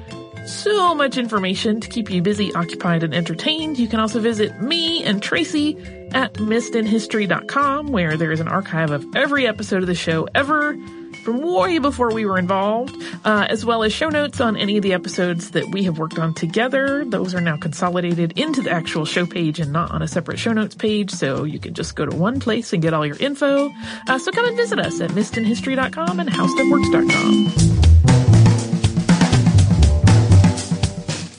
so 0.46 0.94
much 0.94 1.18
information 1.18 1.80
to 1.82 1.90
keep 1.90 2.10
you 2.10 2.22
busy, 2.22 2.54
occupied, 2.54 3.04
and 3.04 3.14
entertained. 3.14 3.80
You 3.80 3.88
can 3.88 4.00
also 4.00 4.20
visit 4.20 4.62
me 4.62 5.04
and 5.04 5.22
Tracy 5.22 5.78
at 6.12 6.34
missedinhistory.com 6.34 7.88
where 7.88 8.18
there 8.18 8.32
is 8.32 8.40
an 8.40 8.48
archive 8.48 8.92
of 8.92 9.06
every 9.16 9.48
episode 9.48 9.82
of 9.82 9.88
the 9.88 9.96
show 9.96 10.28
ever 10.36 10.78
way 11.32 11.80
before 11.80 12.12
we 12.14 12.26
were 12.26 12.38
involved, 12.38 12.96
uh, 13.24 13.48
as 13.50 13.66
well 13.66 13.84
as 13.84 13.94
show 13.94 14.10
notes 14.10 14.42
on 14.42 14.58
any 14.58 14.78
of 14.78 14.84
the 14.84 14.94
episodes 14.94 15.52
that 15.52 15.70
we 15.70 15.84
have 15.84 15.98
worked 15.98 16.20
on 16.20 16.34
together. 16.34 17.06
Those 17.06 17.34
are 17.34 17.42
now 17.42 17.58
consolidated 17.58 18.38
into 18.38 18.62
the 18.62 18.72
actual 18.72 19.06
show 19.06 19.26
page 19.26 19.60
and 19.60 19.72
not 19.72 19.92
on 19.92 20.02
a 20.02 20.08
separate 20.08 20.40
show 20.40 20.54
notes 20.54 20.76
page, 20.76 21.12
so 21.12 21.44
you 21.44 21.60
can 21.60 21.74
just 21.74 21.96
go 21.96 22.06
to 22.06 22.16
one 22.16 22.40
place 22.40 22.74
and 22.74 22.82
get 22.82 22.94
all 22.94 23.06
your 23.06 23.18
info. 23.18 23.72
Uh, 24.08 24.20
so 24.20 24.32
come 24.32 24.46
and 24.46 24.58
visit 24.58 24.80
us 24.80 25.00
at 25.02 25.12
missedinhistory.com 25.12 26.20
and 26.20 26.30
howstuffworks.com. 26.30 27.84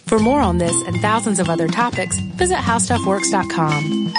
For 0.07 0.19
more 0.21 0.41
on 0.41 0.59
this 0.59 0.77
and 0.87 1.01
thousands 1.01 1.41
of 1.41 1.51
other 1.51 1.67
topics, 1.67 2.19
visit 2.37 2.59
howstuffworks.com. 2.59 4.15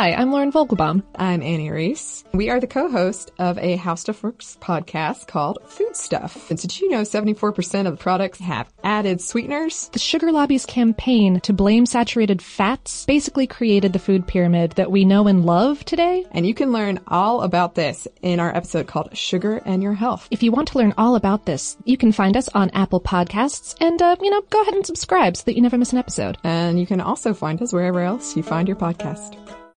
Hi, 0.00 0.14
I'm 0.14 0.32
Lauren 0.32 0.50
Vogelbaum. 0.50 1.02
I'm 1.16 1.42
Anney 1.42 1.70
Reese. 1.70 2.24
We 2.32 2.48
are 2.48 2.58
the 2.58 2.66
co-host 2.66 3.32
of 3.38 3.58
a 3.58 3.76
How 3.76 3.96
Stuff 3.96 4.22
Works 4.22 4.56
podcast 4.58 5.26
called 5.26 5.58
Food 5.66 5.94
Stuff. 5.94 6.48
And 6.48 6.58
did 6.58 6.80
you 6.80 6.88
know 6.88 7.02
74% 7.02 7.86
of 7.86 7.98
the 7.98 8.02
products 8.02 8.38
have 8.38 8.72
added 8.82 9.20
sweeteners? 9.20 9.90
The 9.90 9.98
Sugar 9.98 10.32
Lobby's 10.32 10.64
campaign 10.64 11.40
to 11.40 11.52
blame 11.52 11.84
saturated 11.84 12.40
fats 12.40 13.04
basically 13.04 13.46
created 13.46 13.92
the 13.92 13.98
food 13.98 14.26
pyramid 14.26 14.70
that 14.76 14.90
we 14.90 15.04
know 15.04 15.26
and 15.26 15.44
love 15.44 15.84
today. 15.84 16.24
And 16.30 16.46
you 16.46 16.54
can 16.54 16.72
learn 16.72 17.00
all 17.06 17.42
about 17.42 17.74
this 17.74 18.08
in 18.22 18.40
our 18.40 18.56
episode 18.56 18.86
called 18.86 19.14
Sugar 19.14 19.60
and 19.66 19.82
Your 19.82 19.92
Health. 19.92 20.28
If 20.30 20.42
you 20.42 20.50
want 20.50 20.68
to 20.68 20.78
learn 20.78 20.94
all 20.96 21.14
about 21.14 21.44
this, 21.44 21.76
you 21.84 21.98
can 21.98 22.12
find 22.12 22.38
us 22.38 22.48
on 22.54 22.70
Apple 22.70 23.02
Podcasts 23.02 23.76
and, 23.82 24.00
uh, 24.00 24.16
you 24.22 24.30
know, 24.30 24.40
go 24.48 24.62
ahead 24.62 24.72
and 24.72 24.86
subscribe 24.86 25.36
so 25.36 25.42
that 25.44 25.56
you 25.56 25.60
never 25.60 25.76
miss 25.76 25.92
an 25.92 25.98
episode. 25.98 26.38
And 26.42 26.80
you 26.80 26.86
can 26.86 27.02
also 27.02 27.34
find 27.34 27.60
us 27.60 27.74
wherever 27.74 28.00
else 28.00 28.34
you 28.34 28.42
find 28.42 28.66
your 28.66 28.78
podcast. 28.78 29.36